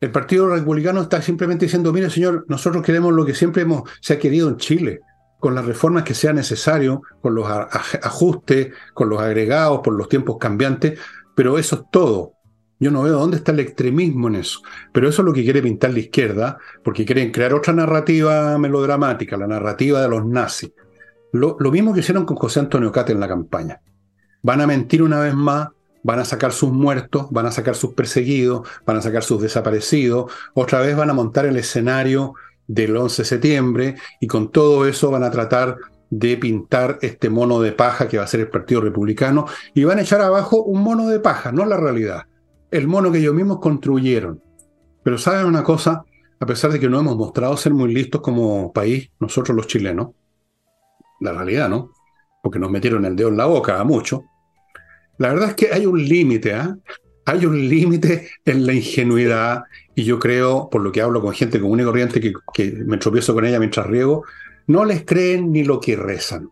El 0.00 0.12
Partido 0.12 0.48
Republicano 0.48 1.02
está 1.02 1.20
simplemente 1.20 1.66
diciendo, 1.66 1.92
mire 1.92 2.08
señor, 2.08 2.44
nosotros 2.48 2.84
queremos 2.84 3.12
lo 3.12 3.24
que 3.24 3.34
siempre 3.34 3.62
hemos, 3.62 3.82
se 4.00 4.14
ha 4.14 4.18
querido 4.18 4.48
en 4.48 4.56
Chile, 4.56 5.00
con 5.40 5.54
las 5.54 5.64
reformas 5.64 6.04
que 6.04 6.14
sea 6.14 6.32
necesario, 6.32 7.02
con 7.20 7.34
los 7.34 7.48
ajustes, 7.48 8.72
con 8.94 9.08
los 9.08 9.20
agregados, 9.20 9.80
por 9.82 9.94
los 9.94 10.08
tiempos 10.08 10.36
cambiantes, 10.38 10.98
pero 11.34 11.58
eso 11.58 11.76
es 11.76 11.82
todo. 11.90 12.32
Yo 12.80 12.92
no 12.92 13.02
veo 13.02 13.18
dónde 13.18 13.38
está 13.38 13.50
el 13.50 13.60
extremismo 13.60 14.28
en 14.28 14.36
eso. 14.36 14.60
Pero 14.92 15.08
eso 15.08 15.22
es 15.22 15.26
lo 15.26 15.32
que 15.32 15.42
quiere 15.42 15.62
pintar 15.62 15.92
la 15.92 15.98
izquierda, 15.98 16.58
porque 16.84 17.04
quieren 17.04 17.32
crear 17.32 17.52
otra 17.54 17.72
narrativa 17.72 18.56
melodramática, 18.56 19.36
la 19.36 19.48
narrativa 19.48 20.00
de 20.00 20.08
los 20.08 20.24
nazis. 20.24 20.70
Lo, 21.32 21.56
mismo 21.70 21.92
que 21.92 22.00
hicieron 22.00 22.24
con 22.24 22.36
José 22.36 22.60
Antonio 22.60 22.92
Cate 22.92 23.12
en 23.12 23.20
la 23.20 23.28
campaña. 23.28 23.80
Van 24.42 24.60
a 24.60 24.66
mentir 24.66 25.02
una 25.02 25.20
vez 25.20 25.34
más, 25.34 25.68
van 26.02 26.20
a 26.20 26.24
sacar 26.24 26.52
sus 26.52 26.70
muertos, 26.70 27.26
van 27.30 27.46
a 27.46 27.52
sacar 27.52 27.74
sus 27.74 27.94
perseguidos, 27.94 28.66
van 28.86 28.96
a 28.96 29.02
sacar 29.02 29.22
sus 29.22 29.42
desaparecidos, 29.42 30.32
otra 30.54 30.80
vez 30.80 30.96
van 30.96 31.10
a 31.10 31.14
montar 31.14 31.46
el 31.46 31.56
escenario 31.56 32.34
del 32.66 32.96
11 32.96 33.22
de 33.22 33.28
septiembre 33.28 33.94
y 34.20 34.26
con 34.26 34.50
todo 34.50 34.86
eso 34.86 35.10
van 35.10 35.24
a 35.24 35.30
tratar 35.30 35.76
de 36.10 36.36
pintar 36.36 36.98
este 37.02 37.28
mono 37.28 37.60
de 37.60 37.72
paja 37.72 38.08
que 38.08 38.18
va 38.18 38.24
a 38.24 38.28
ser 38.28 38.40
el 38.40 38.48
Partido 38.48 38.80
Republicano 38.80 39.46
y 39.74 39.84
van 39.84 39.98
a 39.98 40.02
echar 40.02 40.20
abajo 40.20 40.62
un 40.62 40.82
mono 40.82 41.08
de 41.08 41.20
paja, 41.20 41.52
no 41.52 41.64
la 41.66 41.76
realidad 41.76 42.26
el 42.70 42.86
mono 42.86 43.10
que 43.10 43.18
ellos 43.18 43.34
mismos 43.34 43.60
construyeron. 43.60 44.42
Pero 45.02 45.18
saben 45.18 45.46
una 45.46 45.62
cosa, 45.62 46.04
a 46.38 46.46
pesar 46.46 46.70
de 46.72 46.80
que 46.80 46.88
no 46.88 47.00
hemos 47.00 47.16
mostrado 47.16 47.56
ser 47.56 47.72
muy 47.72 47.92
listos 47.92 48.20
como 48.20 48.72
país, 48.72 49.10
nosotros 49.20 49.56
los 49.56 49.66
chilenos, 49.66 50.08
la 51.20 51.32
realidad, 51.32 51.68
¿no? 51.68 51.92
Porque 52.42 52.58
nos 52.58 52.70
metieron 52.70 53.04
el 53.04 53.16
dedo 53.16 53.28
en 53.28 53.36
la 53.36 53.46
boca 53.46 53.80
a 53.80 53.84
mucho. 53.84 54.24
La 55.18 55.32
verdad 55.32 55.50
es 55.50 55.54
que 55.54 55.72
hay 55.72 55.86
un 55.86 56.02
límite, 56.02 56.54
¿ah? 56.54 56.76
Hay 57.26 57.44
un 57.44 57.68
límite 57.68 58.30
en 58.44 58.64
la 58.64 58.72
ingenuidad 58.72 59.64
y 59.94 60.04
yo 60.04 60.18
creo, 60.18 60.70
por 60.70 60.80
lo 60.80 60.92
que 60.92 61.02
hablo 61.02 61.20
con 61.20 61.34
gente 61.34 61.60
común 61.60 61.80
y 61.80 61.84
corriente 61.84 62.20
que, 62.20 62.32
que 62.54 62.70
me 62.70 62.96
tropiezo 62.96 63.34
con 63.34 63.44
ella 63.44 63.58
mientras 63.58 63.86
riego, 63.86 64.24
no 64.66 64.84
les 64.84 65.04
creen 65.04 65.52
ni 65.52 65.64
lo 65.64 65.80
que 65.80 65.96
rezan. 65.96 66.50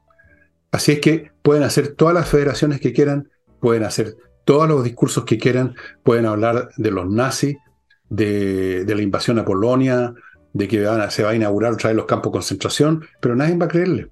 Así 0.72 0.92
es 0.92 1.01
que 1.01 1.31
pueden 1.42 1.62
hacer 1.62 1.94
todas 1.94 2.14
las 2.14 2.29
federaciones 2.29 2.81
que 2.81 2.92
quieran, 2.92 3.31
pueden 3.61 3.85
hacer 3.85 4.16
todos 4.44 4.68
los 4.68 4.85
discursos 4.85 5.25
que 5.25 5.38
quieran, 5.38 5.75
pueden 6.03 6.27
hablar 6.27 6.70
de 6.77 6.90
los 6.90 7.09
nazis, 7.09 7.57
de, 8.09 8.85
la 8.87 9.03
invasión 9.03 9.38
a 9.38 9.44
Polonia, 9.44 10.14
de 10.53 10.68
que 10.68 10.87
se 11.11 11.22
va 11.22 11.31
a 11.31 11.35
inaugurar 11.35 11.72
otra 11.72 11.90
vez 11.90 11.96
los 11.96 12.07
campos 12.07 12.31
de 12.31 12.37
concentración, 12.37 13.05
pero 13.20 13.37
nadie 13.37 13.57
va 13.57 13.66
a 13.66 13.68
creerle. 13.68 14.09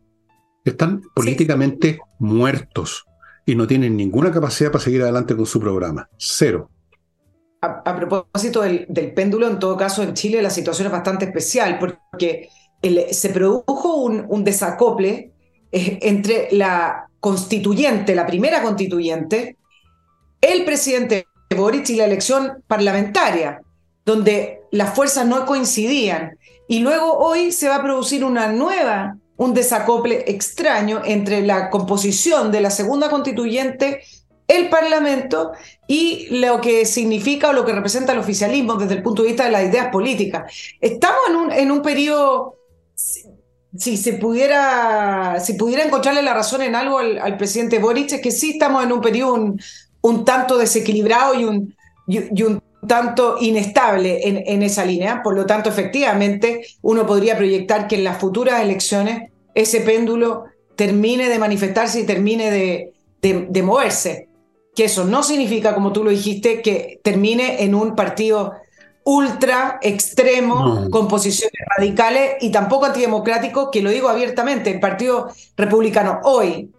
Están 0.64 1.02
políticamente 1.14 2.00
muertos 2.18 3.04
y 3.46 3.54
no 3.54 3.66
tienen 3.66 3.96
ninguna 3.96 4.30
capacidad 4.30 4.72
para 4.72 4.82
seguir 4.82 5.02
adelante 5.02 5.36
con 5.36 5.46
su 5.46 5.60
programa. 5.60 6.08
Cero. 6.16 6.70
A, 7.60 7.96
propósito 7.96 8.62
del, 8.62 9.12
péndulo, 9.14 9.48
en 9.48 9.58
todo 9.58 9.76
caso, 9.76 10.02
en 10.02 10.14
Chile 10.14 10.42
la 10.42 10.50
situación 10.50 10.86
es 10.86 10.92
bastante 10.92 11.24
especial 11.26 11.78
porque 11.78 12.48
se 13.10 13.30
produjo 13.30 13.96
un, 13.96 14.44
desacople 14.44 15.32
eh, 15.72 15.98
entre 16.02 16.48
la 16.52 17.08
constituyente, 17.20 18.14
la 18.14 18.26
primera 18.26 18.62
constituyente, 18.62 19.56
el 20.42 20.64
presidente 20.64 21.26
Boric 21.56 21.88
y 21.88 21.96
la 21.96 22.04
elección 22.04 22.62
parlamentaria, 22.66 23.62
donde 24.04 24.60
las 24.70 24.94
fuerzas 24.94 25.26
no 25.26 25.46
coincidían. 25.46 26.38
Y 26.68 26.80
luego 26.80 27.16
hoy 27.16 27.52
se 27.52 27.68
va 27.68 27.76
a 27.76 27.82
producir 27.82 28.24
una 28.24 28.52
nueva, 28.52 29.16
un 29.36 29.54
desacople 29.54 30.24
extraño 30.26 31.02
entre 31.04 31.42
la 31.42 31.70
composición 31.70 32.52
de 32.52 32.60
la 32.60 32.70
segunda 32.70 33.10
constituyente, 33.10 34.02
el 34.46 34.68
Parlamento 34.68 35.52
y 35.88 36.28
lo 36.38 36.60
que 36.60 36.84
significa 36.84 37.48
o 37.48 37.52
lo 37.52 37.64
que 37.64 37.72
representa 37.72 38.12
el 38.12 38.18
oficialismo 38.18 38.74
desde 38.74 38.94
el 38.94 39.02
punto 39.02 39.22
de 39.22 39.28
vista 39.28 39.44
de 39.44 39.50
las 39.50 39.64
ideas 39.64 39.88
políticas. 39.90 40.52
Estamos 40.80 41.20
en 41.28 41.36
un, 41.36 41.52
en 41.52 41.70
un 41.70 41.82
periodo 41.82 42.58
si 43.76 43.96
se 43.96 44.14
pudiera, 44.14 45.40
si 45.40 45.54
pudiera 45.54 45.84
encontrarle 45.84 46.22
la 46.22 46.34
razón 46.34 46.62
en 46.62 46.74
algo 46.74 46.98
al, 46.98 47.36
presidente 47.36 47.78
Boric, 47.78 48.12
es 48.12 48.20
que 48.20 48.30
sí 48.30 48.52
estamos 48.52 48.84
en 48.84 48.92
un 48.92 49.00
periodo 49.00 49.54
un, 50.02 50.24
tanto 50.24 50.58
desequilibrado 50.58 51.34
un, 51.48 51.74
y, 52.06 52.42
un 52.42 52.62
tanto 52.86 53.36
inestable 53.40 54.28
en, 54.28 54.42
en, 54.46 54.62
esa 54.62 54.84
línea. 54.84 55.22
Por 55.22 55.34
lo 55.34 55.46
tanto, 55.46 55.68
efectivamente, 55.68 56.66
uno 56.82 57.06
podría 57.06 57.36
proyectar 57.36 57.88
que 57.88 57.96
en 57.96 58.04
las 58.04 58.18
futuras 58.18 58.62
elecciones 58.62 59.30
ese 59.54 59.80
péndulo 59.80 60.44
termine 60.76 61.28
de 61.28 61.38
manifestarse 61.38 62.00
y 62.00 62.04
termine 62.04 62.50
de, 62.50 62.92
de, 63.20 63.62
moverse. 63.62 64.28
Que 64.74 64.84
eso 64.84 65.04
no 65.04 65.22
significa, 65.22 65.74
como 65.74 65.92
tú 65.92 66.04
lo 66.04 66.10
dijiste, 66.10 66.62
que 66.62 67.00
termine 67.02 67.62
en 67.62 67.74
un 67.74 67.94
partido 67.94 68.52
ultra 69.04 69.78
extremo, 69.82 70.88
con 70.90 71.08
posiciones 71.08 71.60
radicales 71.76 72.36
y 72.40 72.50
tampoco 72.50 72.86
antidemocrático, 72.86 73.70
que 73.70 73.82
lo 73.82 73.90
digo 73.90 74.08
abiertamente, 74.08 74.70
el 74.70 74.80
Partido 74.80 75.28
Republicano 75.56 76.20
hoy, 76.24 76.70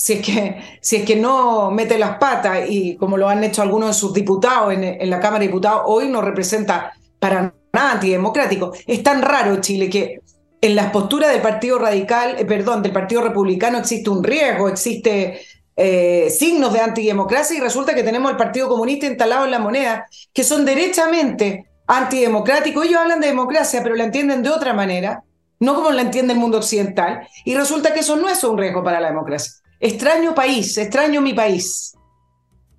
si 0.00 0.14
es 0.14 0.22
que, 0.24 0.56
si 0.80 0.96
es 0.96 1.04
que 1.04 1.14
no 1.14 1.70
mete 1.70 1.98
las 1.98 2.16
patas 2.16 2.60
y 2.70 2.96
como 2.96 3.18
lo 3.18 3.28
han 3.28 3.44
hecho 3.44 3.60
algunos 3.60 3.88
de 3.88 3.94
sus 3.94 4.14
diputados 4.14 4.72
en, 4.72 5.10
la 5.10 5.20
Cámara 5.20 5.40
de 5.40 5.48
Diputados, 5.48 5.82
hoy 5.84 6.08
no 6.08 6.22
representa 6.22 6.94
para 7.18 7.52
nada 7.70 7.92
antidemocrático. 7.92 8.72
Es 8.86 9.02
tan 9.02 9.20
raro 9.20 9.60
Chile 9.60 9.90
que 9.90 10.20
en 10.58 10.74
las 10.74 10.90
posturas 10.90 11.30
del 11.30 11.42
Partido 11.42 11.78
Radical, 11.78 12.36
eh, 12.38 12.46
perdón, 12.46 12.82
del 12.82 12.92
Partido 12.92 13.20
Republicano 13.20 13.76
existe 13.76 14.08
un 14.08 14.24
riesgo, 14.24 14.70
existe 14.70 15.42
eh, 15.76 16.30
signos 16.30 16.72
de 16.72 16.80
antidemocracia 16.80 17.58
y 17.58 17.60
resulta 17.60 17.94
que 17.94 18.02
tenemos 18.02 18.30
el 18.30 18.38
Partido 18.38 18.70
Comunista 18.70 19.04
instalado 19.04 19.44
en 19.44 19.50
la 19.50 19.58
moneda, 19.58 20.06
que 20.32 20.44
son 20.44 20.64
derechamente 20.64 21.66
antidemocráticos. 21.86 22.86
Ellos 22.86 23.02
hablan 23.02 23.20
de 23.20 23.26
democracia, 23.26 23.82
pero 23.82 23.94
la 23.96 24.04
entienden 24.04 24.42
de 24.42 24.48
otra 24.48 24.72
manera, 24.72 25.24
no 25.58 25.74
como 25.74 25.90
la 25.90 26.00
entiende 26.00 26.32
el 26.32 26.38
mundo 26.38 26.56
occidental, 26.56 27.28
y 27.44 27.54
resulta 27.54 27.92
que 27.92 28.00
eso 28.00 28.16
no 28.16 28.30
es 28.30 28.42
un 28.44 28.56
riesgo 28.56 28.82
para 28.82 28.98
la 28.98 29.08
democracia. 29.08 29.59
Extraño 29.80 30.34
país, 30.34 30.76
extraño 30.78 31.20
mi 31.20 31.34
país. 31.34 31.96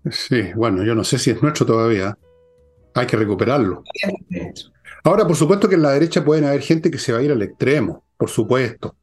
Sí, 0.10 0.54
bueno, 0.56 0.84
yo 0.84 0.96
no 0.96 1.04
sé 1.04 1.20
si 1.20 1.32
es 1.32 1.42
nuestro 1.42 1.66
todavía. 1.66 2.18
Hay 2.94 3.08
que 3.08 3.18
recuperarlo. 3.18 3.84
Ahora, 5.04 5.26
por 5.26 5.36
supuesto 5.36 5.68
que 5.68 5.76
en 5.76 5.82
la 5.82 5.92
derecha 5.92 6.24
pueden 6.24 6.46
haber 6.46 6.62
gente 6.62 6.92
que 6.92 6.98
se 6.98 7.12
va 7.12 7.20
a 7.20 7.24
ir 7.24 7.32
al 7.32 7.42
extremo, 7.42 8.04
por 8.18 8.30
supuesto 8.30 8.96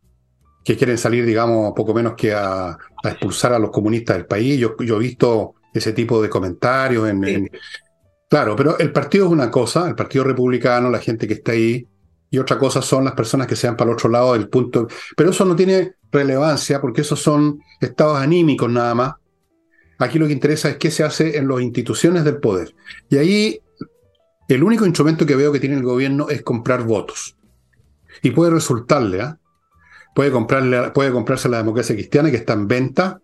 que 0.64 0.76
quieren 0.76 0.98
salir, 0.98 1.24
digamos, 1.24 1.72
poco 1.74 1.94
menos 1.94 2.12
que 2.14 2.34
a, 2.34 2.76
expulsar 3.02 3.54
a 3.54 3.58
los 3.58 3.70
comunistas 3.70 4.18
del 4.18 4.26
país. 4.26 4.60
Yo, 4.60 4.76
he 4.78 4.98
visto 4.98 5.54
ese 5.72 5.94
tipo 5.94 6.20
de 6.20 6.28
comentarios. 6.28 7.08
En, 7.08 7.50
Claro, 8.28 8.54
pero 8.54 8.78
el 8.78 8.92
partido 8.92 9.26
es 9.26 9.32
una 9.32 9.50
cosa, 9.50 9.88
el 9.88 9.94
Partido 9.94 10.24
Republicano, 10.24 10.90
la 10.90 10.98
gente 10.98 11.26
que 11.26 11.34
está 11.34 11.52
ahí, 11.52 11.86
y 12.30 12.38
otra 12.38 12.58
cosa 12.58 12.82
son 12.82 13.04
las 13.04 13.14
personas 13.14 13.46
que 13.46 13.56
sean 13.56 13.76
para 13.76 13.90
el 13.90 13.94
otro 13.94 14.10
lado 14.10 14.34
del 14.34 14.48
punto. 14.48 14.88
Pero 15.16 15.30
eso 15.30 15.44
no 15.44 15.56
tiene 15.56 15.94
relevancia 16.10 16.80
porque 16.80 17.00
esos 17.00 17.20
son 17.20 17.60
estados 17.80 18.18
anímicos 18.18 18.70
nada 18.70 18.94
más. 18.94 19.14
Aquí 19.98 20.18
lo 20.18 20.26
que 20.26 20.32
interesa 20.32 20.68
es 20.68 20.76
qué 20.76 20.90
se 20.90 21.04
hace 21.04 21.38
en 21.38 21.48
las 21.48 21.60
instituciones 21.60 22.24
del 22.24 22.38
poder. 22.38 22.74
Y 23.08 23.16
ahí 23.16 23.60
el 24.48 24.62
único 24.62 24.86
instrumento 24.86 25.26
que 25.26 25.36
veo 25.36 25.52
que 25.52 25.60
tiene 25.60 25.76
el 25.76 25.82
gobierno 25.82 26.28
es 26.28 26.42
comprar 26.42 26.84
votos. 26.84 27.36
Y 28.22 28.30
puede 28.30 28.50
resultarle, 28.50 29.20
¿ah? 29.20 29.38
puede, 30.14 30.30
comprarle, 30.30 30.90
puede 30.90 31.12
comprarse 31.12 31.48
la 31.48 31.58
democracia 31.58 31.94
cristiana 31.94 32.30
que 32.30 32.36
está 32.36 32.52
en 32.52 32.68
venta 32.68 33.20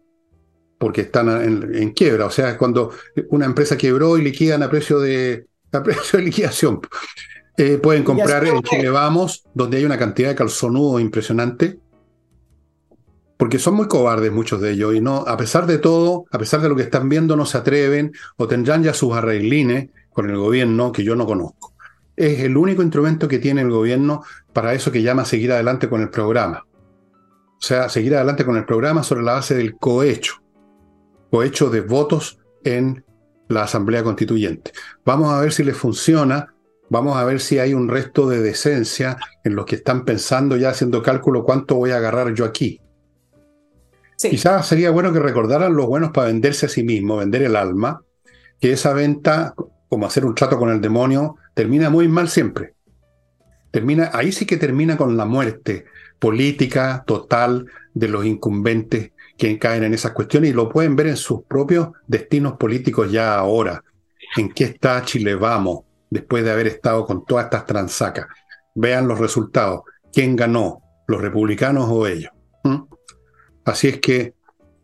porque 0.79 1.03
están 1.03 1.29
en, 1.75 1.93
quiebra. 1.93 2.27
O 2.27 2.31
sea, 2.31 2.59
cuando 2.59 2.91
una 3.29 3.47
empresa 3.47 3.77
quebró 3.77 4.19
y 4.19 4.23
liquidan 4.23 4.63
a 4.63 4.69
precio 4.69 4.99
de, 4.99 5.47
a 5.73 5.83
precio 5.83 6.19
de 6.19 6.25
liquidación. 6.27 6.81
Eh, 7.57 7.79
pueden 7.79 8.03
comprar 8.03 8.45
en 8.47 8.63
Chile 8.63 8.89
Vamos, 8.89 9.45
donde 9.55 9.79
hay 9.79 9.85
una 9.85 9.99
cantidad 9.99 10.31
de 10.31 10.35
calzonudos 10.35 11.01
impresionante, 11.01 11.79
porque 13.37 13.59
son 13.59 13.75
muy 13.75 13.89
cobardes 13.89 14.33
muchos 14.33 14.61
de 14.61 14.73
ellos 14.73 14.95
y 14.95 15.01
no, 15.01 15.19
a 15.27 15.37
pesar 15.37 15.67
de 15.67 15.79
todo, 15.79 16.25
a 16.33 16.39
pesar 16.39 16.61
de 16.61 16.69
lo 16.69 16.77
que 16.77 16.83
están 16.83 17.09
viendo, 17.09 17.37
no 17.37 17.47
se 17.47 17.59
atreven 17.59 18.13
o 18.37 18.49
tendrán 18.49 18.83
ya 18.83 18.95
sus 18.95 19.13
arreglines 19.13 19.91
con 20.11 20.31
el 20.31 20.37
gobierno 20.37 20.93
que 20.93 21.05
yo 21.05 21.15
no 21.17 21.27
conozco. 21.27 21.75
Es 22.17 22.41
el 22.41 22.57
único 22.57 22.83
instrumento 22.83 23.27
que 23.29 23.39
tiene 23.41 23.61
el 23.61 23.71
gobierno 23.71 24.23
para 24.53 24.73
eso 24.73 24.93
que 24.93 25.03
llama 25.03 25.25
seguir 25.25 25.53
adelante 25.53 25.89
con 25.89 26.01
el 26.01 26.11
programa. 26.11 26.65
O 26.67 27.67
sea, 27.67 27.89
seguir 27.89 28.15
adelante 28.15 28.45
con 28.45 28.57
el 28.57 28.65
programa 28.65 29.03
sobre 29.03 29.25
la 29.25 29.35
base 29.35 29.55
del 29.55 29.77
cohecho, 29.77 30.43
cohecho 31.31 31.71
de 31.71 31.81
votos 31.81 32.39
en 32.63 33.05
la 33.49 33.65
Asamblea 33.65 34.05
Constituyente. 34.05 34.73
Vamos 35.05 35.33
a 35.33 35.41
ver 35.41 35.53
si 35.53 35.65
les 35.65 35.77
funciona, 35.77 36.54
vamos 36.89 37.17
a 37.17 37.25
ver 37.25 37.41
si 37.41 37.59
hay 37.59 37.75
un 37.75 37.89
resto 37.89 38.29
de 38.29 38.41
decencia 38.41 39.17
en 39.43 39.55
los 39.55 39.67
que 39.67 39.77
están 39.77 40.05
pensando 40.05 40.57
ya 40.57 40.71
haciendo 40.71 41.03
cálculo 41.03 41.45
cuánto 41.45 41.77
voy 41.77 41.91
a 41.91 41.97
agarrar 41.97 42.35
yo 42.35 42.45
aquí. 42.45 42.81
Quizás 44.19 44.67
sería 44.67 44.91
bueno 44.91 45.13
que 45.13 45.19
recordaran 45.19 45.75
los 45.75 45.87
buenos 45.87 46.11
para 46.13 46.29
venderse 46.29 46.67
a 46.67 46.69
sí 46.69 46.83
mismo, 46.83 47.17
vender 47.17 47.43
el 47.43 47.57
alma, 47.57 48.03
que 48.61 48.73
esa 48.73 48.93
venta, 48.93 49.55
como 49.89 50.07
hacer 50.07 50.25
un 50.25 50.35
trato 50.35 50.59
con 50.59 50.71
el 50.71 50.81
demonio, 50.81 51.37
termina 51.53 51.91
muy 51.91 52.09
mal 52.09 52.29
siempre. 52.29 52.75
Termina, 53.71 54.11
ahí 54.15 54.31
sí 54.31 54.47
que 54.47 54.57
termina 54.57 54.97
con 54.97 55.17
la 55.17 55.27
muerte, 55.27 55.85
política 56.19 57.03
total 57.07 57.67
de 57.93 58.09
los 58.09 58.25
incumbentes 58.25 59.11
que 59.37 59.59
caen 59.59 59.83
en 59.83 59.95
esas 59.95 60.13
cuestiones 60.13 60.51
y 60.51 60.55
lo 60.55 60.69
pueden 60.69 60.95
ver 60.95 61.09
en 61.09 61.17
sus 61.17 61.43
propios 61.43 61.89
destinos 62.07 62.55
políticos 62.57 63.11
ya 63.11 63.35
ahora. 63.35 63.83
¿En 64.37 64.51
qué 64.51 64.65
está 64.65 65.03
Chile 65.03 65.35
Vamos 65.35 65.85
después 66.15 66.45
de 66.45 66.53
haber 66.53 66.69
estado 66.69 67.05
con 67.05 67.25
todas 67.27 67.47
estas 67.47 67.67
transacas? 67.67 68.27
Vean 68.75 69.07
los 69.09 69.19
resultados. 69.19 69.83
¿Quién 70.13 70.37
ganó? 70.37 70.81
¿Los 71.07 71.21
republicanos 71.21 71.87
o 71.91 72.07
ellos? 72.07 72.31
¿Mm? 72.63 72.83
Así 73.65 73.89
es 73.89 74.01
que, 74.01 74.35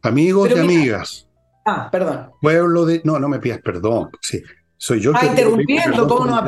amigos 0.03 0.51
y 0.51 0.59
amigas. 0.59 1.29
Ah, 1.65 1.89
perdón. 1.91 2.31
Pueblo 2.41 2.85
de. 2.85 3.01
No, 3.05 3.19
no 3.19 3.29
me 3.29 3.39
pidas 3.39 3.61
perdón. 3.63 4.11
Sí, 4.21 4.43
soy 4.77 5.01
yo 5.01 5.13
ah, 5.15 5.25
interrumpiendo, 5.25 6.09
¿cómo 6.09 6.27
no 6.27 6.45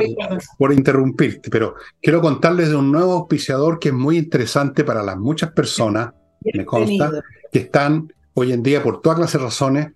Por 0.58 0.72
interrumpirte, 0.72 1.50
pero 1.50 1.74
quiero 2.00 2.20
contarles 2.20 2.70
de 2.70 2.76
un 2.76 2.90
nuevo 2.90 3.12
auspiciador 3.12 3.78
que 3.78 3.90
es 3.90 3.94
muy 3.94 4.16
interesante 4.16 4.84
para 4.84 5.02
las 5.02 5.18
muchas 5.18 5.52
personas, 5.52 6.12
me 6.40 6.64
consta, 6.64 7.10
que 7.52 7.58
están 7.58 8.12
hoy 8.34 8.52
en 8.52 8.62
día 8.62 8.82
por 8.82 9.00
todas 9.00 9.18
clases 9.18 9.38
de 9.38 9.44
razones 9.44 9.88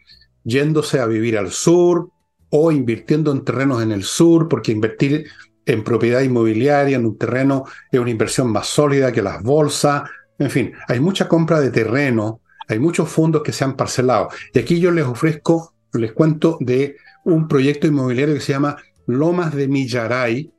yéndose 0.44 1.00
a 1.00 1.06
vivir 1.06 1.38
al 1.38 1.50
sur 1.50 2.10
o 2.50 2.72
invirtiendo 2.72 3.32
en 3.32 3.44
terrenos 3.44 3.82
en 3.82 3.92
el 3.92 4.04
sur, 4.04 4.48
porque 4.48 4.72
invertir 4.72 5.26
en 5.64 5.82
propiedad 5.82 6.20
inmobiliaria, 6.20 6.96
en 6.96 7.06
un 7.06 7.18
terreno, 7.18 7.64
es 7.90 7.98
una 7.98 8.10
inversión 8.10 8.50
más 8.50 8.68
sólida 8.68 9.12
que 9.12 9.22
las 9.22 9.42
bolsas. 9.42 10.08
En 10.38 10.50
fin, 10.50 10.72
hay 10.88 11.00
mucha 11.00 11.28
compra 11.28 11.60
de 11.60 11.70
terreno, 11.70 12.40
hay 12.68 12.78
muchos 12.78 13.08
fondos 13.08 13.42
que 13.42 13.52
se 13.52 13.64
han 13.64 13.76
parcelado. 13.76 14.28
Y 14.54 14.58
aquí 14.60 14.78
yo 14.78 14.90
les 14.90 15.04
ofrezco, 15.04 15.74
les 15.92 16.12
cuento 16.12 16.56
de 16.60 16.96
un 17.24 17.48
proyecto 17.48 17.86
inmobiliario 17.86 18.34
que 18.34 18.40
se 18.40 18.52
llama 18.52 18.76
Lomas 19.06 19.54
de 19.54 19.66
Millaray, 19.66 20.52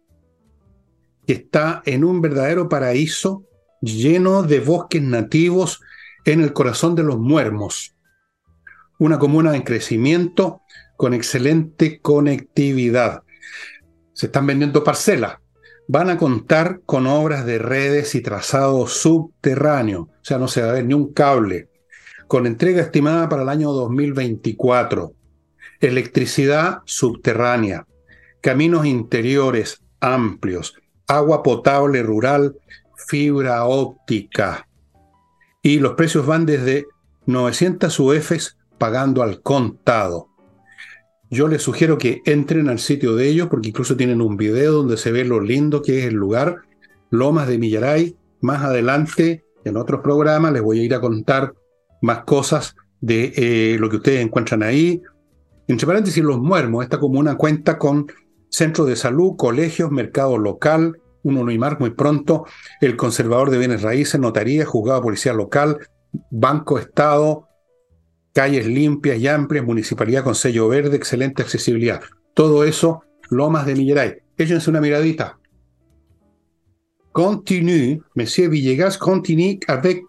que 1.25 1.33
está 1.33 1.81
en 1.85 2.03
un 2.03 2.21
verdadero 2.21 2.67
paraíso 2.67 3.43
lleno 3.81 4.43
de 4.43 4.59
bosques 4.59 5.01
nativos 5.01 5.81
en 6.25 6.41
el 6.41 6.53
corazón 6.53 6.95
de 6.95 7.03
los 7.03 7.17
muermos. 7.17 7.95
Una 8.99 9.19
comuna 9.19 9.55
en 9.55 9.61
crecimiento 9.61 10.61
con 10.97 11.13
excelente 11.13 12.01
conectividad. 12.01 13.23
Se 14.11 14.25
están 14.25 14.45
vendiendo 14.45 14.83
parcelas. 14.83 15.37
Van 15.87 16.09
a 16.09 16.17
contar 16.17 16.81
con 16.85 17.07
obras 17.07 17.45
de 17.45 17.59
redes 17.59 18.13
y 18.15 18.21
trazado 18.21 18.87
subterráneo, 18.87 20.01
o 20.01 20.25
sea, 20.25 20.37
no 20.37 20.49
se 20.49 20.61
va 20.61 20.71
a 20.71 20.73
ver 20.73 20.83
ni 20.85 20.93
un 20.93 21.13
cable, 21.13 21.69
con 22.27 22.45
entrega 22.45 22.81
estimada 22.81 23.29
para 23.29 23.43
el 23.43 23.49
año 23.49 23.71
2024 23.71 25.13
electricidad 25.79 26.79
subterránea, 26.85 27.85
caminos 28.41 28.85
interiores 28.85 29.81
amplios, 29.99 30.75
agua 31.07 31.43
potable 31.43 32.03
rural, 32.03 32.55
fibra 32.95 33.65
óptica. 33.65 34.67
Y 35.61 35.79
los 35.79 35.93
precios 35.93 36.25
van 36.25 36.45
desde 36.45 36.85
900 37.25 37.99
UFs 37.99 38.57
pagando 38.77 39.21
al 39.21 39.41
contado. 39.41 40.29
Yo 41.29 41.47
les 41.47 41.61
sugiero 41.61 41.97
que 41.97 42.21
entren 42.25 42.69
al 42.69 42.79
sitio 42.79 43.15
de 43.15 43.27
ellos 43.27 43.47
porque 43.49 43.69
incluso 43.69 43.97
tienen 43.97 44.21
un 44.21 44.37
video 44.37 44.71
donde 44.71 44.97
se 44.97 45.11
ve 45.11 45.25
lo 45.25 45.41
lindo 45.41 45.81
que 45.81 45.99
es 45.99 46.05
el 46.05 46.15
lugar, 46.15 46.61
Lomas 47.09 47.47
de 47.47 47.57
Millaray. 47.57 48.15
Más 48.41 48.63
adelante, 48.63 49.43
en 49.65 49.77
otros 49.77 50.01
programas, 50.01 50.53
les 50.53 50.61
voy 50.61 50.79
a 50.79 50.83
ir 50.83 50.93
a 50.93 51.01
contar 51.01 51.53
más 52.01 52.23
cosas 52.23 52.75
de 53.01 53.33
eh, 53.35 53.77
lo 53.79 53.89
que 53.89 53.97
ustedes 53.97 54.21
encuentran 54.21 54.63
ahí, 54.63 55.01
entre 55.67 55.85
paréntesis, 55.85 56.23
Los 56.23 56.39
Muermos, 56.39 56.83
esta 56.83 56.99
comuna 56.99 57.35
cuenta 57.35 57.77
con 57.77 58.07
centro 58.49 58.85
de 58.85 58.95
salud, 58.95 59.35
colegios, 59.37 59.91
mercado 59.91 60.37
local, 60.37 61.01
un 61.23 61.37
UNIMAR 61.37 61.79
muy 61.79 61.89
pronto, 61.89 62.45
el 62.79 62.95
conservador 62.95 63.49
de 63.49 63.57
bienes 63.57 63.81
raíces, 63.81 64.19
notaría, 64.19 64.65
juzgado 64.65 65.01
policial 65.01 65.35
local, 65.35 65.77
banco 66.31 66.79
Estado, 66.79 67.46
calles 68.37 68.67
limpias 68.67 69.17
y 69.17 69.27
amplias, 69.27 69.65
municipalidad 69.65 70.23
con 70.23 70.35
sello 70.35 70.67
verde, 70.67 70.95
excelente 70.95 71.41
accesibilidad. 71.41 72.01
Todo 72.35 72.63
eso, 72.63 73.01
Lomas 73.31 73.65
de 73.65 73.73
Milleray. 73.73 74.17
Échense 74.37 74.69
una 74.69 74.79
miradita. 74.79 75.39
continue, 77.11 77.99
Monsieur 78.13 78.47
Villegas 78.47 78.95
continue 78.99 79.57
avec 79.67 80.03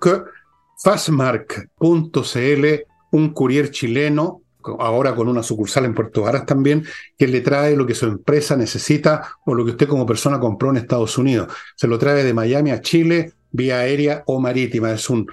fastmark.cl, 0.76 2.66
un 3.12 3.32
courier 3.32 3.70
chileno, 3.70 4.42
ahora 4.78 5.14
con 5.14 5.26
una 5.26 5.42
sucursal 5.42 5.86
en 5.86 5.94
Puerto 5.94 6.20
Varas 6.20 6.44
también, 6.44 6.84
que 7.16 7.28
le 7.28 7.40
trae 7.40 7.74
lo 7.76 7.86
que 7.86 7.94
su 7.94 8.04
empresa 8.04 8.58
necesita 8.58 9.22
o 9.46 9.54
lo 9.54 9.64
que 9.64 9.70
usted 9.70 9.88
como 9.88 10.04
persona 10.04 10.38
compró 10.38 10.68
en 10.68 10.76
Estados 10.76 11.16
Unidos. 11.16 11.50
Se 11.76 11.88
lo 11.88 11.98
trae 11.98 12.22
de 12.22 12.34
Miami 12.34 12.72
a 12.72 12.82
Chile 12.82 13.32
vía 13.52 13.78
aérea 13.78 14.22
o 14.26 14.38
marítima. 14.38 14.92
Es 14.92 15.08
un 15.08 15.26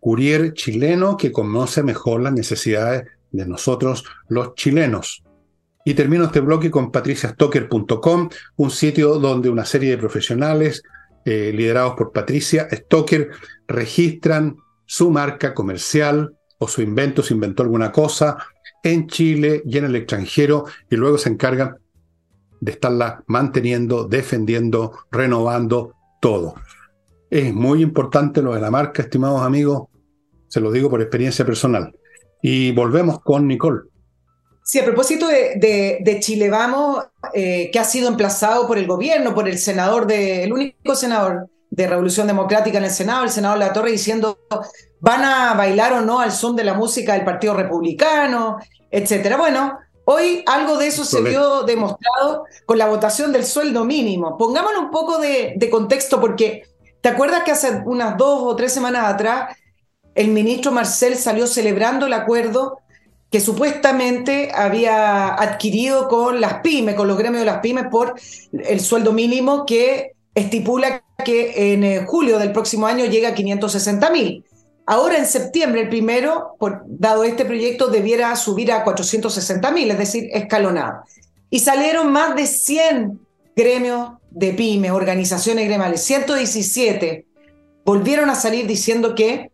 courier 0.00 0.52
chileno 0.54 1.16
que 1.16 1.32
conoce 1.32 1.82
mejor 1.82 2.22
las 2.22 2.32
necesidades 2.32 3.04
de 3.30 3.46
nosotros 3.46 4.04
los 4.28 4.54
chilenos. 4.54 5.22
Y 5.84 5.94
termino 5.94 6.24
este 6.24 6.40
bloque 6.40 6.70
con 6.70 6.90
patriciastocker.com, 6.90 8.28
un 8.56 8.70
sitio 8.70 9.18
donde 9.18 9.48
una 9.48 9.64
serie 9.64 9.90
de 9.90 9.98
profesionales 9.98 10.82
eh, 11.24 11.52
liderados 11.54 11.94
por 11.94 12.12
Patricia 12.12 12.68
Stocker 12.70 13.30
registran 13.66 14.56
su 14.86 15.10
marca 15.10 15.54
comercial 15.54 16.34
o 16.58 16.68
su 16.68 16.82
invento, 16.82 17.22
se 17.22 17.34
inventó 17.34 17.62
alguna 17.62 17.92
cosa 17.92 18.36
en 18.82 19.06
Chile 19.06 19.62
y 19.64 19.78
en 19.78 19.84
el 19.84 19.96
extranjero 19.96 20.64
y 20.90 20.96
luego 20.96 21.18
se 21.18 21.28
encargan 21.28 21.76
de 22.60 22.72
estarla 22.72 23.22
manteniendo, 23.26 24.04
defendiendo, 24.04 24.92
renovando 25.10 25.94
todo. 26.20 26.54
Es 27.30 27.52
muy 27.52 27.82
importante 27.82 28.42
lo 28.42 28.54
de 28.54 28.60
la 28.60 28.70
marca, 28.70 29.02
estimados 29.02 29.42
amigos, 29.42 29.87
se 30.48 30.60
lo 30.60 30.70
digo 30.70 30.90
por 30.90 31.00
experiencia 31.00 31.44
personal. 31.44 31.94
Y 32.42 32.72
volvemos 32.72 33.20
con 33.20 33.46
Nicole. 33.46 33.82
Sí, 34.68 34.78
a 34.78 34.84
propósito 34.84 35.28
de, 35.28 36.18
Chile 36.20 36.50
Vamos, 36.50 37.04
eh, 37.32 37.70
que 37.72 37.78
ha 37.78 37.84
sido 37.84 38.08
emplazado 38.08 38.66
por 38.66 38.76
el 38.76 38.86
gobierno, 38.86 39.34
por 39.34 39.48
el 39.48 39.58
senador, 39.58 40.06
de, 40.06 40.44
el 40.44 40.52
único 40.52 40.94
senador 40.94 41.48
de 41.70 41.86
Revolución 41.86 42.26
Democrática 42.26 42.78
en 42.78 42.84
el 42.84 42.90
Senado, 42.90 43.24
el 43.24 43.30
senador 43.30 43.58
La 43.58 43.72
Torre, 43.72 43.92
diciendo 43.92 44.38
van 45.00 45.24
a 45.24 45.54
bailar 45.54 45.92
o 45.94 46.00
no 46.00 46.20
al 46.20 46.32
son 46.32 46.56
de 46.56 46.64
la 46.64 46.74
música 46.74 47.14
del 47.14 47.24
Partido 47.24 47.54
Republicano, 47.54 48.58
etcétera. 48.90 49.36
Bueno, 49.36 49.78
hoy 50.04 50.42
algo 50.46 50.76
de 50.76 50.88
eso 50.88 51.04
se 51.04 51.22
vio 51.22 51.62
demostrado 51.62 52.44
con 52.66 52.78
la 52.78 52.88
votación 52.88 53.32
del 53.32 53.44
sueldo 53.44 53.84
mínimo. 53.84 54.36
Pongámosle 54.36 54.80
un 54.80 54.90
poco 54.90 55.18
de, 55.18 55.54
de 55.56 55.70
contexto, 55.70 56.20
porque 56.20 56.64
¿te 57.00 57.08
acuerdas 57.08 57.42
que 57.44 57.52
hace 57.52 57.82
unas 57.86 58.16
dos 58.16 58.40
o 58.42 58.56
tres 58.56 58.72
semanas 58.72 59.04
atrás 59.06 59.56
el 60.18 60.32
ministro 60.32 60.72
Marcel 60.72 61.14
salió 61.14 61.46
celebrando 61.46 62.06
el 62.06 62.12
acuerdo 62.12 62.80
que 63.30 63.38
supuestamente 63.38 64.50
había 64.52 65.32
adquirido 65.32 66.08
con 66.08 66.40
las 66.40 66.54
pymes, 66.54 66.96
con 66.96 67.06
los 67.06 67.16
gremios 67.16 67.42
de 67.42 67.46
las 67.46 67.60
pymes, 67.60 67.84
por 67.88 68.14
el 68.50 68.80
sueldo 68.80 69.12
mínimo 69.12 69.64
que 69.64 70.14
estipula 70.34 71.04
que 71.24 71.72
en 71.72 71.84
eh, 71.84 72.04
julio 72.04 72.40
del 72.40 72.50
próximo 72.50 72.88
año 72.88 73.04
llega 73.04 73.28
a 73.28 73.34
560 73.34 74.10
mil. 74.10 74.44
Ahora 74.86 75.18
en 75.18 75.26
septiembre, 75.26 75.82
el 75.82 75.88
primero, 75.88 76.56
dado 76.86 77.22
este 77.22 77.44
proyecto, 77.44 77.86
debiera 77.86 78.34
subir 78.34 78.72
a 78.72 78.82
460 78.82 79.70
mil, 79.70 79.88
es 79.88 79.98
decir, 79.98 80.30
escalonado. 80.32 81.04
Y 81.48 81.60
salieron 81.60 82.10
más 82.10 82.34
de 82.34 82.46
100 82.46 83.20
gremios 83.54 84.14
de 84.32 84.52
pymes, 84.52 84.90
organizaciones 84.90 85.68
gremiales, 85.68 86.02
117, 86.02 87.24
volvieron 87.84 88.30
a 88.30 88.34
salir 88.34 88.66
diciendo 88.66 89.14
que 89.14 89.52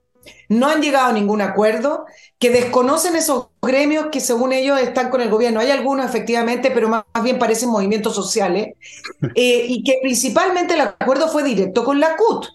no 0.48 0.68
han 0.68 0.82
llegado 0.82 1.08
a 1.08 1.12
ningún 1.12 1.40
acuerdo, 1.40 2.06
que 2.38 2.50
desconocen 2.50 3.16
esos 3.16 3.48
gremios 3.62 4.06
que 4.12 4.20
según 4.20 4.52
ellos 4.52 4.78
están 4.80 5.10
con 5.10 5.20
el 5.20 5.30
gobierno. 5.30 5.60
Hay 5.60 5.70
algunos 5.70 6.06
efectivamente, 6.06 6.70
pero 6.70 6.88
más, 6.88 7.04
bien 7.22 7.38
parecen 7.38 7.70
movimientos 7.70 8.14
sociales, 8.14 8.74
eh, 9.34 9.66
y 9.68 9.82
que 9.82 9.98
principalmente 10.02 10.74
el 10.74 10.80
acuerdo 10.80 11.28
fue 11.28 11.42
directo 11.42 11.84
con 11.84 12.00
la 12.00 12.16
CUT. 12.16 12.46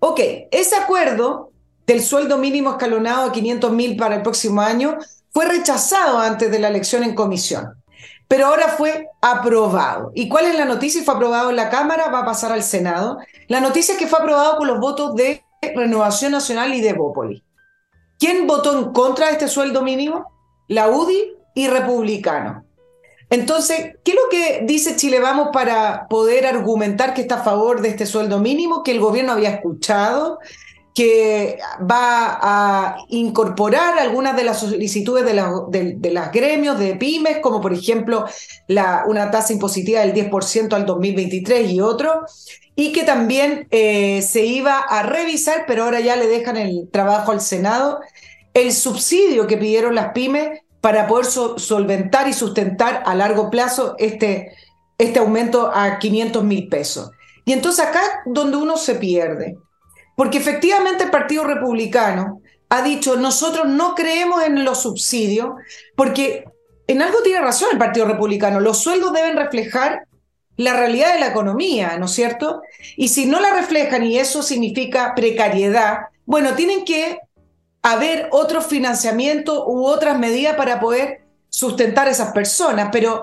Ok, 0.00 0.20
ese 0.50 0.76
acuerdo 0.76 1.50
del 1.86 2.02
sueldo 2.02 2.38
mínimo 2.38 2.70
escalonado 2.70 3.28
a 3.28 3.32
500 3.32 3.72
mil 3.72 3.96
para 3.96 4.16
el 4.16 4.22
próximo 4.22 4.60
año 4.60 4.98
fue 5.32 5.46
rechazado 5.46 6.18
antes 6.18 6.50
de 6.50 6.58
la 6.58 6.68
elección 6.68 7.02
en 7.02 7.14
comisión, 7.14 7.82
pero 8.28 8.46
ahora 8.46 8.68
fue 8.68 9.08
aprobado. 9.20 10.12
¿Y 10.14 10.28
cuál 10.28 10.46
es 10.46 10.56
la 10.56 10.64
noticia? 10.64 11.02
Fue 11.02 11.14
aprobado 11.14 11.50
en 11.50 11.56
la 11.56 11.70
Cámara, 11.70 12.08
va 12.08 12.20
a 12.20 12.26
pasar 12.26 12.52
al 12.52 12.62
Senado. 12.62 13.18
La 13.48 13.60
noticia 13.60 13.94
es 13.94 13.98
que 13.98 14.06
fue 14.06 14.18
aprobado 14.18 14.56
con 14.56 14.66
los 14.68 14.78
votos 14.78 15.14
de 15.14 15.42
Renovación 15.62 16.32
Nacional 16.32 16.74
y 16.74 16.80
de 16.80 16.92
Bópoli. 16.92 17.44
¿Quién 18.18 18.46
votó 18.46 18.78
en 18.78 18.92
contra 18.92 19.26
de 19.26 19.32
este 19.32 19.48
sueldo 19.48 19.82
mínimo? 19.82 20.32
La 20.68 20.88
UDI 20.88 21.34
y 21.54 21.68
Republicano. 21.68 22.64
Entonces, 23.30 23.96
¿qué 24.04 24.12
es 24.12 24.16
lo 24.16 24.28
que 24.30 24.64
dice 24.64 24.96
Chile 24.96 25.20
Vamos 25.20 25.48
para 25.52 26.08
poder 26.08 26.46
argumentar 26.46 27.14
que 27.14 27.20
está 27.20 27.36
a 27.36 27.44
favor 27.44 27.82
de 27.82 27.90
este 27.90 28.06
sueldo 28.06 28.40
mínimo 28.40 28.82
que 28.82 28.92
el 28.92 29.00
gobierno 29.00 29.32
había 29.32 29.50
escuchado, 29.50 30.38
que 30.98 31.60
va 31.80 32.40
a 32.42 32.96
incorporar 33.06 34.00
algunas 34.00 34.34
de 34.34 34.42
las 34.42 34.58
solicitudes 34.58 35.24
de, 35.24 36.10
las 36.10 36.32
gremios 36.32 36.76
de 36.76 36.96
pymes, 36.96 37.38
como 37.38 37.60
por 37.60 37.72
ejemplo 37.72 38.24
la, 38.66 39.04
una 39.06 39.30
tasa 39.30 39.52
impositiva 39.52 40.00
del 40.00 40.12
10% 40.12 40.72
al 40.72 40.86
2023 40.86 41.70
y 41.70 41.80
otro, 41.80 42.24
y 42.74 42.90
que 42.90 43.04
también 43.04 43.68
eh, 43.70 44.22
se 44.22 44.44
iba 44.44 44.76
a 44.80 45.04
revisar, 45.04 45.66
pero 45.68 45.84
ahora 45.84 46.00
ya 46.00 46.16
le 46.16 46.26
dejan 46.26 46.56
el 46.56 46.88
trabajo 46.90 47.30
al 47.30 47.42
Senado, 47.42 48.00
el 48.52 48.72
subsidio 48.72 49.46
que 49.46 49.56
pidieron 49.56 49.94
las 49.94 50.10
pymes 50.12 50.62
para 50.80 51.06
poder 51.06 51.26
solventar 51.26 52.26
y 52.26 52.32
sustentar 52.32 53.04
a 53.06 53.14
largo 53.14 53.50
plazo 53.50 53.94
este, 53.98 54.50
este 54.98 55.20
aumento 55.20 55.70
a 55.72 56.00
500 56.00 56.42
mil 56.42 56.68
pesos. 56.68 57.12
Y 57.44 57.52
entonces 57.52 57.86
acá 57.86 58.02
donde 58.26 58.56
uno 58.56 58.76
se 58.76 58.96
pierde, 58.96 59.58
porque 60.18 60.38
efectivamente 60.38 61.04
el 61.04 61.12
Partido 61.12 61.44
Republicano 61.44 62.42
ha 62.70 62.82
dicho, 62.82 63.16
nosotros 63.16 63.68
no 63.68 63.94
creemos 63.94 64.42
en 64.42 64.64
los 64.64 64.82
subsidios, 64.82 65.50
porque 65.94 66.44
en 66.88 67.02
algo 67.02 67.22
tiene 67.22 67.40
razón 67.40 67.68
el 67.70 67.78
Partido 67.78 68.04
Republicano, 68.04 68.58
los 68.58 68.78
sueldos 68.78 69.12
deben 69.12 69.36
reflejar 69.36 70.08
la 70.56 70.72
realidad 70.72 71.14
de 71.14 71.20
la 71.20 71.28
economía, 71.28 71.96
¿no 71.98 72.06
es 72.06 72.10
cierto? 72.10 72.62
Y 72.96 73.10
si 73.10 73.26
no 73.26 73.38
la 73.38 73.54
reflejan 73.54 74.04
y 74.04 74.18
eso 74.18 74.42
significa 74.42 75.14
precariedad, 75.14 75.98
bueno, 76.26 76.54
tienen 76.54 76.84
que 76.84 77.20
haber 77.82 78.26
otro 78.32 78.60
financiamiento 78.60 79.68
u 79.68 79.86
otras 79.86 80.18
medidas 80.18 80.56
para 80.56 80.80
poder 80.80 81.20
sustentar 81.48 82.08
a 82.08 82.10
esas 82.10 82.32
personas, 82.32 82.88
pero 82.90 83.22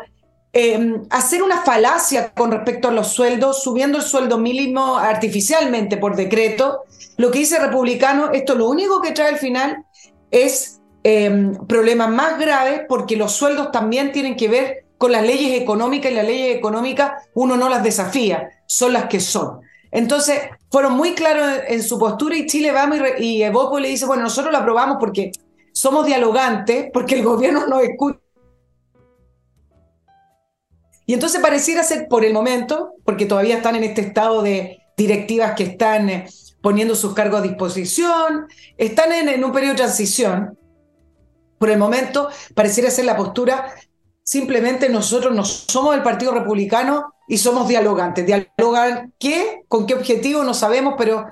em, 0.56 1.04
hacer 1.10 1.44
una 1.44 1.64
falacia 1.64 2.32
con 2.32 2.50
respecto 2.50 2.88
a 2.88 2.92
los 2.92 3.10
sueldos, 3.10 3.62
subiendo 3.62 3.98
el 3.98 4.04
sueldo 4.06 4.38
mínimo 4.38 4.98
artificialmente 4.98 5.98
por 5.98 6.16
decreto, 6.16 6.84
lo 7.18 7.30
que 7.30 7.40
dice 7.40 7.60
republicano, 7.60 8.32
esto 8.32 8.56
lo 8.56 8.70
único 8.70 9.02
que 9.02 9.12
trae 9.12 9.28
al 9.28 9.38
final 9.38 9.86
es 10.32 10.80
em, 11.04 11.56
problemas 11.68 12.10
más 12.10 12.40
graves 12.40 12.84
porque 12.88 13.18
los 13.18 13.34
sueldos 13.34 13.72
también 13.72 14.14
tienen 14.14 14.38
que 14.38 14.48
ver 14.48 14.86
con 14.98 15.12
las 15.12 15.24
leyes 15.24 15.62
económicas 15.62 16.12
y 16.12 16.16
las 16.16 16.26
leyes 16.26 16.56
económicas 16.56 17.12
uno 17.34 17.58
no 17.58 17.68
las 17.68 17.84
desafía, 17.84 18.50
son 18.66 18.94
las 18.94 19.06
que 19.06 19.20
son. 19.20 19.60
Entonces, 19.92 20.40
fueron 20.72 20.94
muy 20.94 21.16
claros 21.16 21.50
en, 21.68 21.84
su 21.84 22.00
postura 22.00 22.38
y 22.38 22.48
Chile 22.48 22.72
vamos 22.72 23.00
y, 23.20 23.26
y 23.26 23.44
Evoco 23.44 23.78
le 23.78 23.90
dice, 23.90 24.06
bueno, 24.06 24.24
nosotros 24.24 24.54
lo 24.54 24.60
aprobamos 24.60 24.98
porque 25.02 25.34
somos 25.74 26.06
dialogantes, 26.06 26.88
porque 26.94 27.16
el 27.16 27.24
gobierno 27.24 27.68
nos 27.68 27.84
escucha. 27.84 28.20
Y 31.06 31.14
entonces 31.14 31.42
pareciera 31.42 31.84
ser 31.84 32.08
por 32.08 32.26
el 32.26 32.34
momento, 32.34 32.94
porque 33.04 33.26
todavía 33.26 33.58
están 33.58 33.76
en 33.76 33.84
este 33.84 34.02
estado 34.02 34.42
de 34.42 34.80
directivas 34.98 35.54
que 35.56 35.64
están 35.64 36.10
eh, 36.10 36.28
poniendo 36.62 36.96
sus 36.96 37.14
cargos 37.14 37.40
a 37.40 37.44
disposición, 37.44 38.48
están 38.78 39.12
en, 39.12 39.30
en 39.30 39.44
un 39.44 39.52
periodo 39.52 39.74
de 39.74 39.78
transición. 39.78 40.58
Por 41.60 41.70
el 41.70 41.78
momento 41.78 42.30
pareciera 42.54 42.90
ser 42.90 43.06
la 43.06 43.16
postura 43.16 43.74
Simplemente 44.26 44.90
nosotros 44.90 45.36
no 45.36 45.46
somos 45.46 45.94
del 45.94 46.02
Partido 46.02 46.34
Republicano 46.34 47.14
y 47.28 47.38
somos 47.38 47.68
dialogantes. 47.68 48.26
¿Dialogan 48.26 49.14
qué? 49.20 49.62
¿Con 49.68 49.86
qué 49.86 49.94
objetivo? 49.94 50.44
No 50.44 50.56
sabemos, 50.56 50.96
pero 50.98 51.28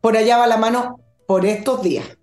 por 0.00 0.16
allá 0.16 0.38
va 0.38 0.48
la 0.48 0.56
mano 0.56 0.98
por 1.28 1.46
estos 1.46 1.82
días. 1.82 2.18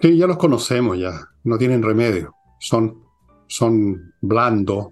Sí, 0.00 0.16
ya 0.16 0.26
los 0.26 0.38
conocemos 0.38 0.98
ya, 0.98 1.12
no 1.44 1.58
tienen 1.58 1.82
remedio. 1.82 2.34
Son, 2.58 3.04
son 3.46 4.14
blandos, 4.22 4.86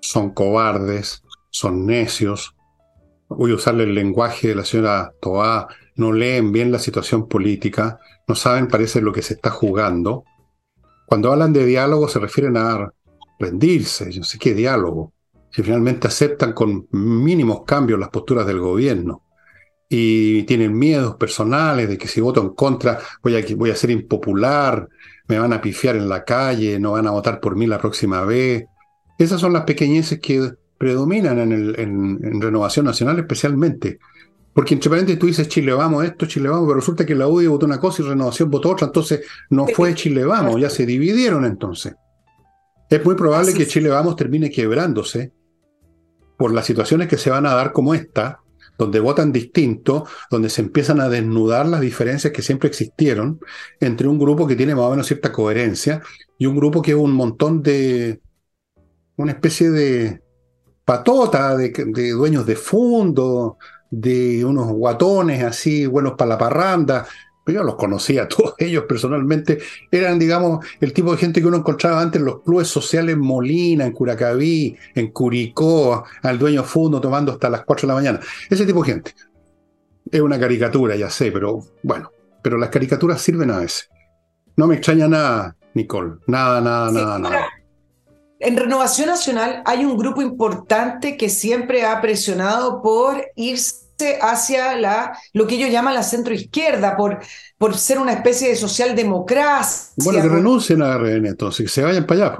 son 0.00 0.30
cobardes, 0.30 1.22
son 1.50 1.86
necios. 1.86 2.54
Voy 3.28 3.52
a 3.52 3.56
usarle 3.56 3.84
el 3.84 3.94
lenguaje 3.94 4.48
de 4.48 4.54
la 4.54 4.64
señora 4.64 5.12
Toá, 5.20 5.68
no 5.96 6.12
leen 6.12 6.52
bien 6.52 6.72
la 6.72 6.78
situación 6.78 7.28
política, 7.28 7.98
no 8.26 8.34
saben, 8.34 8.68
parece, 8.68 9.00
lo 9.00 9.12
que 9.12 9.22
se 9.22 9.34
está 9.34 9.50
jugando. 9.50 10.24
Cuando 11.06 11.32
hablan 11.32 11.52
de 11.52 11.64
diálogo 11.64 12.08
se 12.08 12.18
refieren 12.18 12.56
a 12.56 12.92
rendirse, 13.38 14.10
yo 14.12 14.22
sé 14.22 14.38
qué 14.38 14.54
diálogo, 14.54 15.12
si 15.50 15.62
finalmente 15.62 16.08
aceptan 16.08 16.52
con 16.52 16.86
mínimos 16.90 17.64
cambios 17.64 17.98
las 17.98 18.10
posturas 18.10 18.46
del 18.46 18.60
gobierno 18.60 19.22
y 19.88 20.42
tienen 20.42 20.76
miedos 20.76 21.16
personales 21.16 21.88
de 21.88 21.96
que 21.96 22.08
si 22.08 22.20
voto 22.20 22.42
en 22.42 22.50
contra 22.50 22.98
voy 23.22 23.36
a, 23.36 23.56
voy 23.56 23.70
a 23.70 23.76
ser 23.76 23.90
impopular, 23.90 24.88
me 25.26 25.38
van 25.38 25.52
a 25.52 25.60
pifiar 25.60 25.96
en 25.96 26.08
la 26.08 26.24
calle, 26.24 26.78
no 26.78 26.92
van 26.92 27.06
a 27.06 27.10
votar 27.10 27.40
por 27.40 27.56
mí 27.56 27.66
la 27.66 27.78
próxima 27.78 28.24
vez. 28.24 28.64
Esas 29.18 29.40
son 29.40 29.52
las 29.52 29.64
pequeñeces 29.64 30.20
que 30.20 30.52
predominan 30.78 31.40
en, 31.40 31.52
el, 31.52 31.74
en 31.78 32.40
Renovación 32.40 32.86
Nacional 32.86 33.18
especialmente, 33.18 33.98
Porque 34.54 34.74
entre 34.74 34.88
paréntesis 34.88 35.18
tú 35.18 35.26
dices 35.26 35.48
Chile 35.48 35.72
vamos 35.72 36.04
esto, 36.04 36.26
Chile 36.26 36.48
vamos, 36.48 36.66
pero 36.68 36.76
resulta 36.76 37.04
que 37.04 37.16
la 37.16 37.26
UDI 37.26 37.48
votó 37.48 37.66
una 37.66 37.80
cosa 37.80 38.02
y 38.02 38.06
Renovación 38.06 38.48
votó 38.48 38.70
otra, 38.70 38.86
entonces 38.86 39.20
no 39.50 39.66
fue 39.66 39.94
Chile 39.94 40.24
vamos, 40.24 40.60
ya 40.60 40.70
se 40.70 40.86
dividieron 40.86 41.44
entonces. 41.44 41.94
Es 42.88 43.04
muy 43.04 43.16
probable 43.16 43.52
que 43.52 43.66
Chile 43.66 43.88
vamos 43.88 44.16
termine 44.16 44.50
quebrándose 44.50 45.32
por 46.38 46.54
las 46.54 46.64
situaciones 46.64 47.08
que 47.08 47.18
se 47.18 47.28
van 47.28 47.44
a 47.44 47.54
dar 47.54 47.72
como 47.72 47.94
esta, 47.94 48.40
donde 48.78 49.00
votan 49.00 49.32
distinto, 49.32 50.06
donde 50.30 50.48
se 50.48 50.62
empiezan 50.62 51.00
a 51.00 51.08
desnudar 51.08 51.66
las 51.66 51.80
diferencias 51.80 52.32
que 52.32 52.42
siempre 52.42 52.68
existieron 52.68 53.40
entre 53.80 54.06
un 54.06 54.18
grupo 54.18 54.46
que 54.46 54.54
tiene 54.54 54.76
más 54.76 54.84
o 54.84 54.90
menos 54.90 55.08
cierta 55.08 55.32
coherencia 55.32 56.00
y 56.38 56.46
un 56.46 56.56
grupo 56.56 56.80
que 56.80 56.92
es 56.92 56.96
un 56.96 57.12
montón 57.12 57.60
de, 57.62 58.20
una 59.18 59.32
especie 59.32 59.70
de 59.70 60.22
patota, 60.84 61.54
de, 61.56 61.70
de 61.70 62.10
dueños 62.12 62.46
de 62.46 62.56
fondo, 62.56 63.58
de 63.90 64.44
unos 64.44 64.68
guatones 64.68 65.44
así, 65.44 65.86
buenos 65.86 66.14
para 66.14 66.30
la 66.30 66.38
parranda, 66.38 67.06
yo 67.52 67.62
los 67.62 67.76
conocía 67.76 68.24
a 68.24 68.28
todos 68.28 68.54
ellos 68.58 68.84
personalmente, 68.88 69.58
eran, 69.90 70.18
digamos, 70.18 70.64
el 70.80 70.92
tipo 70.92 71.12
de 71.12 71.18
gente 71.18 71.40
que 71.40 71.46
uno 71.46 71.58
encontraba 71.58 72.00
antes 72.00 72.20
en 72.20 72.26
los 72.26 72.42
clubes 72.42 72.68
sociales 72.68 73.14
en 73.14 73.20
Molina, 73.20 73.86
en 73.86 73.92
Curacaví, 73.92 74.76
en 74.94 75.08
Curicó, 75.12 76.04
al 76.22 76.38
dueño 76.38 76.64
fondo 76.64 77.00
tomando 77.00 77.32
hasta 77.32 77.50
las 77.50 77.64
4 77.64 77.82
de 77.82 77.88
la 77.88 77.94
mañana. 77.94 78.20
Ese 78.48 78.66
tipo 78.66 78.82
de 78.82 78.92
gente. 78.92 79.14
Es 80.10 80.20
una 80.20 80.38
caricatura, 80.38 80.96
ya 80.96 81.10
sé, 81.10 81.30
pero 81.30 81.60
bueno, 81.82 82.10
pero 82.42 82.56
las 82.56 82.70
caricaturas 82.70 83.20
sirven 83.20 83.50
a 83.50 83.58
veces. 83.58 83.90
No 84.56 84.66
me 84.66 84.76
extraña 84.76 85.06
nada, 85.06 85.56
Nicole, 85.74 86.14
nada, 86.26 86.60
nada, 86.60 86.90
nada, 86.90 87.18
nada. 87.18 87.46
En 88.40 88.56
Renovación 88.56 89.08
Nacional 89.08 89.62
hay 89.64 89.84
un 89.84 89.96
grupo 89.96 90.22
importante 90.22 91.16
que 91.16 91.28
siempre 91.28 91.84
ha 91.84 92.00
presionado 92.00 92.82
por 92.82 93.26
irse 93.34 93.88
hacia 94.20 94.76
la, 94.76 95.18
lo 95.32 95.46
que 95.46 95.56
ellos 95.56 95.70
llaman 95.70 95.94
la 95.94 96.04
centroizquierda, 96.04 96.96
por, 96.96 97.18
por 97.56 97.76
ser 97.76 97.98
una 97.98 98.12
especie 98.12 98.48
de 98.48 98.56
socialdemocracia. 98.56 99.92
Bueno, 99.96 100.22
que 100.22 100.28
renuncien 100.28 100.82
a 100.82 100.96
RN 100.96 101.26
entonces, 101.26 101.66
que 101.66 101.72
se 101.72 101.82
vayan 101.82 102.06
para 102.06 102.26
allá. 102.26 102.38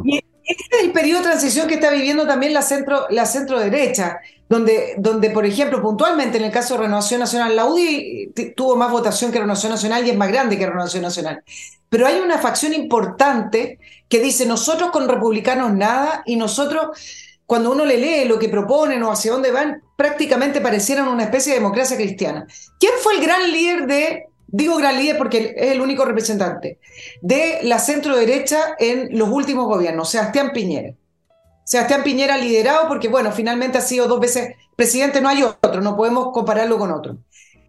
Este 0.48 0.76
es 0.76 0.84
el 0.84 0.92
periodo 0.92 1.20
de 1.20 1.28
transición 1.28 1.68
que 1.68 1.74
está 1.74 1.90
viviendo 1.90 2.26
también 2.26 2.54
la 2.54 2.62
centro, 2.62 3.06
la 3.10 3.26
centro 3.26 3.60
derecha, 3.60 4.18
donde, 4.48 4.94
donde, 4.96 5.28
por 5.28 5.44
ejemplo, 5.44 5.82
puntualmente 5.82 6.38
en 6.38 6.44
el 6.44 6.50
caso 6.50 6.74
de 6.74 6.80
Renovación 6.80 7.20
Nacional, 7.20 7.54
la 7.54 7.66
UDI 7.66 8.32
tuvo 8.56 8.74
más 8.76 8.90
votación 8.90 9.30
que 9.30 9.38
Renovación 9.38 9.72
Nacional 9.72 10.06
y 10.06 10.10
es 10.10 10.16
más 10.16 10.28
grande 10.28 10.58
que 10.58 10.66
Renovación 10.66 11.02
Nacional. 11.02 11.42
Pero 11.90 12.06
hay 12.06 12.18
una 12.18 12.38
facción 12.38 12.72
importante 12.72 13.78
que 14.08 14.20
dice 14.20 14.46
nosotros 14.46 14.90
con 14.90 15.06
republicanos 15.06 15.72
nada 15.74 16.22
y 16.24 16.36
nosotros 16.36 16.96
cuando 17.44 17.72
uno 17.72 17.84
le 17.84 17.98
lee 17.98 18.28
lo 18.28 18.38
que 18.38 18.48
proponen 18.48 19.02
o 19.02 19.10
hacia 19.10 19.32
dónde 19.32 19.50
van, 19.50 19.82
prácticamente 19.96 20.60
parecieran 20.60 21.08
una 21.08 21.24
especie 21.24 21.52
de 21.52 21.60
democracia 21.60 21.96
cristiana. 21.96 22.46
¿Quién 22.78 22.92
fue 23.02 23.16
el 23.16 23.22
gran 23.22 23.50
líder 23.50 23.86
de, 23.86 24.26
digo 24.48 24.76
gran 24.76 24.96
líder 24.98 25.16
porque 25.16 25.54
es 25.56 25.72
el 25.72 25.80
único 25.80 26.04
representante, 26.04 26.78
de 27.20 27.60
la 27.62 27.78
centro 27.78 28.16
derecha 28.16 28.74
en 28.78 29.16
los 29.16 29.28
últimos 29.28 29.66
gobiernos? 29.66 30.10
Sebastián 30.10 30.50
Piñera. 30.52 30.94
Sebastián 31.64 32.02
Piñera 32.02 32.38
liderado 32.38 32.88
porque, 32.88 33.08
bueno, 33.08 33.30
finalmente 33.30 33.78
ha 33.78 33.82
sido 33.82 34.08
dos 34.08 34.20
veces 34.20 34.54
presidente, 34.74 35.20
no 35.20 35.28
hay 35.28 35.42
otro, 35.42 35.80
no 35.80 35.96
podemos 35.96 36.32
compararlo 36.32 36.78
con 36.78 36.90
otro. 36.92 37.18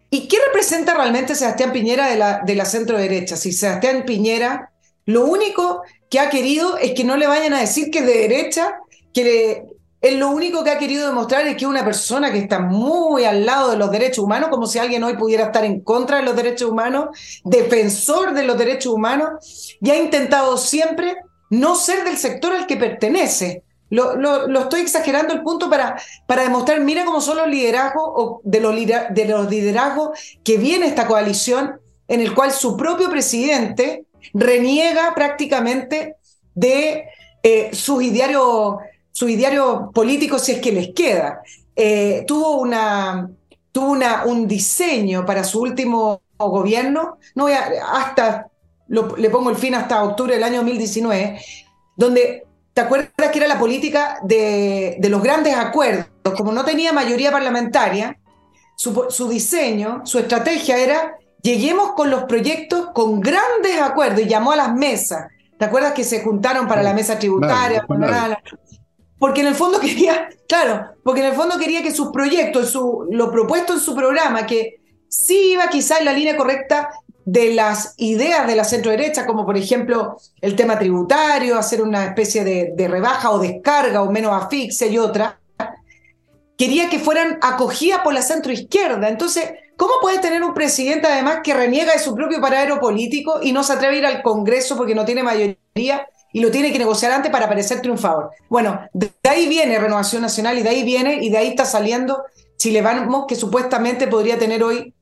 ¿Y 0.08 0.26
qué 0.26 0.38
representa 0.46 0.94
realmente 0.94 1.34
Sebastián 1.34 1.72
Piñera 1.72 2.08
de 2.08 2.16
la, 2.16 2.40
de 2.44 2.54
la 2.54 2.64
centro 2.64 2.98
derecha? 2.98 3.36
Si 3.36 3.52
Sebastián 3.52 4.04
Piñera 4.06 4.72
lo 5.04 5.24
único 5.26 5.82
que 6.08 6.18
ha 6.18 6.30
querido 6.30 6.78
es 6.78 6.92
que 6.92 7.04
no 7.04 7.16
le 7.16 7.26
vayan 7.26 7.52
a 7.52 7.60
decir 7.60 7.90
que 7.90 8.00
es 8.00 8.06
de 8.06 8.14
derecha 8.14 8.80
que 9.12 9.64
él 10.00 10.18
lo 10.18 10.30
único 10.30 10.64
que 10.64 10.70
ha 10.70 10.78
querido 10.78 11.06
demostrar 11.06 11.46
es 11.46 11.56
que 11.56 11.66
una 11.66 11.84
persona 11.84 12.32
que 12.32 12.38
está 12.38 12.58
muy 12.58 13.24
al 13.24 13.44
lado 13.44 13.70
de 13.70 13.76
los 13.76 13.90
derechos 13.90 14.24
humanos, 14.24 14.48
como 14.48 14.66
si 14.66 14.78
alguien 14.78 15.04
hoy 15.04 15.16
pudiera 15.16 15.46
estar 15.46 15.64
en 15.64 15.80
contra 15.80 16.18
de 16.18 16.22
los 16.22 16.34
derechos 16.34 16.70
humanos, 16.70 17.08
defensor 17.44 18.32
de 18.32 18.44
los 18.44 18.56
derechos 18.56 18.94
humanos, 18.94 19.76
y 19.80 19.90
ha 19.90 19.96
intentado 19.96 20.56
siempre 20.56 21.16
no 21.50 21.74
ser 21.74 22.04
del 22.04 22.16
sector 22.16 22.52
al 22.52 22.66
que 22.66 22.76
pertenece. 22.76 23.62
Lo, 23.90 24.16
lo, 24.16 24.60
estoy 24.60 24.82
exagerando 24.82 25.34
el 25.34 25.42
punto 25.42 25.68
para, 25.68 26.00
para 26.26 26.44
demostrar, 26.44 26.80
mira 26.80 27.04
cómo 27.04 27.20
son 27.20 27.38
los 27.38 27.48
liderazgos 27.48 28.04
o 28.04 28.40
de, 28.44 28.60
los, 28.60 28.74
de 28.76 29.24
los 29.26 29.50
liderazgos 29.50 30.10
que 30.44 30.58
viene 30.58 30.86
esta 30.86 31.08
coalición, 31.08 31.80
en 32.06 32.20
el 32.20 32.32
cual 32.34 32.52
su 32.52 32.76
propio 32.76 33.10
presidente 33.10 34.06
reniega 34.32 35.12
prácticamente 35.14 36.16
de 36.54 37.04
eh, 37.42 37.70
sus 37.72 38.02
idearios 38.02 38.76
su 39.12 39.28
ideario 39.28 39.90
político 39.92 40.38
si 40.38 40.52
es 40.52 40.60
que 40.60 40.72
les 40.72 40.94
queda. 40.94 41.42
Eh, 41.74 42.24
tuvo 42.26 42.60
una, 42.60 43.30
tuvo 43.72 43.92
una, 43.92 44.24
un 44.24 44.46
diseño 44.46 45.24
para 45.24 45.44
su 45.44 45.60
último 45.60 46.22
gobierno, 46.38 47.18
no 47.34 47.44
voy 47.44 47.52
hasta, 47.52 48.48
le 48.88 49.30
pongo 49.30 49.50
el 49.50 49.56
fin 49.56 49.74
hasta 49.74 50.02
octubre 50.02 50.34
del 50.34 50.44
año 50.44 50.58
2019, 50.58 51.40
donde, 51.96 52.46
¿te 52.72 52.80
acuerdas 52.80 53.30
que 53.30 53.38
era 53.38 53.48
la 53.48 53.58
política 53.58 54.18
de, 54.22 54.96
de 54.98 55.08
los 55.08 55.22
grandes 55.22 55.54
acuerdos? 55.54 56.06
Como 56.36 56.52
no 56.52 56.64
tenía 56.64 56.92
mayoría 56.92 57.30
parlamentaria, 57.30 58.18
su, 58.76 59.06
su 59.10 59.28
diseño, 59.28 60.02
su 60.04 60.18
estrategia 60.18 60.78
era, 60.78 61.18
lleguemos 61.42 61.92
con 61.92 62.10
los 62.10 62.24
proyectos 62.24 62.88
con 62.94 63.20
grandes 63.20 63.80
acuerdos 63.80 64.22
y 64.22 64.28
llamó 64.28 64.52
a 64.52 64.56
las 64.56 64.74
mesas. 64.74 65.28
¿Te 65.58 65.66
acuerdas 65.66 65.92
que 65.92 66.04
se 66.04 66.22
juntaron 66.22 66.66
para 66.66 66.82
la 66.82 66.94
mesa 66.94 67.18
tributaria? 67.18 67.84
Porque 69.20 69.42
en 69.42 69.46
el 69.46 69.54
fondo 69.54 69.78
quería, 69.80 70.30
claro, 70.48 70.96
porque 71.04 71.20
en 71.20 71.26
el 71.26 71.34
fondo 71.34 71.56
quería 71.56 71.82
que 71.82 71.92
sus 71.92 72.10
proyectos, 72.10 72.76
lo 73.10 73.30
propuesto 73.30 73.74
en 73.74 73.80
su 73.80 73.94
programa, 73.94 74.46
que 74.46 74.80
sí 75.08 75.52
iba 75.52 75.68
quizá 75.68 75.98
en 75.98 76.06
la 76.06 76.12
línea 76.12 76.36
correcta 76.36 76.90
de 77.24 77.52
las 77.54 77.94
ideas 77.98 78.46
de 78.46 78.56
la 78.56 78.64
centro 78.64 78.90
derecha, 78.90 79.26
como 79.26 79.44
por 79.46 79.56
ejemplo 79.56 80.16
el 80.40 80.56
tema 80.56 80.78
tributario, 80.78 81.58
hacer 81.58 81.82
una 81.82 82.06
especie 82.06 82.42
de, 82.42 82.72
de 82.74 82.88
rebaja 82.88 83.30
o 83.30 83.38
descarga 83.38 84.02
o 84.02 84.10
menos 84.10 84.32
asfixia 84.32 84.88
y 84.88 84.98
otra, 84.98 85.38
quería 86.56 86.88
que 86.88 86.98
fueran 86.98 87.38
acogidas 87.42 88.00
por 88.00 88.14
la 88.14 88.22
centro 88.22 88.52
izquierda. 88.52 89.08
Entonces, 89.08 89.50
¿cómo 89.76 89.92
puede 90.00 90.18
tener 90.18 90.42
un 90.42 90.54
presidente 90.54 91.06
además 91.06 91.40
que 91.44 91.54
reniega 91.54 91.92
de 91.92 91.98
su 91.98 92.14
propio 92.14 92.40
paradero 92.40 92.80
político 92.80 93.40
y 93.42 93.52
no 93.52 93.62
se 93.62 93.74
atreve 93.74 93.96
a 93.96 93.98
ir 93.98 94.06
al 94.06 94.22
Congreso 94.22 94.76
porque 94.76 94.94
no 94.94 95.04
tiene 95.04 95.22
mayoría 95.22 96.06
y 96.32 96.40
lo 96.40 96.50
tiene 96.50 96.72
que 96.72 96.78
negociar 96.78 97.12
antes 97.12 97.30
para 97.30 97.48
parecer 97.48 97.80
triunfador. 97.80 98.30
Bueno, 98.48 98.80
de 98.92 99.10
ahí 99.28 99.48
viene 99.48 99.78
Renovación 99.78 100.22
Nacional 100.22 100.58
y 100.58 100.62
de 100.62 100.68
ahí 100.68 100.84
viene 100.84 101.22
y 101.22 101.30
de 101.30 101.38
ahí 101.38 101.48
está 101.48 101.64
saliendo 101.64 102.24
Chile 102.56 102.82
Vamos, 102.82 103.24
que 103.26 103.36
supuestamente 103.36 104.06
podría 104.06 104.38
tener 104.38 104.62
hoy, 104.62 104.94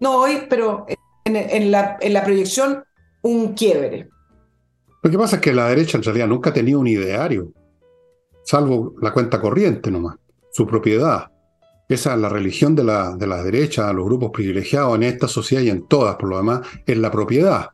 no 0.00 0.16
hoy, 0.16 0.46
pero 0.48 0.86
en, 1.24 1.70
la, 1.70 2.24
proyección, 2.24 2.84
un 3.22 3.52
quiebre. 3.52 4.08
Lo 5.02 5.10
que 5.10 5.18
pasa 5.18 5.36
es 5.36 5.42
que 5.42 5.52
la 5.52 5.68
derecha 5.68 5.98
en 5.98 6.04
realidad 6.04 6.26
nunca 6.26 6.50
ha 6.50 6.52
tenido 6.54 6.80
un 6.80 6.86
ideario, 6.86 7.52
salvo 8.44 8.94
la 9.00 9.12
cuenta 9.12 9.40
corriente 9.40 9.90
nomás, 9.90 10.16
su 10.52 10.66
propiedad. 10.66 11.30
Esa 11.88 12.14
es 12.14 12.20
la 12.20 12.30
religión 12.30 12.74
de 12.74 12.84
la, 12.84 13.14
de 13.14 13.26
los 13.26 14.04
grupos 14.06 14.30
privilegiados 14.30 14.96
en 14.96 15.02
esta 15.02 15.28
sociedad 15.28 15.62
y 15.62 15.68
en 15.68 15.86
todas, 15.86 16.16
por 16.16 16.30
lo 16.30 16.38
demás, 16.38 16.60
es 16.86 16.96
la 16.96 17.10
propiedad. 17.10 17.68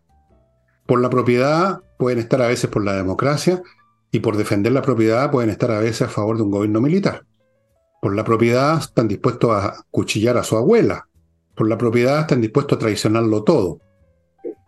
Por 0.89 1.03
la 1.03 1.11
propiedad 1.11 1.83
pueden 1.99 2.19
estar 2.19 2.41
a 2.41 2.47
veces 2.49 2.71
por 2.71 2.83
la 2.83 2.95
democracia 2.95 3.63
y 4.11 4.21
por 4.21 4.39
defender 4.39 4.73
la 4.73 4.81
propiedad 4.81 5.31
pueden 5.31 5.51
estar 5.51 5.71
a 5.71 5.81
veces 5.81 6.01
a 6.01 6.09
favor 6.09 6.39
de 6.39 6.45
un 6.45 6.51
gobierno 6.51 6.81
militar. 6.81 7.27
Por 8.01 8.17
la 8.17 8.25
propiedad 8.25 8.79
están 8.79 9.07
dispuestos 9.07 9.51
a 9.51 9.85
cuchillar 9.91 10.39
a 10.39 10.43
su 10.43 10.57
abuela. 10.57 11.07
Por 11.55 11.69
la 11.69 11.77
propiedad 11.77 12.21
están 12.21 12.41
dispuestos 12.41 12.77
a 12.77 12.79
traicionarlo 12.79 13.45
todo. 13.45 13.81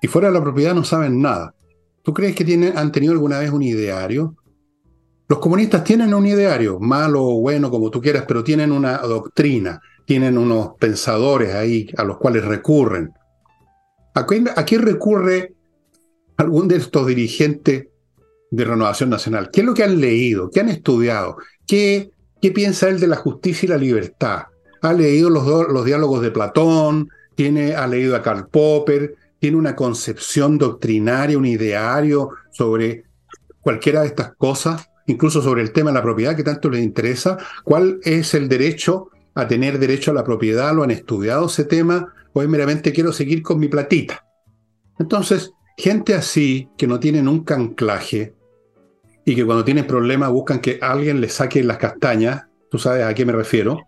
Y 0.03 0.09
fuera 0.09 0.29
de 0.29 0.35
la 0.35 0.43
propiedad 0.43 0.75
no 0.75 0.85
saben 0.85 1.23
nada. 1.23 1.55
¿Tú 2.03 2.12
crees 2.12 2.37
que 2.37 2.45
tienen, 2.45 2.77
han 2.77 2.93
tenido 2.93 3.14
alguna 3.14 3.39
vez 3.39 3.51
un 3.51 3.62
ideario? 3.62 4.37
Los 5.27 5.39
comunistas 5.39 5.85
tienen 5.85 6.12
un 6.12 6.27
ideario, 6.27 6.79
malo 6.81 7.25
o 7.25 7.41
bueno, 7.41 7.71
como 7.71 7.91
tú 7.91 8.03
quieras, 8.03 8.27
pero 8.29 8.45
tienen 8.45 8.73
una 8.73 8.99
doctrina, 8.99 9.81
tienen 10.05 10.37
unos 10.37 10.73
pensadores 10.79 11.55
ahí 11.55 11.89
a 11.97 12.05
los 12.05 12.18
cuales 12.18 12.45
recurren. 12.45 13.11
¿A 14.14 14.27
quién, 14.27 14.83
recurre 14.83 15.55
algún 16.41 16.68
de 16.68 16.76
estos 16.76 17.07
dirigentes 17.07 17.86
de 18.51 18.64
Renovación 18.64 19.11
Nacional? 19.11 19.51
¿Qué 19.53 19.61
es 19.61 19.66
lo 19.66 19.74
que 19.74 19.84
han 19.84 20.01
leído? 20.01 20.51
¿Qué 20.51 20.61
han 20.61 20.68
estudiado? 20.68 21.36
¿Qué, 21.66 22.11
qué 22.41 22.51
piensa 22.51 22.88
él 22.88 22.99
de 22.99 23.07
la 23.07 23.16
justicia 23.16 23.66
y 23.66 23.70
la 23.70 23.76
libertad? 23.76 24.45
¿Ha 24.82 24.93
leído 24.93 25.30
los, 25.30 25.47
los 25.70 25.84
diálogos 25.84 26.22
de 26.22 26.30
Platón? 26.30 27.09
Tiene, 27.34 27.74
¿Ha 27.74 27.86
leído 27.86 28.16
a 28.16 28.22
Karl 28.22 28.49
Popper? 28.49 29.14
¿Tiene 29.38 29.57
una 29.57 29.76
concepción 29.76 30.59
doctrinaria, 30.59 31.38
un 31.38 31.47
ideario 31.47 32.30
sobre 32.51 33.05
cualquiera 33.61 34.01
de 34.01 34.09
estas 34.09 34.34
cosas? 34.36 34.88
Incluso 35.07 35.43
sobre 35.43 35.62
el 35.62 35.72
tema 35.72 35.91
de 35.91 35.95
la 35.95 36.03
propiedad 36.03 36.36
que 36.36 36.43
tanto 36.43 36.70
les 36.70 36.82
interesa. 36.82 37.38
¿Cuál 37.64 38.01
es 38.05 38.34
el 38.34 38.49
derecho 38.49 39.11
a 39.34 39.47
tener 39.47 39.78
derecho 39.78 40.11
a 40.11 40.14
la 40.14 40.24
propiedad? 40.24 40.74
¿Lo 40.74 40.82
han 40.82 40.91
estudiado 40.91 41.47
ese 41.47 41.64
tema? 41.64 42.14
¿O 42.32 42.43
es 42.43 42.49
meramente 42.49 42.93
quiero 42.93 43.12
seguir 43.12 43.43
con 43.43 43.59
mi 43.59 43.68
platita? 43.68 44.24
Entonces, 44.99 45.53
Gente 45.81 46.12
así, 46.12 46.68
que 46.76 46.87
no 46.87 47.01
tienen 47.01 47.26
un 47.26 47.43
anclaje 47.49 48.35
y 49.24 49.35
que 49.35 49.47
cuando 49.47 49.64
tienen 49.64 49.87
problemas 49.87 50.31
buscan 50.31 50.59
que 50.59 50.78
alguien 50.83 51.22
les 51.22 51.33
saque 51.33 51.64
las 51.64 51.78
castañas, 51.78 52.43
tú 52.70 52.78
sabes 52.78 53.03
a 53.07 53.14
qué 53.14 53.24
me 53.24 53.33
refiero, 53.33 53.81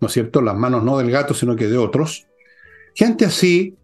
¿no 0.00 0.06
es 0.06 0.12
cierto? 0.12 0.40
Las 0.40 0.54
manos 0.54 0.84
no 0.84 0.98
del 0.98 1.10
gato, 1.10 1.34
sino 1.34 1.56
que 1.56 1.66
de 1.66 1.76
otros. 1.76 2.28
Gente 2.94 3.24
así 3.24 3.74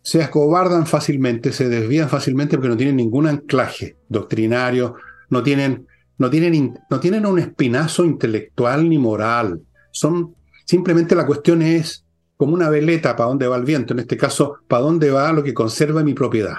se 0.00 0.22
acobardan 0.22 0.86
fácilmente, 0.86 1.52
se 1.52 1.68
desvían 1.68 2.08
fácilmente 2.08 2.56
porque 2.56 2.70
no 2.70 2.76
tienen 2.78 2.96
ningún 2.96 3.26
anclaje 3.26 3.98
doctrinario, 4.08 4.94
no 5.28 5.42
tienen, 5.42 5.86
no 6.16 6.30
tienen, 6.30 6.78
no 6.88 7.00
tienen 7.00 7.26
un 7.26 7.38
espinazo 7.38 8.02
intelectual 8.02 8.88
ni 8.88 8.96
moral. 8.96 9.60
Son, 9.90 10.34
simplemente 10.64 11.14
la 11.14 11.26
cuestión 11.26 11.60
es 11.60 12.05
como 12.36 12.54
una 12.54 12.70
veleta 12.70 13.16
para 13.16 13.28
dónde 13.28 13.48
va 13.48 13.56
el 13.56 13.64
viento, 13.64 13.94
en 13.94 14.00
este 14.00 14.16
caso, 14.16 14.58
para 14.68 14.82
dónde 14.82 15.10
va 15.10 15.32
lo 15.32 15.42
que 15.42 15.54
conserva 15.54 16.02
mi 16.02 16.14
propiedad. 16.14 16.56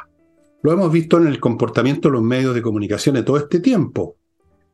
Lo 0.63 0.71
hemos 0.71 0.91
visto 0.91 1.17
en 1.17 1.27
el 1.27 1.39
comportamiento 1.39 2.09
de 2.09 2.13
los 2.13 2.23
medios 2.23 2.55
de 2.55 2.61
comunicación 2.61 3.15
de 3.15 3.23
todo 3.23 3.37
este 3.37 3.59
tiempo. 3.59 4.15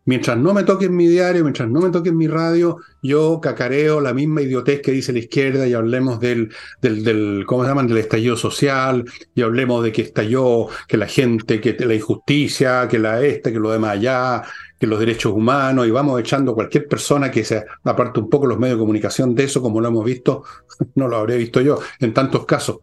Mientras 0.06 0.38
no 0.38 0.54
me 0.54 0.64
toquen 0.64 0.96
mi 0.96 1.08
diario, 1.08 1.44
mientras 1.44 1.70
no 1.70 1.80
me 1.80 1.90
toquen 1.90 2.18
mi 2.18 2.28
radio, 2.28 2.78
yo 3.02 3.40
cacareo 3.42 4.02
la 4.02 4.14
misma 4.14 4.42
idiotez 4.42 4.82
que 4.82 4.92
dice 4.92 5.14
la 5.14 5.20
izquierda 5.20 5.66
y 5.66 5.74
hablemos 5.74 6.20
del, 6.20 6.52
del, 6.82 7.06
del 7.06 7.44
¿cómo 7.48 7.64
se 7.64 7.70
llaman? 7.70 7.88
Del 7.88 8.00
estallido 8.00 8.36
social 8.36 9.06
y 9.34 9.42
hablemos 9.42 9.82
de 9.82 9.94
que 9.94 10.02
estalló, 10.02 10.68
que 10.90 10.98
la 10.98 11.08
gente, 11.08 11.62
que 11.62 11.78
la 11.86 11.96
injusticia, 11.96 12.88
que 12.90 13.00
la 13.00 13.22
esta, 13.22 13.50
que 13.52 13.60
lo 13.60 13.72
demás 13.72 13.92
allá, 13.92 14.44
que 14.84 14.88
los 14.88 15.00
derechos 15.00 15.32
humanos 15.32 15.88
y 15.88 15.92
vamos 15.92 16.20
echando 16.20 16.54
cualquier 16.54 16.90
persona 16.90 17.32
que 17.32 17.46
se 17.46 17.64
aparte 17.86 18.20
un 18.20 18.30
poco 18.30 18.48
los 18.48 18.60
medios 18.60 18.76
de 18.76 18.82
comunicación 18.82 19.34
de 19.34 19.46
eso, 19.46 19.62
como 19.62 19.80
lo 19.80 19.88
hemos 19.88 20.04
visto, 20.04 20.44
no 20.96 21.08
lo 21.08 21.16
habré 21.16 21.38
visto 21.38 21.62
yo 21.62 21.80
en 22.02 22.14
tantos 22.14 22.46
casos. 22.46 22.80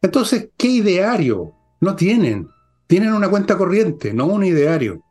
Entonces, 0.00 0.50
¿qué 0.56 0.68
ideario? 0.68 1.54
No 1.80 1.96
tienen. 1.96 2.46
Tienen 2.86 3.12
una 3.14 3.28
cuenta 3.28 3.58
corriente, 3.58 4.14
no 4.14 4.26
un 4.26 4.44
ideario. 4.44 5.02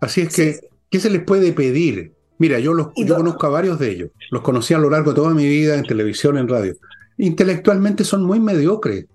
Así 0.00 0.20
es 0.20 0.32
que, 0.32 0.60
¿qué 0.88 1.00
se 1.00 1.10
les 1.10 1.24
puede 1.24 1.52
pedir? 1.52 2.14
Mira, 2.38 2.60
yo, 2.60 2.72
los, 2.72 2.90
yo 2.94 3.16
conozco 3.16 3.48
a 3.48 3.50
varios 3.50 3.80
de 3.80 3.90
ellos, 3.90 4.10
los 4.30 4.42
conocí 4.42 4.72
a 4.72 4.78
lo 4.78 4.88
largo 4.88 5.10
de 5.10 5.16
toda 5.16 5.34
mi 5.34 5.48
vida 5.48 5.74
en 5.74 5.82
televisión, 5.82 6.38
en 6.38 6.46
radio. 6.46 6.76
Intelectualmente 7.18 8.04
son 8.04 8.24
muy 8.24 8.38
mediocres. 8.38 9.06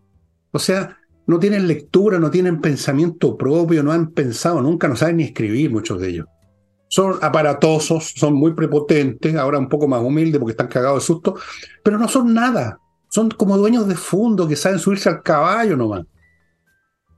O 0.51 0.59
sea, 0.59 0.97
no 1.30 1.38
tienen 1.38 1.67
lectura, 1.67 2.17
no 2.17 2.32
tienen 2.32 2.59
pensamiento 2.59 3.38
propio, 3.38 3.84
no 3.84 3.91
han 3.91 4.09
pensado 4.09 4.63
nunca, 4.63 4.88
no 4.88 4.95
saben 4.95 5.17
ni 5.17 5.25
escribir 5.25 5.69
muchos 5.69 6.01
de 6.01 6.09
ellos. 6.09 6.25
Son 6.88 7.19
aparatosos, 7.21 8.13
son 8.15 8.34
muy 8.34 8.55
prepotentes, 8.55 9.36
ahora 9.36 9.59
un 9.59 9.69
poco 9.69 9.88
más 9.88 10.01
humildes 10.01 10.39
porque 10.39 10.53
están 10.53 10.69
cagados 10.69 11.03
de 11.03 11.05
susto, 11.05 11.36
pero 11.84 11.99
no 11.99 12.07
son 12.07 12.34
nada. 12.34 12.80
Son 13.09 13.30
como 13.30 13.59
dueños 13.59 13.88
de 13.88 13.93
fondo 13.93 14.47
que 14.47 14.55
saben 14.55 14.80
subirse 14.80 15.07
al 15.07 15.21
caballo 15.21 15.77
nomás. 15.77 16.03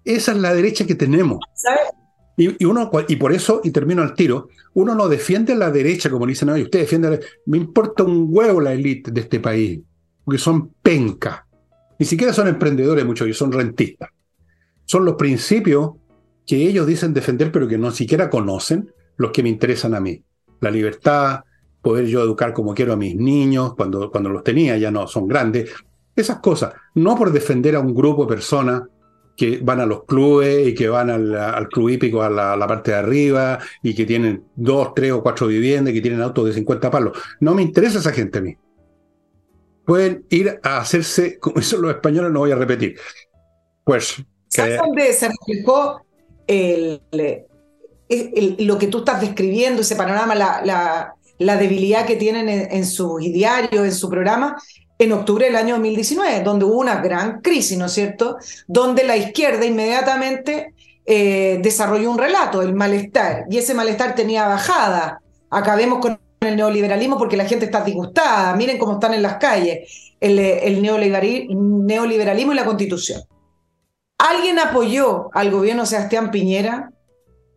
Esa 0.04 0.34
es 0.34 0.40
la 0.40 0.54
derecha 0.54 0.86
que 0.86 0.96
tenemos. 0.96 1.40
¿Sabes? 1.54 1.80
Y, 2.36 2.66
uno, 2.66 2.92
y 3.08 3.16
por 3.16 3.32
eso, 3.32 3.62
y 3.64 3.72
termino 3.72 4.02
al 4.02 4.14
tiro, 4.14 4.50
uno 4.74 4.94
no 4.94 5.08
defiende 5.08 5.54
a 5.54 5.56
la 5.56 5.72
derecha, 5.72 6.10
como 6.10 6.26
dicen 6.26 6.50
hoy, 6.50 6.64
usted 6.64 6.80
defiende, 6.80 7.22
me 7.46 7.56
importa 7.56 8.04
un 8.04 8.28
huevo 8.30 8.60
la 8.60 8.74
élite 8.74 9.10
de 9.10 9.22
este 9.22 9.40
país, 9.40 9.80
porque 10.26 10.38
son 10.38 10.74
penca. 10.84 11.48
Ni 12.02 12.08
siquiera 12.08 12.34
son 12.34 12.48
emprendedores 12.48 13.06
muchos, 13.06 13.28
ellos 13.28 13.38
son 13.38 13.52
rentistas. 13.52 14.10
Son 14.86 15.06
los 15.06 15.18
principios 15.18 15.92
que 16.48 16.56
ellos 16.68 16.88
dicen 16.88 17.14
defender, 17.14 17.52
pero 17.52 17.68
que 17.68 17.78
no 17.78 17.92
siquiera 17.92 18.28
conocen, 18.28 18.92
los 19.18 19.30
que 19.30 19.44
me 19.44 19.50
interesan 19.50 19.94
a 19.94 20.00
mí. 20.00 20.24
La 20.62 20.72
libertad, 20.72 21.42
poder 21.80 22.08
yo 22.08 22.24
educar 22.24 22.54
como 22.54 22.74
quiero 22.74 22.94
a 22.94 22.96
mis 22.96 23.16
niños, 23.16 23.76
cuando, 23.76 24.10
cuando 24.10 24.32
los 24.32 24.44
tenía, 24.44 24.80
ya 24.80 24.90
no, 24.90 25.06
son 25.06 25.28
grandes. 25.28 25.70
Esas 26.16 26.40
cosas, 26.40 26.74
no 26.96 27.16
por 27.16 27.32
defender 27.32 27.76
a 27.76 27.82
un 27.82 27.94
grupo 27.94 28.24
de 28.24 28.30
personas 28.30 28.82
que 29.38 29.60
van 29.62 29.80
a 29.80 29.86
los 29.86 30.06
clubes 30.06 30.70
y 30.70 30.74
que 30.74 30.90
van 30.90 31.12
al, 31.12 31.70
club 31.70 31.90
hípico 31.90 32.24
a 32.24 32.32
la, 32.32 32.68
parte 32.68 32.90
de 32.90 32.98
arriba 32.98 33.60
y 33.84 33.94
que 33.94 34.08
tienen 34.08 34.46
dos, 34.56 34.96
tres 34.96 35.12
o 35.12 35.22
cuatro 35.22 35.46
viviendas 35.46 35.94
que 35.94 36.02
tienen 36.02 36.24
autos 36.24 36.48
de 36.48 36.54
50 36.54 36.90
palos. 36.90 37.16
No 37.42 37.54
me 37.54 37.62
interesa 37.62 38.00
esa 38.00 38.12
gente 38.12 38.40
a 38.40 38.42
mí. 38.42 38.58
Pueden 39.92 40.26
ir 40.30 40.58
a 40.64 40.78
hacerse, 40.78 41.38
como 41.38 41.60
dicen 41.60 41.82
los 41.82 41.92
españoles, 41.94 42.32
no 42.32 42.40
voy 42.40 42.54
a 42.54 42.56
repetir. 42.56 42.98
Pues. 43.84 44.24
¿Sabes 44.48 44.78
dónde 44.78 45.12
se 45.12 45.28
reflejó 45.28 46.00
lo 48.58 48.78
que 48.78 48.88
tú 48.88 49.00
estás 49.00 49.20
describiendo, 49.20 49.82
ese 49.82 49.98
panorama, 49.98 50.34
la, 50.34 51.14
la, 51.38 51.58
debilidad 51.58 52.06
que 52.06 52.16
tienen 52.16 52.48
en, 52.48 52.72
en 52.72 52.86
su 52.86 53.18
diario, 53.18 53.84
en 53.84 53.92
su 53.92 54.10
programa? 54.10 54.56
en 54.98 55.12
octubre 55.12 55.48
del 55.48 55.58
año 55.58 55.74
2019, 55.74 56.42
donde 56.42 56.64
hubo 56.64 56.80
una 56.80 57.02
gran 57.02 57.42
crisis, 57.42 57.78
¿no 57.78 57.88
es 57.88 57.92
cierto? 57.92 58.38
Donde 58.68 59.04
la 59.04 59.18
izquierda 59.18 59.66
inmediatamente 59.66 60.74
eh, 61.06 61.60
desarrolló 61.62 62.12
un 62.12 62.18
relato, 62.18 62.62
el 62.62 62.74
malestar, 62.74 63.44
y 63.50 63.58
ese 63.58 63.74
malestar 63.74 64.16
tenía 64.16 64.48
bajada. 64.48 65.20
Acabemos 65.50 66.00
con 66.00 66.18
el 66.48 66.56
neoliberalismo 66.56 67.20
porque 67.20 67.38
la 67.38 67.46
gente 67.46 67.66
está 67.66 67.84
disgustada, 67.84 68.56
miren 68.56 68.80
cómo 68.80 68.94
están 68.94 69.14
en 69.14 69.22
las 69.22 69.36
calles, 69.36 70.16
el, 70.20 70.82
neoliberalismo 70.82 72.52
y 72.52 72.56
la 72.56 72.66
constitución. 72.66 73.22
¿Alguien 74.18 74.58
apoyó 74.58 75.30
al 75.34 75.52
gobierno 75.52 75.86
Sebastián 75.86 76.32
Piñera? 76.32 76.92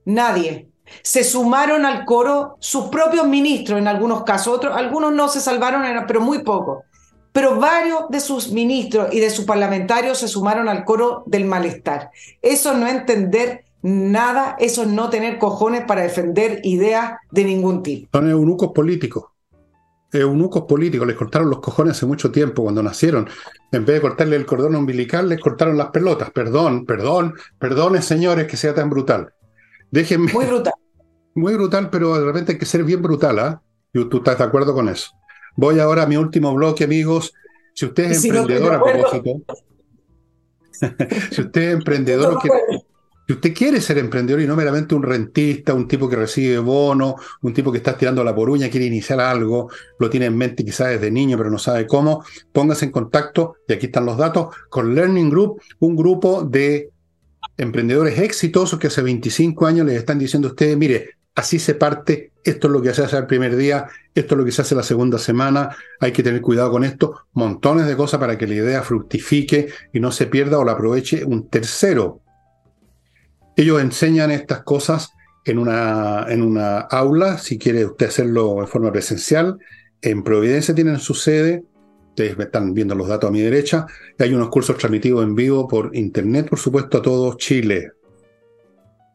Nadie. 0.04 0.68
Se 1.02 1.24
sumaron 1.24 1.86
al 1.86 2.04
coro 2.04 2.56
sus 2.60 2.84
propios 2.86 3.26
ministros 3.26 3.78
en 3.78 3.88
algunos 3.88 4.22
casos, 4.22 4.54
otros, 4.54 4.76
algunos 4.76 5.14
no 5.14 5.28
se 5.28 5.40
salvaron, 5.40 5.82
pero 6.06 6.20
muy 6.20 6.42
pocos 6.42 6.84
pero 7.32 7.58
varios 7.58 8.08
de 8.10 8.20
sus 8.20 8.52
ministros 8.52 9.12
y 9.12 9.18
de 9.18 9.28
sus 9.28 9.44
parlamentarios 9.44 10.18
se 10.18 10.28
sumaron 10.28 10.68
al 10.68 10.84
coro 10.84 11.24
del 11.26 11.46
malestar. 11.46 12.12
Eso 12.40 12.74
no 12.74 12.86
entender 12.86 13.63
nada, 13.84 14.56
eso 14.58 14.86
no 14.86 15.10
tener 15.10 15.38
cojones 15.38 15.84
para 15.84 16.02
defender 16.02 16.60
ideas 16.64 17.18
de 17.30 17.44
ningún 17.44 17.82
tipo. 17.82 18.08
Son 18.12 18.30
eunucos 18.30 18.72
políticos. 18.72 19.26
Eunucos 20.10 20.62
políticos, 20.62 21.06
les 21.06 21.16
cortaron 21.16 21.50
los 21.50 21.60
cojones 21.60 21.92
hace 21.92 22.06
mucho 22.06 22.30
tiempo 22.30 22.62
cuando 22.62 22.82
nacieron. 22.82 23.28
En 23.72 23.84
vez 23.84 23.96
de 23.96 24.00
cortarle 24.00 24.36
el 24.36 24.46
cordón 24.46 24.74
umbilical, 24.74 25.28
les 25.28 25.38
cortaron 25.38 25.76
las 25.76 25.88
pelotas. 25.88 26.30
Perdón, 26.30 26.86
perdón, 26.86 27.34
perdones 27.58 28.06
señores 28.06 28.46
que 28.46 28.56
sea 28.56 28.74
tan 28.74 28.88
brutal. 28.88 29.34
Déjenme. 29.90 30.32
Muy 30.32 30.46
brutal. 30.46 30.72
Muy 31.34 31.54
brutal, 31.54 31.90
pero 31.90 32.16
de 32.16 32.24
repente 32.24 32.52
hay 32.52 32.58
que 32.58 32.64
ser 32.64 32.84
bien 32.84 33.02
brutal, 33.02 33.38
¿ah? 33.40 33.60
¿eh? 33.92 34.04
¿Tú 34.08 34.18
estás 34.18 34.38
de 34.38 34.44
acuerdo 34.44 34.72
con 34.72 34.88
eso? 34.88 35.10
Voy 35.56 35.80
ahora 35.80 36.04
a 36.04 36.06
mi 36.06 36.16
último 36.16 36.54
bloque, 36.54 36.84
amigos. 36.84 37.34
Si 37.74 37.84
usted 37.86 38.12
es 38.12 38.24
emprendedor 38.24 38.74
a 38.74 38.80
propósito, 38.80 39.42
si 41.32 41.40
usted 41.40 41.62
es 41.62 41.74
emprendedor, 41.74 42.38
si 43.26 43.32
usted 43.32 43.54
quiere 43.54 43.80
ser 43.80 43.98
emprendedor 43.98 44.42
y 44.42 44.46
no 44.46 44.54
meramente 44.54 44.94
un 44.94 45.02
rentista, 45.02 45.72
un 45.72 45.88
tipo 45.88 46.08
que 46.08 46.16
recibe 46.16 46.58
bono, 46.58 47.16
un 47.42 47.54
tipo 47.54 47.72
que 47.72 47.78
está 47.78 47.96
tirando 47.96 48.22
la 48.22 48.34
poruña, 48.34 48.68
quiere 48.68 48.86
iniciar 48.86 49.20
algo, 49.20 49.70
lo 49.98 50.10
tiene 50.10 50.26
en 50.26 50.36
mente 50.36 50.64
quizás 50.64 50.88
desde 50.88 51.10
niño, 51.10 51.38
pero 51.38 51.50
no 51.50 51.58
sabe 51.58 51.86
cómo, 51.86 52.24
póngase 52.52 52.84
en 52.84 52.90
contacto, 52.90 53.56
y 53.66 53.72
aquí 53.72 53.86
están 53.86 54.04
los 54.04 54.18
datos, 54.18 54.54
con 54.68 54.94
Learning 54.94 55.30
Group, 55.30 55.62
un 55.78 55.96
grupo 55.96 56.42
de 56.42 56.90
emprendedores 57.56 58.18
exitosos 58.18 58.78
que 58.78 58.88
hace 58.88 59.02
25 59.02 59.66
años 59.66 59.86
les 59.86 59.96
están 59.96 60.18
diciendo 60.18 60.48
a 60.48 60.50
ustedes, 60.50 60.76
mire, 60.76 61.10
así 61.34 61.58
se 61.58 61.74
parte, 61.74 62.32
esto 62.44 62.66
es 62.66 62.72
lo 62.72 62.82
que 62.82 62.92
se 62.92 63.04
hace 63.04 63.16
el 63.16 63.26
primer 63.26 63.56
día, 63.56 63.86
esto 64.14 64.34
es 64.34 64.38
lo 64.38 64.44
que 64.44 64.52
se 64.52 64.62
hace 64.62 64.74
la 64.74 64.82
segunda 64.82 65.18
semana, 65.18 65.70
hay 65.98 66.12
que 66.12 66.22
tener 66.22 66.40
cuidado 66.40 66.70
con 66.70 66.84
esto, 66.84 67.26
montones 67.32 67.86
de 67.86 67.96
cosas 67.96 68.20
para 68.20 68.36
que 68.36 68.46
la 68.46 68.54
idea 68.54 68.82
fructifique 68.82 69.68
y 69.92 70.00
no 70.00 70.12
se 70.12 70.26
pierda 70.26 70.58
o 70.58 70.64
la 70.64 70.72
aproveche 70.72 71.24
un 71.24 71.48
tercero. 71.48 72.20
Ellos 73.56 73.80
enseñan 73.80 74.30
estas 74.30 74.62
cosas 74.62 75.12
en 75.44 75.58
una, 75.58 76.26
en 76.28 76.42
una 76.42 76.78
aula, 76.80 77.38
si 77.38 77.58
quiere 77.58 77.84
usted 77.84 78.06
hacerlo 78.06 78.60
de 78.60 78.66
forma 78.66 78.90
presencial, 78.90 79.58
en 80.02 80.22
Providencia 80.22 80.74
tienen 80.74 80.98
su 80.98 81.14
sede, 81.14 81.62
ustedes 82.10 82.38
están 82.38 82.74
viendo 82.74 82.94
los 82.94 83.08
datos 83.08 83.28
a 83.28 83.32
mi 83.32 83.40
derecha, 83.40 83.86
hay 84.18 84.34
unos 84.34 84.48
cursos 84.48 84.76
transmitidos 84.78 85.22
en 85.22 85.34
vivo 85.34 85.68
por 85.68 85.94
internet, 85.94 86.48
por 86.48 86.58
supuesto, 86.58 86.98
a 86.98 87.02
todo 87.02 87.34
Chile, 87.36 87.92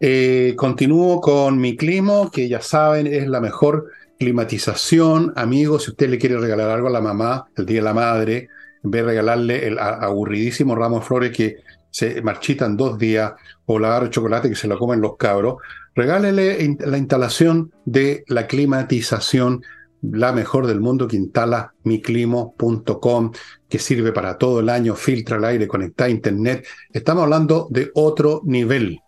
eh, 0.01 0.53
continúo 0.55 1.19
con 1.19 1.59
mi 1.59 1.75
clima, 1.75 2.29
que 2.31 2.47
ya 2.47 2.61
saben 2.61 3.05
es 3.07 3.27
la 3.27 3.41
mejor 3.41 3.87
climatización. 4.17 5.33
Amigos, 5.35 5.83
si 5.83 5.91
usted 5.91 6.09
le 6.09 6.17
quiere 6.17 6.37
regalar 6.37 6.69
algo 6.69 6.87
a 6.87 6.91
la 6.91 7.01
mamá, 7.01 7.47
el 7.57 7.65
Día 7.65 7.79
de 7.79 7.83
la 7.83 7.93
Madre, 7.93 8.47
en 8.81 8.91
vez 8.91 9.01
de 9.01 9.07
regalarle 9.07 9.67
el 9.67 9.77
aburridísimo 9.77 10.73
ramo 10.75 10.99
de 10.99 11.05
flores 11.05 11.31
que 11.35 11.57
se 11.91 12.21
marchitan 12.21 12.77
dos 12.77 12.97
días, 12.97 13.33
o 13.65 13.79
la 13.79 13.89
barra 13.89 14.05
de 14.05 14.11
chocolate 14.11 14.49
que 14.49 14.55
se 14.55 14.67
la 14.67 14.77
comen 14.77 15.01
los 15.01 15.17
cabros, 15.17 15.57
regálele 15.95 16.77
la 16.79 16.97
instalación 16.97 17.71
de 17.85 18.23
la 18.27 18.47
climatización, 18.47 19.63
la 20.01 20.31
mejor 20.31 20.67
del 20.67 20.79
mundo 20.79 21.07
que 21.07 21.17
instala 21.17 21.73
miclimo.com, 21.83 23.31
que 23.67 23.79
sirve 23.79 24.11
para 24.11 24.37
todo 24.37 24.61
el 24.61 24.69
año, 24.69 24.95
filtra 24.95 25.37
el 25.37 25.45
aire, 25.45 25.67
conecta 25.67 26.05
a 26.05 26.09
internet. 26.09 26.65
Estamos 26.91 27.23
hablando 27.23 27.67
de 27.69 27.91
otro 27.93 28.41
nivel. 28.45 28.99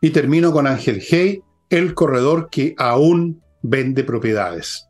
Y 0.00 0.10
termino 0.10 0.52
con 0.52 0.66
Ángel 0.66 1.02
Hey, 1.06 1.42
el 1.68 1.94
corredor 1.94 2.48
que 2.50 2.74
aún 2.78 3.42
vende 3.62 4.04
propiedades. 4.04 4.86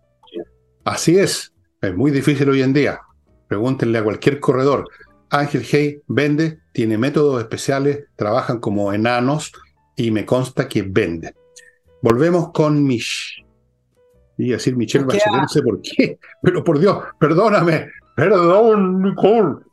Así 0.85 1.19
es, 1.19 1.53
es 1.81 1.95
muy 1.95 2.11
difícil 2.11 2.49
hoy 2.49 2.63
en 2.63 2.73
día. 2.73 3.01
Pregúntenle 3.49 3.99
a 3.99 4.05
cualquier 4.05 4.41
corredor. 4.41 4.89
Ángel 5.31 5.65
Hey 5.69 6.03
vende, 6.07 6.61
tiene 6.73 6.99
métodos 6.99 7.41
especiales, 7.41 8.07
trabajan 8.17 8.61
como 8.61 8.93
enanos 8.93 9.53
y 9.97 10.11
me 10.11 10.25
consta 10.25 10.69
que 10.69 10.83
vende. 10.83 11.35
Volvemos 12.03 12.53
con 12.53 12.85
Mish. 12.85 13.45
Y 14.39 14.51
decir 14.51 14.77
Michelle 14.77 15.07
Bachelet, 15.07 15.41
no 15.41 15.49
sé 15.49 15.63
por 15.63 15.81
qué, 15.81 16.19
pero 16.43 16.63
por 16.63 16.79
Dios, 16.79 16.99
perdóname, 17.19 17.89
perdón, 18.15 19.03
Nicole. 19.03 19.65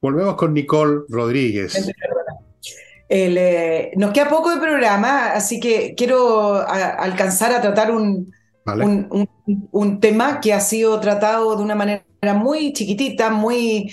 Volvemos 0.00 0.36
con 0.36 0.54
Nicole 0.54 1.00
Rodríguez. 1.08 1.92
Eh, 3.08 3.90
nos 3.96 4.12
queda 4.12 4.28
poco 4.28 4.50
de 4.50 4.60
programa, 4.60 5.32
así 5.32 5.60
que 5.60 5.94
quiero 5.94 6.66
alcanzar 6.66 7.52
a 7.52 7.60
tratar 7.60 7.90
un, 7.90 8.32
un, 9.70 10.00
tema 10.00 10.40
que 10.40 10.52
ha 10.52 10.60
sido 10.60 10.98
tratado 10.98 11.56
de 11.56 11.62
una 11.62 11.74
manera 11.74 12.04
muy 12.34 12.72
chiquitita, 12.72 13.30
muy 13.30 13.92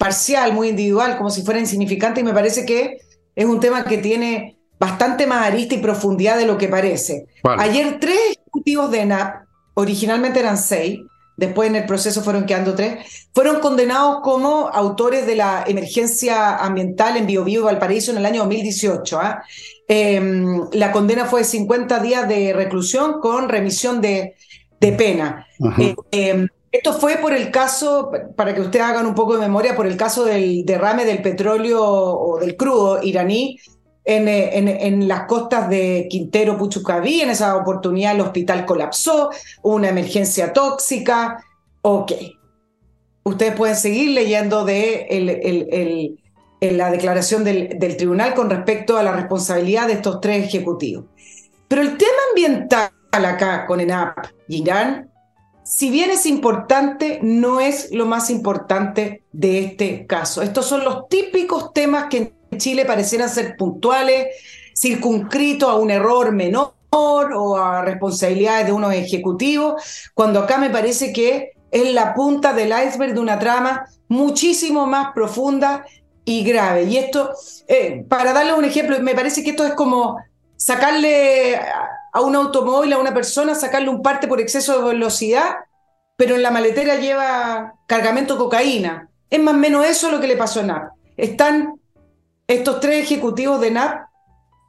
parcial, 0.00 0.54
muy 0.54 0.70
individual, 0.70 1.18
como 1.18 1.28
si 1.28 1.42
fuera 1.42 1.60
insignificante, 1.60 2.22
y 2.22 2.24
me 2.24 2.32
parece 2.32 2.64
que 2.64 3.02
es 3.36 3.44
un 3.44 3.60
tema 3.60 3.84
que 3.84 3.98
tiene 3.98 4.56
bastante 4.78 5.26
más 5.26 5.46
arista 5.46 5.74
y 5.74 5.78
profundidad 5.78 6.38
de 6.38 6.46
lo 6.46 6.56
que 6.56 6.68
parece. 6.68 7.26
Ayer 7.58 7.98
tres 8.00 8.18
ejecutivos 8.30 8.90
de 8.90 9.00
ENAP, 9.00 9.44
originalmente 9.74 10.40
eran 10.40 10.56
seis, 10.56 11.00
después 11.36 11.68
en 11.68 11.76
el 11.76 11.84
proceso 11.84 12.22
fueron 12.22 12.46
quedando 12.46 12.74
tres, 12.74 13.28
fueron 13.34 13.60
condenados 13.60 14.20
como 14.22 14.68
autores 14.68 15.26
de 15.26 15.36
la 15.36 15.64
emergencia 15.66 16.56
ambiental 16.56 17.18
en 17.18 17.26
Biobío 17.26 17.60
y 17.60 17.64
Valparaíso 17.64 18.10
en 18.10 18.18
el 18.18 18.26
año 18.26 18.40
2018. 18.40 19.20
¿ah? 19.20 19.42
Em, 19.86 20.62
la 20.72 20.92
condena 20.92 21.26
fue 21.26 21.40
de 21.40 21.44
50 21.44 21.98
días 22.00 22.26
de 22.26 22.54
reclusión 22.54 23.20
con 23.20 23.50
remisión 23.50 24.00
de, 24.00 24.34
pena. 24.80 25.46
Eh, 25.78 25.94
em, 26.10 26.48
esto 26.72 26.92
fue 26.92 27.16
por 27.16 27.32
el 27.32 27.50
caso, 27.50 28.12
para 28.36 28.54
que 28.54 28.60
ustedes 28.60 28.84
hagan 28.84 29.06
un 29.06 29.14
poco 29.14 29.34
de 29.34 29.40
memoria, 29.40 29.74
por 29.74 29.86
el 29.86 29.96
caso 29.96 30.24
del 30.24 30.64
derrame 30.64 31.04
del 31.04 31.20
petróleo 31.20 31.82
o 31.82 32.38
del 32.38 32.56
crudo 32.56 33.02
iraní 33.02 33.58
en, 34.04 34.28
en, 34.28 35.08
las 35.08 35.24
costas 35.24 35.68
de 35.68 36.06
Quintero, 36.08 36.56
Puchucaví. 36.56 37.22
En 37.22 37.30
esa 37.30 37.56
oportunidad 37.56 38.14
el 38.14 38.20
hospital 38.20 38.64
colapsó, 38.66 39.30
hubo 39.62 39.74
una 39.74 39.88
emergencia 39.88 40.52
tóxica. 40.52 41.44
Ok. 41.82 42.12
Ustedes 43.24 43.54
pueden 43.54 43.76
seguir 43.76 44.10
leyendo 44.10 44.64
de 44.64 45.06
el, 46.60 46.76
la 46.76 46.90
declaración 46.90 47.42
del, 47.44 47.78
del, 47.78 47.96
tribunal 47.96 48.34
con 48.34 48.48
respecto 48.48 48.96
a 48.96 49.02
la 49.02 49.12
responsabilidad 49.12 49.88
de 49.88 49.94
estos 49.94 50.20
tres 50.20 50.46
ejecutivos. 50.46 51.06
Pero 51.68 51.82
el 51.82 51.96
tema 51.96 52.18
ambiental 52.30 52.90
acá 53.12 53.66
con 53.66 53.80
ENAP 53.80 54.16
y 54.48 54.62
Irán, 54.62 55.09
si 55.70 55.88
bien 55.88 56.10
es 56.10 56.26
importante, 56.26 57.20
no 57.22 57.60
es 57.60 57.92
lo 57.92 58.04
más 58.04 58.28
importante 58.28 59.22
de 59.30 59.60
este 59.60 60.04
caso. 60.04 60.42
Estos 60.42 60.66
son 60.66 60.82
los 60.82 61.08
típicos 61.08 61.72
temas 61.72 62.06
que 62.10 62.32
Chile 62.56 62.84
parecieran 62.84 63.28
ser 63.28 63.56
puntuales, 63.56 64.34
circunscritos 64.76 65.68
a 65.68 65.76
un 65.76 65.92
error 65.92 66.32
menor 66.32 66.74
o 66.90 67.56
a 67.56 67.82
responsabilidades 67.82 68.66
de 68.66 68.72
unos 68.72 68.92
ejecutivos, 68.94 70.10
cuando 70.12 70.40
acá 70.40 70.58
me 70.58 70.70
parece 70.70 71.12
que 71.12 71.52
es 71.70 71.94
la 71.94 72.14
punta 72.14 72.52
del 72.52 72.72
iceberg 72.72 73.14
de 73.14 73.20
una 73.20 73.38
trama 73.38 73.86
muchísimo 74.08 74.88
más 74.88 75.12
profunda 75.14 75.84
y 76.24 76.42
grave. 76.42 76.82
Y 76.82 76.96
esto, 76.96 77.30
eh, 77.68 78.04
para 78.08 78.32
darle 78.32 78.54
un 78.54 78.64
ejemplo, 78.64 78.98
me 78.98 79.14
parece 79.14 79.44
que 79.44 79.50
esto 79.50 79.64
es 79.64 79.74
como 79.74 80.16
sacarle 80.56 81.60
a 82.12 82.20
un 82.20 82.34
automóvil, 82.36 82.92
a 82.92 82.98
una 82.98 83.14
persona, 83.14 83.54
sacarle 83.54 83.88
un 83.88 84.02
parte 84.02 84.28
por 84.28 84.40
exceso 84.40 84.78
de 84.78 84.88
velocidad, 84.92 85.56
pero 86.16 86.34
en 86.34 86.42
la 86.42 86.50
maletera 86.50 86.96
lleva 86.96 87.74
cargamento 87.86 88.34
de 88.34 88.40
cocaína. 88.40 89.08
Es 89.30 89.40
más 89.40 89.54
o 89.54 89.58
menos 89.58 89.86
eso 89.86 90.10
lo 90.10 90.20
que 90.20 90.26
le 90.26 90.36
pasó 90.36 90.60
a 90.60 90.64
NAP. 90.64 90.92
Están 91.16 91.80
estos 92.46 92.80
tres 92.80 93.04
ejecutivos 93.04 93.60
de 93.60 93.70
NAP 93.70 94.10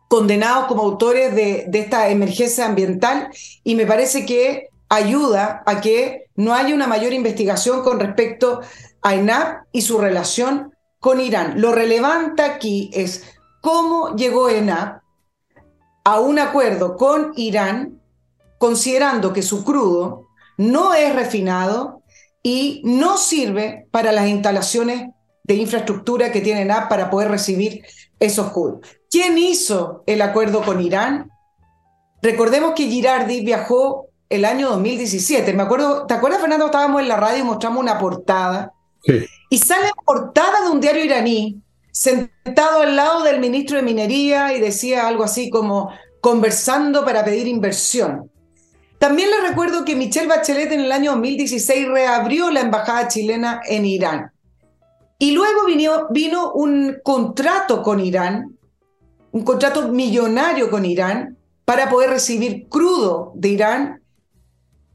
condenados 0.07 0.65
como 0.65 0.83
autores 0.83 1.33
de, 1.33 1.69
esta 1.73 2.09
emergencia 2.09 2.65
ambiental 2.65 3.29
y 3.63 3.75
me 3.75 3.85
parece 3.85 4.25
que 4.25 4.67
ayuda 4.89 5.63
a 5.65 5.79
que 5.81 6.27
no 6.35 6.53
haya 6.53 6.75
una 6.75 6.85
mayor 6.85 7.13
investigación 7.13 7.81
con 7.81 7.99
respecto 7.99 8.61
a 9.01 9.15
ENAP 9.15 9.63
y 9.71 9.81
su 9.81 9.97
relación 9.97 10.75
con 10.99 11.21
Irán. 11.21 11.61
Lo 11.61 11.71
relevante 11.71 12.43
aquí 12.43 12.91
es 12.93 13.23
cómo 13.61 14.15
llegó 14.15 14.49
ENAP 14.49 15.00
a 16.03 16.19
un 16.19 16.39
acuerdo 16.39 16.95
con 16.97 17.33
Irán 17.35 18.01
considerando 18.57 19.33
que 19.33 19.41
su 19.41 19.63
crudo 19.63 20.27
no 20.57 20.93
es 20.93 21.15
refinado 21.15 22.01
y 22.43 22.81
no 22.83 23.17
sirve 23.17 23.87
para 23.91 24.11
las 24.11 24.27
instalaciones 24.27 25.09
de 25.43 25.55
infraestructura 25.55 26.31
que 26.31 26.41
tiene 26.41 26.65
NAP 26.65 26.89
para 26.89 27.09
poder 27.09 27.29
recibir 27.29 27.83
esos 28.19 28.51
crudos. 28.51 28.87
¿Quién 29.09 29.37
hizo 29.37 30.03
el 30.05 30.21
acuerdo 30.21 30.61
con 30.61 30.79
Irán? 30.81 31.29
Recordemos 32.21 32.73
que 32.75 32.87
Girardi 32.87 33.43
viajó 33.43 34.07
el 34.29 34.45
año 34.45 34.69
2017. 34.69 35.53
Me 35.53 35.63
acuerdo, 35.63 36.05
¿te 36.05 36.13
acuerdas, 36.13 36.39
Fernando? 36.39 36.67
Estábamos 36.67 37.01
en 37.01 37.07
la 37.07 37.17
radio 37.17 37.39
y 37.39 37.43
mostramos 37.43 37.79
una 37.79 37.99
portada. 37.99 38.71
Y 39.49 39.57
sale 39.57 39.89
portada 40.05 40.61
de 40.61 40.69
un 40.69 40.79
diario 40.79 41.03
iraní, 41.03 41.61
sentado 42.01 42.81
al 42.81 42.95
lado 42.95 43.23
del 43.23 43.39
ministro 43.39 43.77
de 43.77 43.83
Minería 43.83 44.57
y 44.57 44.59
decía 44.59 45.07
algo 45.07 45.23
así 45.23 45.51
como 45.51 45.91
conversando 46.19 47.05
para 47.05 47.23
pedir 47.23 47.47
inversión. 47.47 48.31
También 48.97 49.29
le 49.29 49.47
recuerdo 49.47 49.85
que 49.85 49.95
Michelle 49.95 50.27
Bachelet 50.27 50.71
en 50.71 50.79
el 50.79 50.91
año 50.91 51.11
2016 51.11 51.89
reabrió 51.89 52.49
la 52.49 52.61
embajada 52.61 53.07
chilena 53.07 53.61
en 53.67 53.85
Irán. 53.85 54.31
Y 55.19 55.33
luego 55.33 55.65
vino, 55.67 56.07
vino 56.09 56.51
un 56.53 56.97
contrato 57.03 57.83
con 57.83 57.99
Irán, 57.99 58.57
un 59.31 59.43
contrato 59.43 59.89
millonario 59.89 60.71
con 60.71 60.85
Irán, 60.85 61.37
para 61.65 61.87
poder 61.87 62.09
recibir 62.09 62.67
crudo 62.67 63.31
de 63.35 63.49
Irán. 63.49 64.01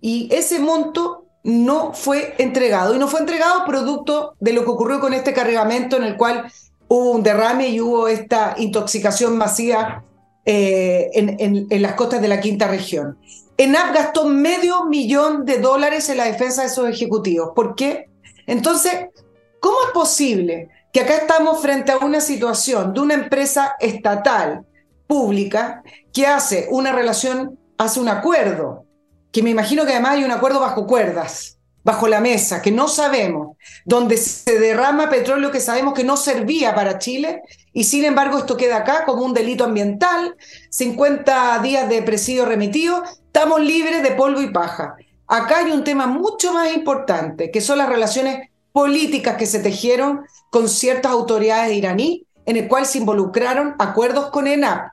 Y 0.01 0.29
ese 0.35 0.59
monto 0.59 1.27
no 1.45 1.93
fue 1.95 2.35
entregado. 2.39 2.97
Y 2.97 2.99
no 2.99 3.07
fue 3.07 3.21
entregado 3.21 3.65
producto 3.65 4.35
de 4.41 4.53
lo 4.53 4.65
que 4.65 4.71
ocurrió 4.71 4.99
con 4.99 5.15
este 5.15 5.33
cargamento 5.33 5.97
en 5.97 6.03
el 6.03 6.17
cual 6.17 6.51
hubo 6.89 7.11
un 7.11 7.23
derrame 7.23 7.69
y 7.69 7.81
hubo 7.81 8.09
esta 8.09 8.55
intoxicación 8.59 9.37
masiva 9.37 10.05
eh, 10.45 11.11
en, 11.15 11.83
las 11.83 11.95
costas 11.95 12.21
de 12.21 12.29
la 12.29 12.41
quinta 12.41 12.69
región. 12.69 13.19
ENAP 13.57 13.95
gastó 13.95 14.27
medio 14.27 14.85
millón 14.85 15.45
de 15.45 15.59
dólares 15.59 16.09
en 16.09 16.19
la 16.19 16.25
defensa 16.25 16.63
de 16.63 16.69
esos 16.69 16.89
ejecutivos. 16.89 17.51
¿Por 17.55 17.75
qué? 17.75 18.09
Entonces, 18.47 18.93
¿Cómo 19.67 19.79
es 19.85 19.93
posible 19.93 20.69
que 20.93 21.01
acá 21.01 21.17
estamos 21.17 21.61
frente 21.61 21.91
a 21.91 21.99
una 21.99 22.21
situación 22.21 22.95
de 22.95 23.01
una 23.01 23.15
empresa 23.15 23.75
estatal, 23.81 24.65
pública, 25.09 25.83
que 26.13 26.27
hace 26.27 26.69
una 26.71 26.93
relación, 26.93 27.59
hace 27.77 27.99
un 27.99 28.09
acuerdo, 28.09 28.85
que 29.33 29.43
me 29.43 29.51
imagino 29.51 29.85
que 29.85 29.91
además 29.91 30.13
hay 30.13 30.25
un 30.25 30.31
acuerdo 30.31 30.61
bajo 30.61 30.87
cuerdas, 30.87 31.56
bajo 31.87 32.09
la 32.09 32.21
mesa, 32.21 32.61
que 32.61 32.73
no 32.73 32.89
sabemos, 32.89 33.57
donde 33.85 34.17
se 34.17 34.59
derrama 34.59 35.09
petróleo 35.09 35.53
que 35.53 35.61
sabemos 35.61 35.95
que 35.95 36.03
no 36.03 36.17
servía 36.17 36.75
para 36.75 36.99
Chile, 36.99 37.43
y 37.73 37.85
sin 37.85 38.05
embargo 38.05 38.39
esto 38.39 38.57
queda 38.57 38.79
acá 38.79 39.05
como 39.05 39.23
un 39.23 39.33
delito 39.33 39.63
ambiental, 39.63 40.35
50 40.71 41.61
días 41.61 41.89
de 41.89 42.03
presidio 42.03 42.45
remitido, 42.45 43.05
estamos 43.27 43.61
libres 43.61 44.03
de 44.03 44.11
polvo 44.11 44.43
y 44.43 44.51
paja. 44.51 44.97
Acá 45.29 45.59
hay 45.59 45.71
un 45.71 45.85
tema 45.85 46.09
mucho 46.09 46.53
más 46.53 46.75
importante, 46.75 47.53
que 47.53 47.61
son 47.61 47.79
las 47.79 47.89
relaciones 47.89 48.51
políticas 48.73 49.37
que 49.37 49.47
se 49.47 49.61
tejieron 49.61 50.23
con 50.51 50.69
ciertas 50.69 51.13
autoridades 51.13 51.77
iraní, 51.77 52.27
en 52.47 52.57
el 52.57 52.67
cual 52.67 52.87
se 52.87 52.99
involucraron 52.99 53.77
acuerdos 53.79 54.31
con 54.31 54.49
ENAP. 54.49 54.91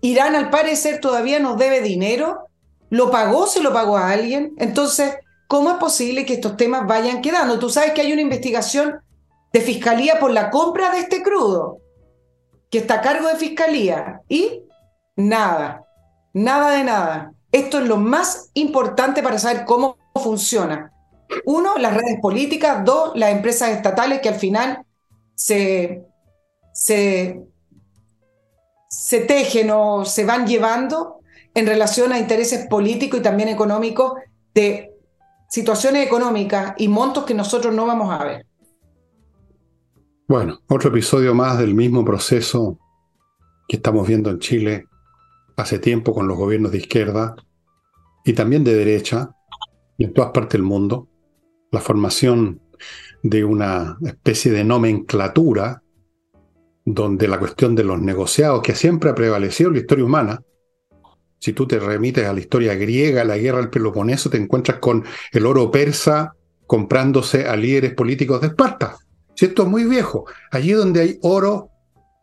Irán 0.00 0.34
al 0.36 0.48
parecer 0.48 1.00
todavía 1.00 1.38
nos 1.38 1.58
debe 1.58 1.82
dinero, 1.82 2.46
lo 2.88 3.10
pagó, 3.10 3.46
se 3.46 3.60
lo 3.60 3.74
pagó 3.74 3.98
a 3.98 4.10
alguien, 4.10 4.54
entonces, 4.56 5.16
¿cómo 5.50 5.70
es 5.70 5.76
posible 5.78 6.24
que 6.24 6.34
estos 6.34 6.56
temas 6.56 6.86
vayan 6.86 7.20
quedando? 7.20 7.58
Tú 7.58 7.68
sabes 7.70 7.90
que 7.90 8.02
hay 8.02 8.12
una 8.12 8.22
investigación 8.22 9.00
de 9.52 9.60
fiscalía 9.60 10.20
por 10.20 10.30
la 10.30 10.48
compra 10.48 10.92
de 10.92 11.00
este 11.00 11.24
crudo, 11.24 11.78
que 12.70 12.78
está 12.78 12.94
a 12.94 13.00
cargo 13.00 13.26
de 13.26 13.34
fiscalía, 13.34 14.20
y 14.28 14.62
nada, 15.16 15.84
nada 16.32 16.76
de 16.76 16.84
nada. 16.84 17.32
Esto 17.50 17.80
es 17.80 17.88
lo 17.88 17.96
más 17.96 18.50
importante 18.54 19.24
para 19.24 19.40
saber 19.40 19.64
cómo 19.64 19.98
funciona. 20.14 20.92
Uno, 21.44 21.76
las 21.78 21.94
redes 21.94 22.20
políticas. 22.22 22.84
Dos, 22.84 23.10
las 23.16 23.32
empresas 23.32 23.70
estatales 23.70 24.20
que 24.20 24.28
al 24.28 24.36
final 24.36 24.86
se, 25.34 26.04
se, 26.72 27.42
se 28.88 29.20
tejen 29.22 29.72
o 29.72 30.04
se 30.04 30.24
van 30.24 30.46
llevando 30.46 31.18
en 31.54 31.66
relación 31.66 32.12
a 32.12 32.20
intereses 32.20 32.68
políticos 32.68 33.18
y 33.18 33.22
también 33.24 33.48
económicos 33.48 34.12
de 34.54 34.89
situaciones 35.50 36.06
económicas 36.06 36.74
y 36.78 36.86
montos 36.86 37.24
que 37.24 37.34
nosotros 37.34 37.74
no 37.74 37.84
vamos 37.84 38.10
a 38.12 38.24
ver. 38.24 38.46
Bueno, 40.28 40.60
otro 40.68 40.90
episodio 40.90 41.34
más 41.34 41.58
del 41.58 41.74
mismo 41.74 42.04
proceso 42.04 42.78
que 43.68 43.76
estamos 43.76 44.06
viendo 44.06 44.30
en 44.30 44.38
Chile 44.38 44.86
hace 45.56 45.80
tiempo 45.80 46.14
con 46.14 46.28
los 46.28 46.38
gobiernos 46.38 46.70
de 46.70 46.78
izquierda 46.78 47.34
y 48.24 48.32
también 48.32 48.62
de 48.62 48.74
derecha 48.74 49.30
y 49.98 50.04
en 50.04 50.14
todas 50.14 50.30
partes 50.30 50.52
del 50.52 50.62
mundo, 50.62 51.08
la 51.72 51.80
formación 51.80 52.60
de 53.24 53.44
una 53.44 53.98
especie 54.04 54.52
de 54.52 54.62
nomenclatura 54.62 55.82
donde 56.84 57.26
la 57.26 57.38
cuestión 57.40 57.74
de 57.74 57.84
los 57.84 58.00
negociados, 58.00 58.62
que 58.62 58.74
siempre 58.76 59.10
ha 59.10 59.14
prevalecido 59.16 59.68
en 59.68 59.74
la 59.74 59.80
historia 59.80 60.04
humana, 60.04 60.42
Si 61.40 61.52
tú 61.54 61.66
te 61.66 61.80
remites 61.80 62.26
a 62.26 62.32
la 62.32 62.40
historia 62.40 62.74
griega, 62.74 63.24
la 63.24 63.38
guerra 63.38 63.58
del 63.58 63.70
Peloponeso, 63.70 64.30
te 64.30 64.36
encuentras 64.36 64.78
con 64.78 65.04
el 65.32 65.46
oro 65.46 65.70
persa 65.70 66.34
comprándose 66.66 67.46
a 67.48 67.56
líderes 67.56 67.94
políticos 67.94 68.42
de 68.42 68.48
Esparta. 68.48 68.96
Esto 69.36 69.62
es 69.62 69.68
muy 69.68 69.84
viejo, 69.84 70.26
allí 70.50 70.72
donde 70.72 71.00
hay 71.00 71.18
oro, 71.22 71.70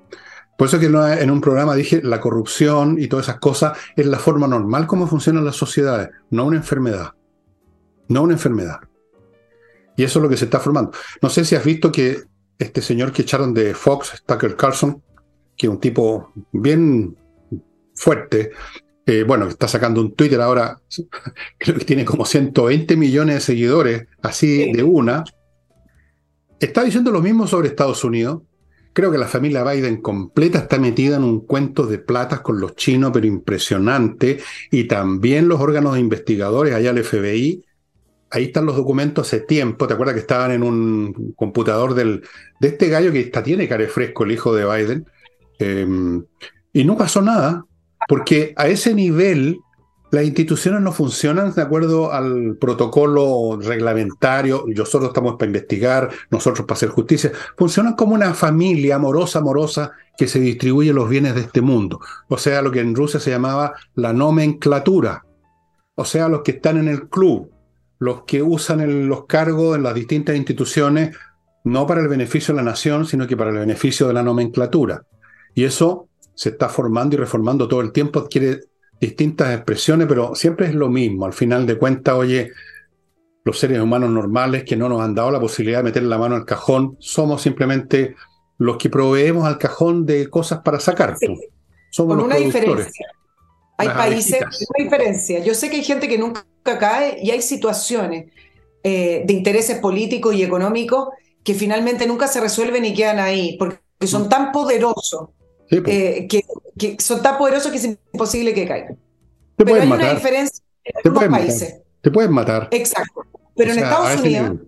Por 0.56 0.68
eso 0.68 0.78
que 0.80 0.86
en 0.86 1.30
un 1.30 1.42
programa 1.42 1.74
dije, 1.74 2.00
la 2.02 2.20
corrupción 2.20 2.96
y 2.98 3.08
todas 3.08 3.28
esas 3.28 3.38
cosas 3.38 3.76
es 3.96 4.06
la 4.06 4.18
forma 4.18 4.48
normal 4.48 4.86
como 4.86 5.06
funcionan 5.06 5.44
las 5.44 5.56
sociedades, 5.56 6.08
no 6.30 6.46
una 6.46 6.56
enfermedad. 6.56 7.10
No 8.08 8.22
una 8.22 8.32
enfermedad. 8.32 8.80
Y 9.96 10.04
eso 10.04 10.18
es 10.18 10.22
lo 10.22 10.28
que 10.28 10.36
se 10.36 10.46
está 10.46 10.60
formando. 10.60 10.92
No 11.22 11.30
sé 11.30 11.44
si 11.44 11.54
has 11.54 11.64
visto 11.64 11.92
que 11.92 12.22
este 12.58 12.82
señor 12.82 13.12
que 13.12 13.22
echaron 13.22 13.54
de 13.54 13.74
Fox, 13.74 14.22
Tucker 14.26 14.56
Carlson, 14.56 15.02
que 15.56 15.66
es 15.66 15.70
un 15.70 15.80
tipo 15.80 16.32
bien 16.52 17.16
fuerte, 17.94 18.50
eh, 19.06 19.22
bueno, 19.22 19.46
está 19.48 19.68
sacando 19.68 20.00
un 20.00 20.14
Twitter 20.14 20.40
ahora, 20.40 20.80
creo 21.58 21.78
que 21.78 21.84
tiene 21.84 22.04
como 22.04 22.24
120 22.24 22.96
millones 22.96 23.36
de 23.36 23.40
seguidores, 23.40 24.06
así 24.22 24.72
de 24.72 24.82
una, 24.82 25.24
está 26.58 26.82
diciendo 26.82 27.10
lo 27.10 27.20
mismo 27.20 27.46
sobre 27.46 27.68
Estados 27.68 28.02
Unidos, 28.02 28.42
Creo 28.94 29.10
que 29.10 29.18
la 29.18 29.26
familia 29.26 29.64
Biden 29.64 30.00
completa 30.00 30.60
está 30.60 30.78
metida 30.78 31.16
en 31.16 31.24
un 31.24 31.40
cuento 31.40 31.84
de 31.84 31.98
platas 31.98 32.42
con 32.42 32.60
los 32.60 32.76
chinos, 32.76 33.10
pero 33.12 33.26
impresionante. 33.26 34.38
Y 34.70 34.84
también 34.84 35.48
los 35.48 35.60
órganos 35.60 35.98
investigadores, 35.98 36.72
allá 36.72 36.90
el 36.90 37.02
FBI. 37.02 37.64
Ahí 38.34 38.46
están 38.46 38.66
los 38.66 38.74
documentos 38.74 39.28
hace 39.28 39.38
tiempo. 39.38 39.86
¿Te 39.86 39.94
acuerdas 39.94 40.14
que 40.14 40.22
estaban 40.22 40.50
en 40.50 40.64
un 40.64 41.34
computador 41.36 41.94
del, 41.94 42.24
de 42.58 42.68
este 42.68 42.88
gallo 42.88 43.12
que 43.12 43.20
está, 43.20 43.44
tiene 43.44 43.68
care 43.68 43.86
fresco, 43.86 44.24
el 44.24 44.32
hijo 44.32 44.52
de 44.52 44.64
Biden? 44.64 45.06
Em, 45.60 46.24
y 46.72 46.82
no 46.82 46.96
pasó 46.96 47.22
nada, 47.22 47.64
porque 48.08 48.52
a 48.56 48.66
ese 48.66 48.92
nivel 48.92 49.60
las 50.10 50.24
instituciones 50.24 50.80
no 50.80 50.90
funcionan 50.90 51.54
de 51.54 51.62
acuerdo 51.62 52.12
al 52.12 52.56
protocolo 52.60 53.56
reglamentario, 53.60 54.64
nosotros 54.66 55.10
estamos 55.10 55.34
para 55.34 55.46
investigar, 55.46 56.10
nosotros 56.28 56.66
para 56.66 56.76
hacer 56.76 56.88
justicia, 56.88 57.30
funcionan 57.56 57.94
como 57.94 58.14
una 58.14 58.34
familia 58.34 58.96
amorosa, 58.96 59.38
amorosa, 59.38 59.92
que 60.16 60.26
se 60.26 60.40
distribuye 60.40 60.92
los 60.92 61.08
bienes 61.08 61.36
de 61.36 61.42
este 61.42 61.60
mundo. 61.60 62.00
O 62.28 62.36
sea, 62.36 62.62
lo 62.62 62.72
que 62.72 62.80
en 62.80 62.96
Rusia 62.96 63.20
se 63.20 63.30
llamaba 63.30 63.74
la 63.94 64.12
nomenclatura. 64.12 65.24
O 65.94 66.04
sea, 66.04 66.28
los 66.28 66.42
que 66.42 66.52
están 66.52 66.78
en 66.78 66.88
el 66.88 67.08
club, 67.08 67.53
los 68.04 68.24
que 68.24 68.42
usan 68.42 69.08
los 69.08 69.24
cargos 69.24 69.76
en 69.76 69.82
las 69.82 69.94
distintas 69.94 70.36
instituciones, 70.36 71.16
no 71.64 71.86
para 71.86 72.02
el 72.02 72.08
beneficio 72.08 72.52
de 72.52 72.58
la 72.58 72.70
nación, 72.70 73.06
sino 73.06 73.26
que 73.26 73.34
para 73.34 73.50
el 73.50 73.56
beneficio 73.56 74.06
de 74.06 74.12
la 74.12 74.22
nomenclatura. 74.22 75.04
Y 75.54 75.64
eso 75.64 76.08
se 76.34 76.50
está 76.50 76.68
formando 76.68 77.16
y 77.16 77.18
reformando 77.18 77.66
todo 77.66 77.80
el 77.80 77.92
tiempo, 77.92 78.20
adquiere 78.20 78.60
distintas 79.00 79.54
expresiones, 79.54 80.06
pero 80.06 80.34
siempre 80.34 80.66
es 80.66 80.74
lo 80.74 80.90
mismo. 80.90 81.24
Al 81.24 81.32
final 81.32 81.66
de 81.66 81.78
cuentas, 81.78 82.14
oye, 82.14 82.52
los 83.42 83.58
seres 83.58 83.80
humanos 83.80 84.10
normales 84.10 84.64
que 84.64 84.76
no 84.76 84.90
nos 84.90 85.00
han 85.00 85.14
dado 85.14 85.30
la 85.30 85.40
posibilidad 85.40 85.78
de 85.78 85.84
meter 85.84 86.02
la 86.02 86.18
mano 86.18 86.34
al 86.34 86.44
cajón, 86.44 86.98
somos 87.00 87.40
simplemente 87.40 88.16
los 88.58 88.76
que 88.76 88.90
proveemos 88.90 89.46
al 89.46 89.56
cajón 89.56 90.04
de 90.04 90.28
cosas 90.28 90.60
para 90.62 90.78
sacar. 90.78 91.16
Somos 91.90 92.16
Con 92.16 92.26
una 92.26 92.36
diferencia. 92.36 93.06
Hay 93.76 93.88
países, 93.88 94.40
una 94.40 94.84
diferencia. 94.84 95.40
Yo 95.40 95.54
sé 95.54 95.68
que 95.68 95.76
hay 95.76 95.84
gente 95.84 96.08
que 96.08 96.18
nunca 96.18 96.44
cae 96.78 97.18
y 97.22 97.30
hay 97.30 97.42
situaciones 97.42 98.32
eh, 98.82 99.22
de 99.26 99.32
intereses 99.32 99.78
políticos 99.78 100.34
y 100.34 100.42
económicos 100.42 101.08
que 101.42 101.54
finalmente 101.54 102.06
nunca 102.06 102.28
se 102.28 102.40
resuelven 102.40 102.84
y 102.84 102.94
quedan 102.94 103.18
ahí, 103.18 103.56
porque 103.58 103.80
son 104.06 104.24
mm. 104.24 104.28
tan 104.28 104.52
poderosos 104.52 105.30
eh, 105.70 106.28
que, 106.28 106.96
son 106.98 107.22
tan 107.22 107.38
poderosos 107.38 107.70
que 107.70 107.78
es 107.78 107.84
imposible 107.84 108.54
que 108.54 108.66
caigan. 108.66 108.98
Pero 109.56 109.74
hay 109.74 109.90
una 109.90 110.14
diferencia 110.14 110.64
en 110.84 111.12
los 111.12 111.24
países. 111.24 111.80
Te 112.00 112.10
pueden 112.10 112.32
matar. 112.32 112.68
Exacto. 112.70 113.24
Pero 113.56 113.72
en 113.72 113.78
Estados 113.78 114.20
Unidos. 114.20 114.58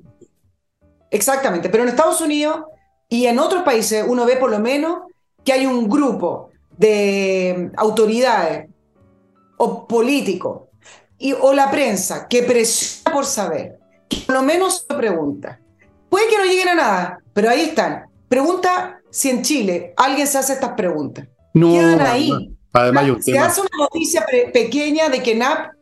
Exactamente. 1.11 1.69
Pero 1.69 1.83
en 1.83 1.91
Estados 1.91 2.21
Unidos 2.21 2.63
y 3.09 3.27
en 3.27 3.39
otros 3.39 3.63
países 3.63 4.05
uno 4.07 4.25
ve 4.25 4.37
por 4.37 4.51
lo 4.51 4.59
menos 4.59 5.01
que 5.45 5.53
hay 5.53 5.67
un 5.67 5.89
grupo 5.89 6.51
de 6.77 7.71
autoridades 7.77 8.66
o 9.57 9.87
políticos 9.87 10.63
y, 11.19 11.33
o 11.33 11.53
la 11.53 11.71
prensa 11.71 12.27
que 12.29 12.43
presiona 12.43 13.15
por 13.15 13.25
saber, 13.25 13.79
que 14.09 14.19
por 14.27 14.37
lo 14.37 14.43
menos 14.43 14.87
se 14.89 14.95
pregunta. 14.95 15.61
Puede 16.09 16.29
que 16.29 16.39
no 16.39 16.45
lleguen 16.45 16.69
a 16.69 16.75
nada, 16.75 17.19
pero 17.33 17.51
ahí 17.51 17.63
están. 17.63 18.07
Pregunta 18.29 19.01
si 19.11 19.31
en 19.31 19.43
Chile 19.43 19.95
alguien 19.97 20.27
se 20.27 20.39
hace 20.39 20.55
estas 20.55 20.73
preguntas. 20.73 21.27
No, 21.55 21.73
Quedan 21.73 22.01
ahí. 22.01 22.57
Además, 22.73 23.25
se 23.25 23.39
hace 23.39 23.63
una 23.63 23.85
noticia 23.85 24.27
pequeña 24.53 25.09
de 25.09 25.23
que 25.23 25.35
NAP 25.35 25.73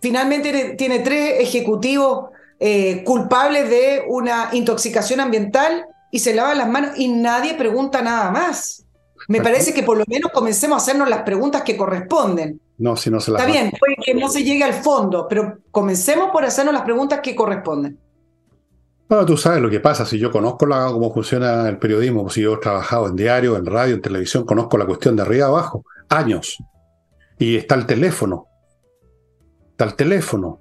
finalmente 0.00 0.74
tiene 0.78 1.00
tres 1.00 1.40
ejecutivos 1.40 2.30
eh, 2.60 3.02
culpables 3.04 3.68
de 3.68 4.04
una 4.08 4.50
intoxicación 4.52 5.18
ambiental 5.20 5.84
y 6.12 6.20
se 6.20 6.34
lavan 6.34 6.58
las 6.58 6.68
manos 6.68 6.92
y 6.96 7.08
nadie 7.08 7.54
pregunta 7.54 8.00
nada 8.02 8.30
más. 8.30 8.86
Me 9.28 9.40
parece 9.40 9.74
que 9.74 9.82
por 9.82 9.98
lo 9.98 10.04
menos 10.06 10.30
comencemos 10.30 10.76
a 10.76 10.82
hacernos 10.82 11.08
las 11.08 11.22
preguntas 11.22 11.62
que 11.62 11.76
corresponden. 11.76 12.60
No, 12.78 12.96
si 12.96 13.10
no 13.10 13.20
se 13.20 13.30
las 13.30 13.40
Está 13.40 13.52
bien, 13.52 13.72
puede 13.78 13.96
que 14.04 14.14
no 14.14 14.28
se 14.28 14.44
llegue 14.44 14.64
al 14.64 14.74
fondo, 14.74 15.26
pero 15.28 15.58
comencemos 15.70 16.30
por 16.30 16.44
hacernos 16.44 16.74
las 16.74 16.82
preguntas 16.82 17.20
que 17.22 17.34
corresponden. 17.34 17.98
Bueno, 19.08 19.24
tú 19.24 19.36
sabes 19.36 19.62
lo 19.62 19.70
que 19.70 19.80
pasa, 19.80 20.04
si 20.04 20.18
yo 20.18 20.32
conozco 20.32 20.66
la, 20.66 20.86
cómo 20.86 21.12
funciona 21.12 21.68
el 21.68 21.78
periodismo, 21.78 22.28
si 22.28 22.42
yo 22.42 22.54
he 22.54 22.58
trabajado 22.58 23.06
en 23.06 23.14
diario, 23.14 23.56
en 23.56 23.64
radio, 23.64 23.94
en 23.94 24.02
televisión, 24.02 24.44
conozco 24.44 24.76
la 24.76 24.84
cuestión 24.84 25.14
de 25.14 25.22
arriba 25.22 25.46
abajo, 25.46 25.84
años. 26.08 26.58
Y 27.38 27.56
está 27.56 27.76
el 27.76 27.86
teléfono. 27.86 28.46
Está 29.70 29.84
el 29.84 29.94
teléfono. 29.94 30.60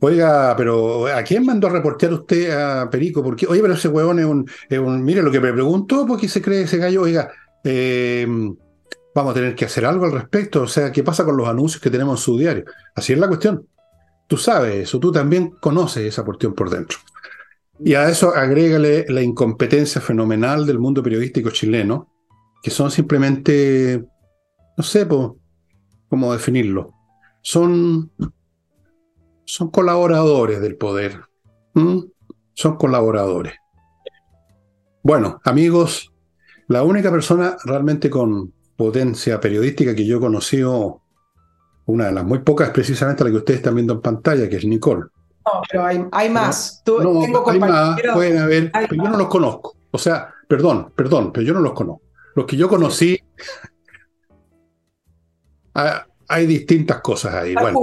Oiga, 0.00 0.54
pero 0.58 1.06
¿a 1.06 1.22
quién 1.22 1.46
mandó 1.46 1.68
a 1.68 1.70
reportear 1.70 2.12
usted 2.12 2.50
a 2.50 2.90
Perico? 2.90 3.22
Porque, 3.22 3.46
oye, 3.46 3.62
pero 3.62 3.72
ese 3.72 3.88
huevón 3.88 4.18
es 4.18 4.26
un, 4.26 5.02
Mire 5.02 5.22
lo 5.22 5.30
que 5.30 5.40
me 5.40 5.52
preguntó, 5.52 6.06
¿por 6.06 6.20
qué 6.20 6.28
se 6.28 6.42
cree 6.42 6.62
ese 6.62 6.76
gallo? 6.76 7.02
Oiga, 7.02 7.30
eh, 7.64 8.26
vamos 9.16 9.30
a 9.30 9.34
tener 9.34 9.54
que 9.54 9.64
hacer 9.64 9.86
algo 9.86 10.04
al 10.04 10.12
respecto. 10.12 10.62
O 10.62 10.66
sea, 10.66 10.92
¿qué 10.92 11.02
pasa 11.02 11.24
con 11.24 11.38
los 11.38 11.48
anuncios 11.48 11.80
que 11.80 11.88
tenemos 11.88 12.20
en 12.20 12.22
su 12.22 12.38
diario? 12.38 12.66
Así 12.94 13.14
es 13.14 13.18
la 13.18 13.28
cuestión. 13.28 13.66
Tú 14.26 14.36
sabes 14.36 14.74
eso, 14.74 15.00
tú 15.00 15.10
también 15.10 15.52
conoces 15.58 16.04
esa 16.04 16.22
cuestión 16.22 16.52
por 16.52 16.68
dentro. 16.68 16.98
Y 17.78 17.94
a 17.94 18.10
eso 18.10 18.34
agrégale 18.34 19.06
la 19.08 19.22
incompetencia 19.22 20.02
fenomenal 20.02 20.66
del 20.66 20.78
mundo 20.78 21.02
periodístico 21.02 21.48
chileno, 21.50 22.12
que 22.62 22.70
son 22.70 22.90
simplemente, 22.90 24.04
no 24.76 24.84
sé 24.84 25.08
cómo 25.08 26.32
definirlo, 26.32 26.92
son, 27.40 28.10
son 29.46 29.70
colaboradores 29.70 30.60
del 30.60 30.76
poder. 30.76 31.20
Son 32.52 32.76
colaboradores. 32.76 33.54
Bueno, 35.02 35.40
amigos, 35.44 36.12
la 36.68 36.82
única 36.82 37.10
persona 37.10 37.56
realmente 37.64 38.10
con 38.10 38.55
potencia 38.76 39.40
periodística 39.40 39.94
que 39.94 40.06
yo 40.06 40.18
he 40.18 40.20
conocido, 40.20 41.00
una 41.86 42.06
de 42.06 42.12
las 42.12 42.24
muy 42.24 42.40
pocas, 42.40 42.70
precisamente 42.70 43.24
la 43.24 43.30
que 43.30 43.36
ustedes 43.36 43.58
están 43.58 43.74
viendo 43.74 43.94
en 43.94 44.00
pantalla, 44.00 44.48
que 44.48 44.56
es 44.56 44.64
Nicole. 44.64 45.02
No, 45.46 45.62
pero 45.70 45.84
hay, 45.84 46.28
más. 46.28 46.82
no, 46.86 47.22
hay 47.46 47.60
más, 47.60 48.00
pueden 48.12 48.38
haber, 48.38 48.72
pero 48.72 49.04
yo 49.04 49.10
no 49.10 49.16
los 49.16 49.28
conozco. 49.28 49.76
O 49.92 49.98
sea, 49.98 50.34
perdón, 50.48 50.92
perdón, 50.94 51.32
pero 51.32 51.46
yo 51.46 51.54
no 51.54 51.60
los 51.60 51.72
conozco. 51.72 52.02
Los 52.34 52.46
que 52.46 52.56
yo 52.56 52.68
conocí, 52.68 53.18
hay 56.28 56.46
distintas 56.46 57.00
cosas 57.00 57.34
ahí. 57.34 57.54
bueno, 57.54 57.80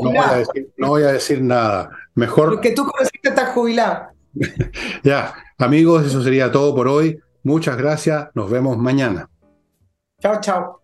no 0.78 0.90
voy, 0.90 1.04
a 1.04 1.14
decir, 1.14 1.42
nada. 1.42 1.90
Mejor. 2.16 2.50
Porque 2.50 2.72
tú 2.72 2.86
conociste 2.86 3.30
estás 3.30 3.50
jubilado. 3.54 4.08
ya, 5.04 5.34
amigos, 5.58 6.06
eso 6.06 6.22
sería 6.22 6.52
todo 6.52 6.76
por 6.76 6.88
hoy. 6.88 7.20
Muchas 7.44 7.78
gracias. 7.78 8.30
Nos 8.34 8.50
vemos 8.50 8.78
mañana. 8.78 9.30
Chao, 10.20 10.40
chao. 10.42 10.83